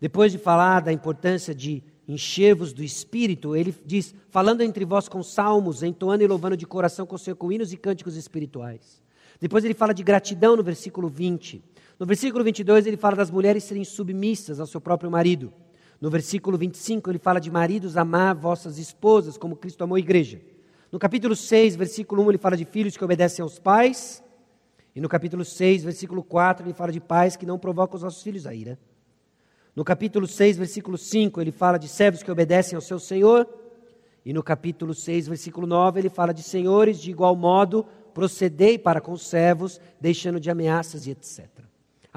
depois 0.00 0.32
de 0.32 0.38
falar 0.38 0.80
da 0.80 0.92
importância 0.92 1.54
de 1.54 1.82
encher-vos 2.06 2.72
do 2.72 2.82
Espírito, 2.82 3.54
ele 3.54 3.74
diz: 3.84 4.14
falando 4.30 4.62
entre 4.62 4.84
vós 4.84 5.08
com 5.08 5.22
salmos, 5.22 5.82
entoando 5.82 6.24
e 6.24 6.26
louvando 6.26 6.56
de 6.56 6.66
coração 6.66 7.06
com 7.06 7.18
seus 7.18 7.36
hinos 7.50 7.72
e 7.72 7.76
cânticos 7.76 8.16
espirituais. 8.16 9.02
Depois 9.40 9.64
ele 9.64 9.74
fala 9.74 9.94
de 9.94 10.02
gratidão 10.02 10.56
no 10.56 10.62
versículo 10.62 11.08
20. 11.08 11.62
No 11.98 12.06
versículo 12.06 12.44
22, 12.44 12.86
ele 12.86 12.96
fala 12.96 13.16
das 13.16 13.30
mulheres 13.30 13.64
serem 13.64 13.84
submissas 13.84 14.60
ao 14.60 14.66
seu 14.66 14.80
próprio 14.80 15.10
marido. 15.10 15.52
No 16.00 16.08
versículo 16.08 16.56
25, 16.56 17.10
ele 17.10 17.18
fala 17.18 17.40
de 17.40 17.50
maridos 17.50 17.96
amar 17.96 18.36
vossas 18.36 18.78
esposas, 18.78 19.36
como 19.36 19.56
Cristo 19.56 19.82
amou 19.82 19.96
a 19.96 19.98
igreja. 19.98 20.40
No 20.92 20.98
capítulo 20.98 21.34
6, 21.34 21.74
versículo 21.74 22.22
1, 22.22 22.30
ele 22.30 22.38
fala 22.38 22.56
de 22.56 22.64
filhos 22.64 22.96
que 22.96 23.04
obedecem 23.04 23.42
aos 23.42 23.58
pais. 23.58 24.22
E 24.94 25.00
no 25.00 25.08
capítulo 25.08 25.44
6, 25.44 25.82
versículo 25.82 26.22
4, 26.22 26.64
ele 26.64 26.72
fala 26.72 26.92
de 26.92 27.00
pais 27.00 27.34
que 27.34 27.44
não 27.44 27.58
provocam 27.58 27.96
os 27.96 28.02
nossos 28.02 28.22
filhos 28.22 28.46
a 28.46 28.54
ira. 28.54 28.78
No 29.74 29.84
capítulo 29.84 30.26
6, 30.26 30.56
versículo 30.56 30.96
5, 30.96 31.40
ele 31.40 31.50
fala 31.50 31.78
de 31.78 31.88
servos 31.88 32.22
que 32.22 32.30
obedecem 32.30 32.76
ao 32.76 32.80
seu 32.80 33.00
Senhor. 33.00 33.48
E 34.24 34.32
no 34.32 34.42
capítulo 34.42 34.94
6, 34.94 35.26
versículo 35.26 35.66
9, 35.66 36.00
ele 36.00 36.08
fala 36.08 36.32
de 36.32 36.44
senhores 36.44 37.00
de 37.00 37.10
igual 37.10 37.34
modo 37.34 37.84
procedei 38.14 38.78
para 38.78 39.00
com 39.00 39.12
os 39.12 39.28
servos, 39.28 39.80
deixando 40.00 40.40
de 40.40 40.50
ameaças 40.50 41.06
e 41.06 41.10
etc. 41.10 41.67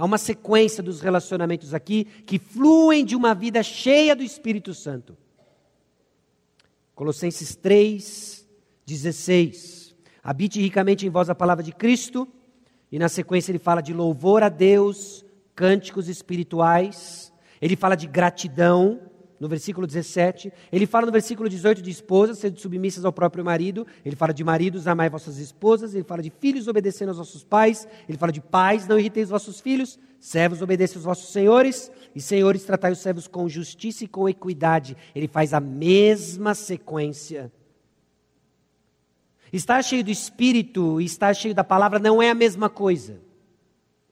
Há 0.02 0.06
uma 0.06 0.18
sequência 0.18 0.82
dos 0.82 1.00
relacionamentos 1.00 1.76
aqui 1.76 2.06
que 2.26 2.40
fluem 2.40 3.06
de 3.06 3.16
uma 3.16 3.36
vida 3.36 3.62
cheia 3.62 4.16
do 4.16 4.24
Espírito 4.24 4.74
Santo. 4.74 5.16
Colossenses 6.96 7.56
3, 7.56 8.50
16. 8.84 9.96
Habite 10.24 10.60
ricamente 10.60 11.06
em 11.06 11.10
vós 11.12 11.30
a 11.30 11.36
palavra 11.36 11.64
de 11.64 11.72
Cristo. 11.72 12.28
E 12.92 12.98
na 12.98 13.08
sequência 13.08 13.52
ele 13.52 13.60
fala 13.60 13.80
de 13.80 13.94
louvor 13.94 14.42
a 14.42 14.50
Deus, 14.50 15.24
cânticos 15.54 16.10
espirituais. 16.10 17.32
Ele 17.62 17.76
fala 17.76 17.94
de 17.94 18.08
gratidão, 18.08 19.00
no 19.42 19.48
versículo 19.48 19.88
17. 19.88 20.54
Ele 20.72 20.86
fala 20.86 21.08
no 21.08 21.12
versículo 21.12 21.50
18 21.50 21.82
de 21.82 21.90
esposas, 21.90 22.38
sendo 22.38 22.60
submissas 22.60 23.04
ao 23.04 23.12
próprio 23.12 23.44
marido. 23.44 23.88
Ele 24.06 24.16
fala 24.16 24.32
de 24.32 24.44
maridos, 24.44 24.88
amai 24.88 25.10
vossas 25.10 25.40
esposas. 25.40 25.96
Ele 25.96 26.04
fala 26.04 26.22
de 26.22 26.30
filhos, 26.30 26.68
obedecendo 26.68 27.10
aos 27.10 27.18
vossos 27.18 27.44
pais. 27.44 27.88
Ele 28.08 28.20
fala 28.20 28.32
de 28.32 28.40
pais, 28.40 28.88
não 28.88 29.00
irriteis 29.00 29.26
os 29.26 29.32
vossos 29.32 29.60
filhos. 29.60 29.98
Servos, 30.20 30.62
obedeçam 30.62 31.00
aos 31.00 31.06
vossos 31.06 31.34
senhores. 31.34 31.92
E 32.14 32.22
senhores, 32.22 32.64
tratai 32.64 32.92
os 32.92 33.00
servos 33.00 33.28
com 33.28 33.50
justiça 33.50 34.04
e 34.04 34.08
com 34.08 34.30
equidade. 34.30 34.96
Ele 35.16 35.28
faz 35.28 35.56
a 35.56 35.60
mesma 35.60 36.54
sequência. 36.54 37.52
Estar 39.52 39.82
cheio 39.84 40.04
do 40.04 40.12
Espírito 40.12 41.02
e 41.02 41.06
estar 41.06 41.34
cheio 41.34 41.56
da 41.56 41.64
palavra 41.64 41.98
não 41.98 42.22
é 42.22 42.30
a 42.30 42.36
mesma 42.36 42.70
coisa. 42.70 43.20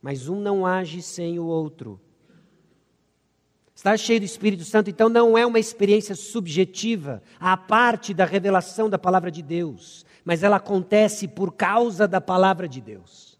Mas 0.01 0.27
um 0.27 0.41
não 0.41 0.65
age 0.65 1.03
sem 1.03 1.37
o 1.37 1.45
outro. 1.45 2.01
Estar 3.79 3.95
cheio 3.95 4.19
do 4.19 4.25
Espírito 4.25 4.65
Santo, 4.65 4.89
então, 4.89 5.07
não 5.07 5.37
é 5.37 5.45
uma 5.45 5.57
experiência 5.57 6.13
subjetiva, 6.13 7.23
à 7.39 7.55
parte 7.55 8.13
da 8.13 8.25
revelação 8.25 8.89
da 8.89 8.99
palavra 8.99 9.31
de 9.31 9.41
Deus, 9.41 10.05
mas 10.25 10.43
ela 10.43 10.57
acontece 10.57 11.29
por 11.29 11.53
causa 11.53 12.05
da 12.05 12.19
palavra 12.19 12.67
de 12.67 12.81
Deus. 12.81 13.39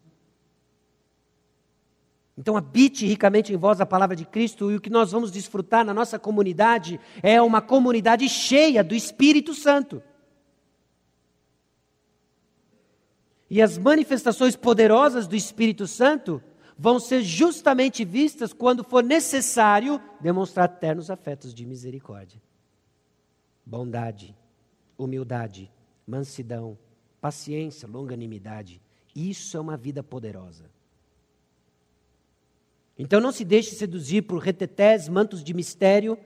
Então, 2.38 2.56
habite 2.56 3.04
ricamente 3.04 3.52
em 3.52 3.56
vós 3.58 3.82
a 3.82 3.86
palavra 3.86 4.16
de 4.16 4.24
Cristo, 4.24 4.70
e 4.70 4.76
o 4.76 4.80
que 4.80 4.88
nós 4.88 5.12
vamos 5.12 5.30
desfrutar 5.30 5.84
na 5.84 5.92
nossa 5.92 6.18
comunidade 6.18 6.98
é 7.22 7.42
uma 7.42 7.60
comunidade 7.60 8.26
cheia 8.26 8.82
do 8.82 8.94
Espírito 8.94 9.52
Santo. 9.52 10.02
E 13.50 13.60
as 13.60 13.76
manifestações 13.76 14.56
poderosas 14.56 15.26
do 15.26 15.36
Espírito 15.36 15.86
Santo 15.86 16.42
vão 16.80 16.98
ser 16.98 17.22
justamente 17.22 18.06
vistas 18.06 18.54
quando 18.54 18.82
for 18.82 19.04
necessário 19.04 20.00
demonstrar 20.18 20.66
ternos 20.66 21.10
afetos 21.10 21.52
de 21.52 21.66
misericórdia, 21.66 22.40
bondade, 23.66 24.34
humildade, 24.96 25.70
mansidão, 26.06 26.78
paciência, 27.20 27.86
longanimidade. 27.86 28.80
Isso 29.14 29.58
é 29.58 29.60
uma 29.60 29.76
vida 29.76 30.02
poderosa. 30.02 30.70
Então 32.98 33.20
não 33.20 33.30
se 33.30 33.44
deixe 33.44 33.74
seduzir 33.74 34.22
por 34.22 34.38
retetés, 34.38 35.06
mantos 35.06 35.44
de 35.44 35.52
mistério, 35.52 36.16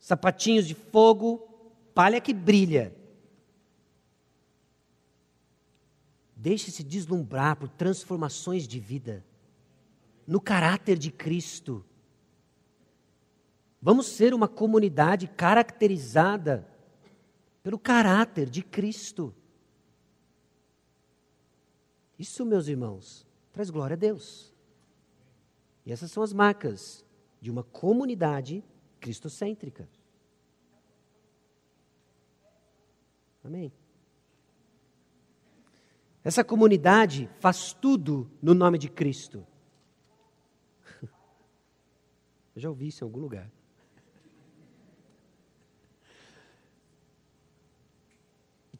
sapatinhos 0.00 0.66
de 0.66 0.74
fogo, 0.74 1.48
palha 1.94 2.20
que 2.20 2.34
brilha. 2.34 2.92
Deixe-se 6.42 6.82
deslumbrar 6.82 7.54
por 7.54 7.68
transformações 7.68 8.66
de 8.66 8.80
vida, 8.80 9.24
no 10.26 10.40
caráter 10.40 10.98
de 10.98 11.08
Cristo. 11.08 11.84
Vamos 13.80 14.08
ser 14.08 14.34
uma 14.34 14.48
comunidade 14.48 15.28
caracterizada 15.28 16.68
pelo 17.62 17.78
caráter 17.78 18.50
de 18.50 18.60
Cristo. 18.60 19.32
Isso, 22.18 22.44
meus 22.44 22.66
irmãos, 22.66 23.24
traz 23.52 23.70
glória 23.70 23.94
a 23.94 23.96
Deus. 23.96 24.52
E 25.86 25.92
essas 25.92 26.10
são 26.10 26.24
as 26.24 26.32
marcas 26.32 27.04
de 27.40 27.52
uma 27.52 27.62
comunidade 27.62 28.64
cristocêntrica. 28.98 29.88
Amém. 33.44 33.72
Essa 36.24 36.44
comunidade 36.44 37.28
faz 37.40 37.72
tudo 37.72 38.30
no 38.40 38.54
nome 38.54 38.78
de 38.78 38.88
Cristo. 38.88 39.44
Eu 42.54 42.62
já 42.62 42.68
ouvi 42.68 42.88
isso 42.88 43.02
em 43.02 43.06
algum 43.06 43.18
lugar. 43.18 43.50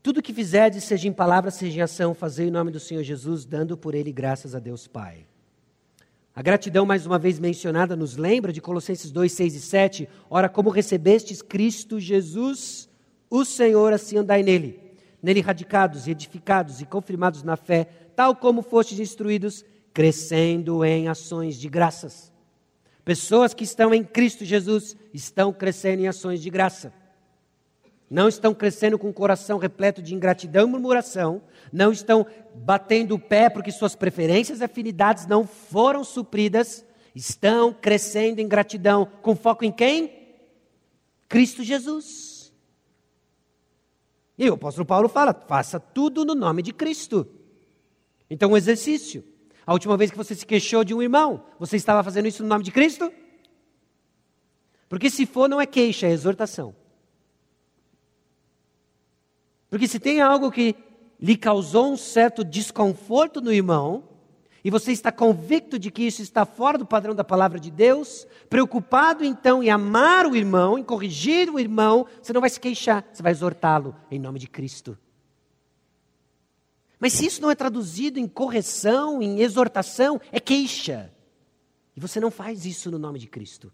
Tudo 0.00 0.22
que 0.22 0.32
fizerdes, 0.34 0.84
seja 0.84 1.08
em 1.08 1.12
palavra, 1.12 1.50
seja 1.50 1.78
em 1.78 1.82
ação, 1.82 2.12
fazei 2.12 2.48
em 2.48 2.50
nome 2.50 2.72
do 2.72 2.80
Senhor 2.80 3.02
Jesus, 3.02 3.44
dando 3.44 3.76
por 3.76 3.94
ele 3.94 4.12
graças 4.12 4.54
a 4.54 4.58
Deus 4.58 4.88
Pai. 4.88 5.26
A 6.34 6.42
gratidão, 6.42 6.86
mais 6.86 7.06
uma 7.06 7.18
vez 7.18 7.38
mencionada, 7.38 7.94
nos 7.94 8.16
lembra 8.16 8.52
de 8.52 8.60
Colossenses 8.60 9.12
2, 9.12 9.30
6 9.30 9.54
e 9.54 9.60
7. 9.60 10.08
Ora, 10.30 10.48
como 10.48 10.70
recebestes 10.70 11.42
Cristo 11.42 12.00
Jesus, 12.00 12.88
o 13.28 13.44
Senhor, 13.44 13.92
assim 13.92 14.16
andai 14.16 14.42
nele 14.42 14.81
nele 15.22 15.40
radicados, 15.40 16.08
edificados 16.08 16.80
e 16.80 16.86
confirmados 16.86 17.42
na 17.42 17.56
fé, 17.56 17.84
tal 18.16 18.34
como 18.34 18.62
fostes 18.62 18.98
instruídos, 18.98 19.64
crescendo 19.94 20.84
em 20.84 21.08
ações 21.08 21.56
de 21.56 21.68
graças. 21.68 22.32
Pessoas 23.04 23.52
que 23.54 23.64
estão 23.64 23.92
em 23.94 24.02
Cristo 24.02 24.44
Jesus 24.44 24.96
estão 25.12 25.52
crescendo 25.52 26.02
em 26.02 26.08
ações 26.08 26.40
de 26.40 26.50
graça. 26.50 26.92
Não 28.08 28.28
estão 28.28 28.54
crescendo 28.54 28.98
com 28.98 29.08
o 29.08 29.12
coração 29.12 29.58
repleto 29.58 30.02
de 30.02 30.14
ingratidão 30.14 30.68
e 30.68 30.70
murmuração, 30.70 31.42
não 31.72 31.90
estão 31.90 32.26
batendo 32.54 33.14
o 33.14 33.18
pé 33.18 33.48
porque 33.48 33.72
suas 33.72 33.96
preferências 33.96 34.60
e 34.60 34.64
afinidades 34.64 35.26
não 35.26 35.46
foram 35.46 36.04
supridas, 36.04 36.84
estão 37.14 37.72
crescendo 37.72 38.38
em 38.38 38.46
gratidão, 38.48 39.06
com 39.22 39.34
foco 39.34 39.64
em 39.64 39.72
quem? 39.72 40.12
Cristo 41.28 41.64
Jesus. 41.64 42.31
E 44.38 44.48
o 44.48 44.54
apóstolo 44.54 44.86
Paulo 44.86 45.08
fala: 45.08 45.32
faça 45.32 45.78
tudo 45.78 46.24
no 46.24 46.34
nome 46.34 46.62
de 46.62 46.72
Cristo. 46.72 47.26
Então, 48.30 48.52
um 48.52 48.56
exercício. 48.56 49.24
A 49.66 49.72
última 49.72 49.96
vez 49.96 50.10
que 50.10 50.16
você 50.16 50.34
se 50.34 50.44
queixou 50.44 50.82
de 50.82 50.92
um 50.94 51.02
irmão, 51.02 51.44
você 51.58 51.76
estava 51.76 52.02
fazendo 52.02 52.26
isso 52.26 52.42
no 52.42 52.48
nome 52.48 52.64
de 52.64 52.72
Cristo? 52.72 53.12
Porque 54.88 55.08
se 55.08 55.24
for, 55.24 55.48
não 55.48 55.60
é 55.60 55.66
queixa, 55.66 56.06
é 56.06 56.10
exortação. 56.10 56.74
Porque 59.70 59.88
se 59.88 59.98
tem 59.98 60.20
algo 60.20 60.50
que 60.50 60.74
lhe 61.20 61.36
causou 61.36 61.92
um 61.92 61.96
certo 61.96 62.44
desconforto 62.44 63.40
no 63.40 63.52
irmão, 63.52 64.11
e 64.64 64.70
você 64.70 64.92
está 64.92 65.10
convicto 65.10 65.78
de 65.78 65.90
que 65.90 66.02
isso 66.02 66.22
está 66.22 66.46
fora 66.46 66.78
do 66.78 66.86
padrão 66.86 67.14
da 67.14 67.24
palavra 67.24 67.58
de 67.58 67.70
Deus, 67.70 68.26
preocupado 68.48 69.24
então 69.24 69.62
em 69.62 69.70
amar 69.70 70.26
o 70.26 70.36
irmão, 70.36 70.78
em 70.78 70.84
corrigir 70.84 71.50
o 71.50 71.58
irmão, 71.58 72.06
você 72.22 72.32
não 72.32 72.40
vai 72.40 72.48
se 72.48 72.60
queixar, 72.60 73.04
você 73.12 73.22
vai 73.22 73.32
exortá-lo 73.32 73.94
em 74.10 74.20
nome 74.20 74.38
de 74.38 74.46
Cristo. 74.46 74.96
Mas 77.00 77.14
se 77.14 77.26
isso 77.26 77.42
não 77.42 77.50
é 77.50 77.56
traduzido 77.56 78.20
em 78.20 78.28
correção, 78.28 79.20
em 79.20 79.40
exortação, 79.40 80.20
é 80.30 80.38
queixa. 80.38 81.12
E 81.96 82.00
você 82.00 82.20
não 82.20 82.30
faz 82.30 82.64
isso 82.64 82.88
no 82.92 82.98
nome 82.98 83.18
de 83.18 83.26
Cristo. 83.26 83.72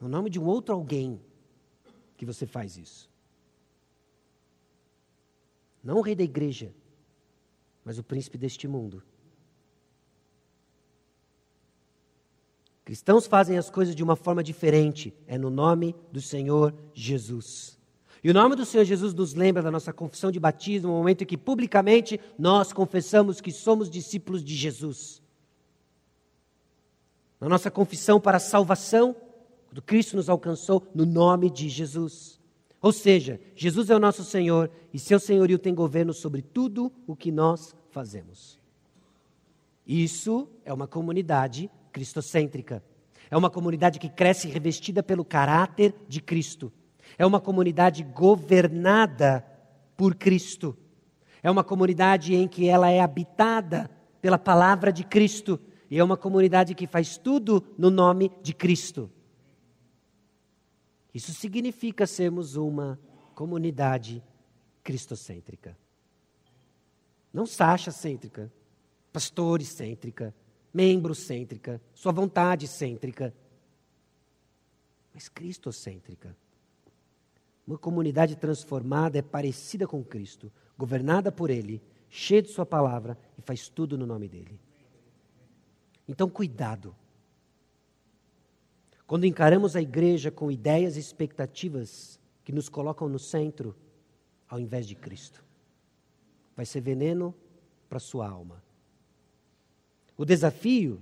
No 0.00 0.08
nome 0.08 0.28
de 0.28 0.40
um 0.40 0.44
outro 0.44 0.74
alguém 0.74 1.20
que 2.16 2.26
você 2.26 2.44
faz 2.44 2.76
isso. 2.76 3.08
Não 5.84 5.98
o 5.98 6.02
rei 6.02 6.16
da 6.16 6.24
igreja 6.24 6.74
mas 7.86 8.00
o 8.00 8.02
príncipe 8.02 8.36
deste 8.36 8.66
mundo. 8.66 9.00
Cristãos 12.84 13.28
fazem 13.28 13.56
as 13.56 13.70
coisas 13.70 13.94
de 13.94 14.02
uma 14.02 14.16
forma 14.16 14.42
diferente, 14.42 15.14
é 15.24 15.38
no 15.38 15.50
nome 15.50 15.94
do 16.10 16.20
Senhor 16.20 16.74
Jesus. 16.92 17.78
E 18.24 18.30
o 18.30 18.34
nome 18.34 18.56
do 18.56 18.66
Senhor 18.66 18.82
Jesus 18.82 19.14
nos 19.14 19.34
lembra 19.34 19.62
da 19.62 19.70
nossa 19.70 19.92
confissão 19.92 20.32
de 20.32 20.40
batismo, 20.40 20.88
no 20.88 20.98
momento 20.98 21.22
em 21.22 21.26
que 21.26 21.38
publicamente 21.38 22.18
nós 22.36 22.72
confessamos 22.72 23.40
que 23.40 23.52
somos 23.52 23.88
discípulos 23.88 24.42
de 24.42 24.56
Jesus. 24.56 25.22
Na 27.40 27.48
nossa 27.48 27.70
confissão 27.70 28.20
para 28.20 28.38
a 28.38 28.40
salvação, 28.40 29.14
quando 29.68 29.82
Cristo 29.82 30.16
nos 30.16 30.28
alcançou, 30.28 30.84
no 30.92 31.06
nome 31.06 31.50
de 31.50 31.68
Jesus. 31.68 32.35
Ou 32.86 32.92
seja, 32.92 33.40
Jesus 33.56 33.90
é 33.90 33.96
o 33.96 33.98
nosso 33.98 34.22
Senhor 34.22 34.70
e 34.94 34.98
seu 35.00 35.18
senhorio 35.18 35.58
tem 35.58 35.74
governo 35.74 36.14
sobre 36.14 36.40
tudo 36.40 36.92
o 37.04 37.16
que 37.16 37.32
nós 37.32 37.74
fazemos. 37.90 38.60
Isso 39.84 40.48
é 40.64 40.72
uma 40.72 40.86
comunidade 40.86 41.68
cristocêntrica. 41.90 42.80
É 43.28 43.36
uma 43.36 43.50
comunidade 43.50 43.98
que 43.98 44.08
cresce 44.08 44.46
revestida 44.46 45.02
pelo 45.02 45.24
caráter 45.24 45.96
de 46.08 46.20
Cristo. 46.20 46.72
É 47.18 47.26
uma 47.26 47.40
comunidade 47.40 48.04
governada 48.04 49.44
por 49.96 50.14
Cristo. 50.14 50.78
É 51.42 51.50
uma 51.50 51.64
comunidade 51.64 52.36
em 52.36 52.46
que 52.46 52.68
ela 52.68 52.88
é 52.88 53.00
habitada 53.00 53.90
pela 54.22 54.38
palavra 54.38 54.92
de 54.92 55.02
Cristo. 55.02 55.58
E 55.90 55.98
é 55.98 56.04
uma 56.04 56.16
comunidade 56.16 56.72
que 56.72 56.86
faz 56.86 57.18
tudo 57.18 57.64
no 57.76 57.90
nome 57.90 58.30
de 58.44 58.54
Cristo. 58.54 59.10
Isso 61.16 61.32
significa 61.32 62.06
sermos 62.06 62.56
uma 62.56 63.00
comunidade 63.34 64.22
cristocêntrica. 64.84 65.74
Não 67.32 67.46
Sacha 67.46 67.90
cêntrica, 67.90 68.52
pastores 69.10 69.68
cêntrica, 69.68 70.34
membro 70.74 71.14
cêntrica, 71.14 71.80
sua 71.94 72.12
vontade 72.12 72.68
cêntrica, 72.68 73.34
mas 75.14 75.26
cristocêntrica. 75.26 76.36
Uma 77.66 77.78
comunidade 77.78 78.36
transformada 78.36 79.16
é 79.16 79.22
parecida 79.22 79.86
com 79.86 80.04
Cristo, 80.04 80.52
governada 80.76 81.32
por 81.32 81.48
Ele, 81.48 81.80
cheia 82.10 82.42
de 82.42 82.50
Sua 82.50 82.66
palavra 82.66 83.18
e 83.38 83.40
faz 83.40 83.70
tudo 83.70 83.96
no 83.96 84.04
nome 84.04 84.28
dele. 84.28 84.60
Então, 86.06 86.28
cuidado 86.28 86.94
quando 89.06 89.24
encaramos 89.24 89.76
a 89.76 89.82
igreja 89.82 90.30
com 90.30 90.50
ideias 90.50 90.96
e 90.96 91.00
expectativas 91.00 92.18
que 92.44 92.52
nos 92.52 92.68
colocam 92.68 93.08
no 93.08 93.18
centro, 93.18 93.74
ao 94.48 94.58
invés 94.58 94.86
de 94.86 94.94
Cristo. 94.94 95.44
Vai 96.56 96.66
ser 96.66 96.80
veneno 96.80 97.34
para 97.88 97.98
sua 97.98 98.28
alma. 98.28 98.62
O 100.16 100.24
desafio 100.24 101.00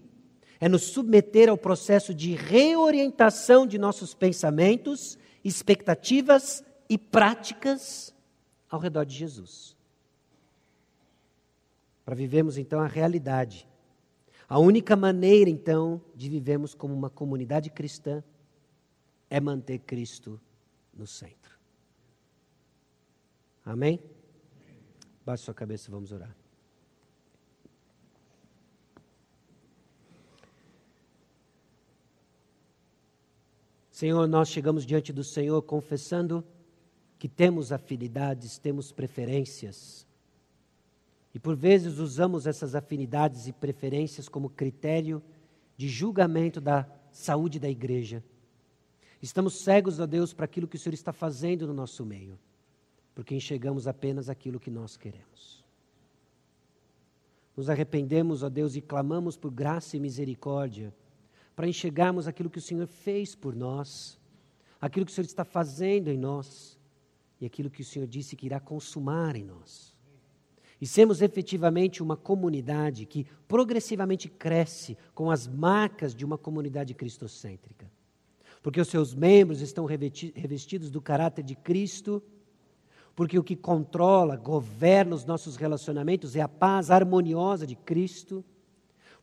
é 0.60 0.68
nos 0.68 0.82
submeter 0.82 1.48
ao 1.48 1.56
processo 1.56 2.12
de 2.12 2.34
reorientação 2.34 3.66
de 3.66 3.78
nossos 3.78 4.14
pensamentos, 4.14 5.18
expectativas 5.42 6.64
e 6.88 6.98
práticas 6.98 8.14
ao 8.70 8.80
redor 8.80 9.04
de 9.04 9.14
Jesus. 9.14 9.76
Para 12.04 12.14
vivermos 12.14 12.58
então 12.58 12.80
a 12.80 12.86
realidade. 12.86 13.66
A 14.48 14.58
única 14.58 14.94
maneira 14.94 15.48
então 15.48 16.00
de 16.14 16.28
vivermos 16.28 16.74
como 16.74 16.94
uma 16.94 17.10
comunidade 17.10 17.70
cristã 17.70 18.22
é 19.30 19.40
manter 19.40 19.78
Cristo 19.80 20.40
no 20.92 21.06
centro. 21.06 21.58
Amém? 23.64 23.98
Baixe 25.24 25.44
sua 25.44 25.54
cabeça 25.54 25.88
e 25.88 25.90
vamos 25.90 26.12
orar. 26.12 26.36
Senhor, 33.90 34.26
nós 34.26 34.48
chegamos 34.48 34.84
diante 34.84 35.12
do 35.12 35.22
Senhor 35.22 35.62
confessando 35.62 36.44
que 37.16 37.28
temos 37.28 37.72
afinidades, 37.72 38.58
temos 38.58 38.92
preferências. 38.92 40.03
E 41.34 41.38
por 41.40 41.56
vezes 41.56 41.98
usamos 41.98 42.46
essas 42.46 42.76
afinidades 42.76 43.48
e 43.48 43.52
preferências 43.52 44.28
como 44.28 44.48
critério 44.48 45.20
de 45.76 45.88
julgamento 45.88 46.60
da 46.60 46.88
saúde 47.10 47.58
da 47.58 47.68
igreja. 47.68 48.22
Estamos 49.20 49.54
cegos 49.54 50.00
a 50.00 50.06
Deus 50.06 50.32
para 50.32 50.44
aquilo 50.44 50.68
que 50.68 50.76
o 50.76 50.78
Senhor 50.78 50.94
está 50.94 51.12
fazendo 51.12 51.66
no 51.66 51.74
nosso 51.74 52.06
meio, 52.06 52.38
porque 53.14 53.34
enxergamos 53.34 53.88
apenas 53.88 54.28
aquilo 54.28 54.60
que 54.60 54.70
nós 54.70 54.96
queremos. 54.96 55.64
Nos 57.56 57.68
arrependemos, 57.68 58.42
ó 58.42 58.48
Deus, 58.48 58.76
e 58.76 58.80
clamamos 58.80 59.36
por 59.36 59.50
graça 59.50 59.96
e 59.96 60.00
misericórdia 60.00 60.94
para 61.56 61.68
enxergarmos 61.68 62.28
aquilo 62.28 62.50
que 62.50 62.58
o 62.58 62.62
Senhor 62.62 62.86
fez 62.86 63.34
por 63.34 63.54
nós, 63.54 64.18
aquilo 64.80 65.06
que 65.06 65.12
o 65.12 65.14
Senhor 65.14 65.26
está 65.26 65.44
fazendo 65.44 66.08
em 66.08 66.18
nós 66.18 66.78
e 67.40 67.46
aquilo 67.46 67.70
que 67.70 67.82
o 67.82 67.84
Senhor 67.84 68.06
disse 68.06 68.36
que 68.36 68.46
irá 68.46 68.60
consumar 68.60 69.36
em 69.36 69.44
nós. 69.44 69.93
E 70.80 70.86
sermos 70.86 71.22
efetivamente 71.22 72.02
uma 72.02 72.16
comunidade 72.16 73.06
que 73.06 73.26
progressivamente 73.46 74.28
cresce 74.28 74.96
com 75.14 75.30
as 75.30 75.46
marcas 75.46 76.14
de 76.14 76.24
uma 76.24 76.36
comunidade 76.36 76.94
cristocêntrica. 76.94 77.90
Porque 78.62 78.80
os 78.80 78.88
seus 78.88 79.14
membros 79.14 79.60
estão 79.60 79.84
revestidos 79.84 80.90
do 80.90 81.00
caráter 81.00 81.42
de 81.42 81.54
Cristo, 81.54 82.22
porque 83.14 83.38
o 83.38 83.44
que 83.44 83.54
controla, 83.54 84.36
governa 84.36 85.14
os 85.14 85.24
nossos 85.24 85.56
relacionamentos 85.56 86.34
é 86.34 86.40
a 86.40 86.48
paz 86.48 86.90
harmoniosa 86.90 87.66
de 87.66 87.76
Cristo 87.76 88.44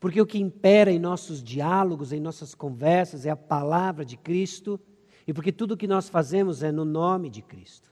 porque 0.02 0.20
o 0.20 0.26
que 0.26 0.40
impera 0.40 0.92
em 0.92 0.98
nossos 0.98 1.44
diálogos, 1.44 2.12
em 2.12 2.20
nossas 2.20 2.56
conversas, 2.56 3.24
é 3.24 3.30
a 3.30 3.36
palavra 3.36 4.04
de 4.04 4.18
Cristo, 4.18 4.80
e 5.28 5.32
porque 5.32 5.52
tudo 5.52 5.76
o 5.76 5.78
que 5.78 5.88
nós 5.88 6.10
fazemos 6.10 6.64
é 6.64 6.72
no 6.72 6.84
nome 6.84 7.30
de 7.30 7.44
Cristo. 7.44 7.91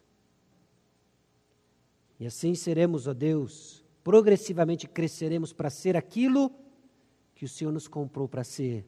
E 2.20 2.26
assim 2.26 2.53
seremos, 2.53 3.07
ó 3.07 3.13
Deus, 3.13 3.84
progressivamente 4.03 4.88
cresceremos 4.88 5.53
para 5.53 5.70
ser 5.70 5.95
aquilo 5.95 6.51
que 7.34 7.45
o 7.45 7.49
Senhor 7.49 7.72
nos 7.72 7.88
comprou 7.88 8.28
para 8.28 8.43
ser. 8.43 8.86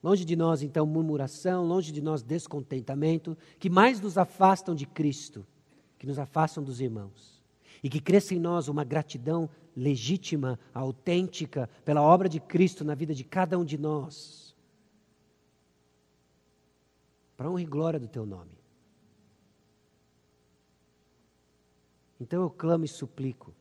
Longe 0.00 0.24
de 0.24 0.36
nós, 0.36 0.62
então, 0.62 0.86
murmuração, 0.86 1.66
longe 1.66 1.90
de 1.90 2.00
nós, 2.00 2.22
descontentamento, 2.22 3.36
que 3.58 3.70
mais 3.70 4.00
nos 4.00 4.18
afastam 4.18 4.74
de 4.74 4.86
Cristo, 4.86 5.46
que 5.98 6.06
nos 6.06 6.18
afastam 6.18 6.62
dos 6.62 6.80
irmãos. 6.80 7.42
E 7.82 7.88
que 7.88 8.00
cresça 8.00 8.34
em 8.34 8.38
nós 8.38 8.68
uma 8.68 8.84
gratidão 8.84 9.48
legítima, 9.74 10.60
autêntica, 10.72 11.68
pela 11.84 12.02
obra 12.02 12.28
de 12.28 12.38
Cristo 12.38 12.84
na 12.84 12.94
vida 12.94 13.14
de 13.14 13.24
cada 13.24 13.58
um 13.58 13.64
de 13.64 13.76
nós. 13.76 14.54
Para 17.36 17.50
honra 17.50 17.62
e 17.62 17.66
glória 17.66 17.98
do 17.98 18.06
teu 18.06 18.24
nome. 18.24 18.63
Então 22.24 22.40
eu 22.40 22.48
clamo 22.48 22.86
e 22.86 22.88
suplico, 22.88 23.54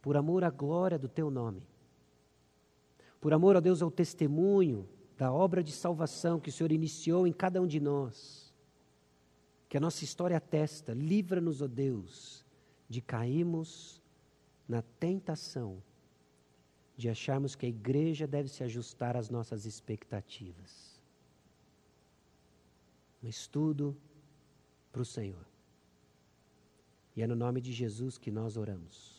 por 0.00 0.16
amor 0.16 0.44
à 0.44 0.50
glória 0.50 0.96
do 0.96 1.08
teu 1.08 1.28
nome, 1.28 1.66
por 3.20 3.32
amor 3.32 3.56
a 3.56 3.60
Deus 3.60 3.82
ao 3.82 3.90
testemunho 3.90 4.88
da 5.18 5.32
obra 5.32 5.60
de 5.60 5.72
salvação 5.72 6.38
que 6.38 6.50
o 6.50 6.52
Senhor 6.52 6.70
iniciou 6.70 7.26
em 7.26 7.32
cada 7.32 7.60
um 7.60 7.66
de 7.66 7.80
nós, 7.80 8.54
que 9.68 9.76
a 9.76 9.80
nossa 9.80 10.04
história 10.04 10.36
atesta, 10.36 10.94
livra-nos, 10.94 11.60
ó 11.60 11.66
Deus, 11.66 12.46
de 12.88 13.00
cairmos 13.00 14.00
na 14.68 14.80
tentação 14.80 15.82
de 16.96 17.08
acharmos 17.08 17.56
que 17.56 17.66
a 17.66 17.68
igreja 17.68 18.24
deve 18.24 18.48
se 18.48 18.62
ajustar 18.62 19.16
às 19.16 19.28
nossas 19.28 19.66
expectativas. 19.66 21.02
Mas 23.20 23.48
tudo 23.48 23.96
para 24.92 25.02
o 25.02 25.04
Senhor. 25.04 25.53
E 27.16 27.22
é 27.22 27.26
no 27.26 27.36
nome 27.36 27.60
de 27.60 27.72
Jesus 27.72 28.18
que 28.18 28.30
nós 28.30 28.56
oramos. 28.56 29.13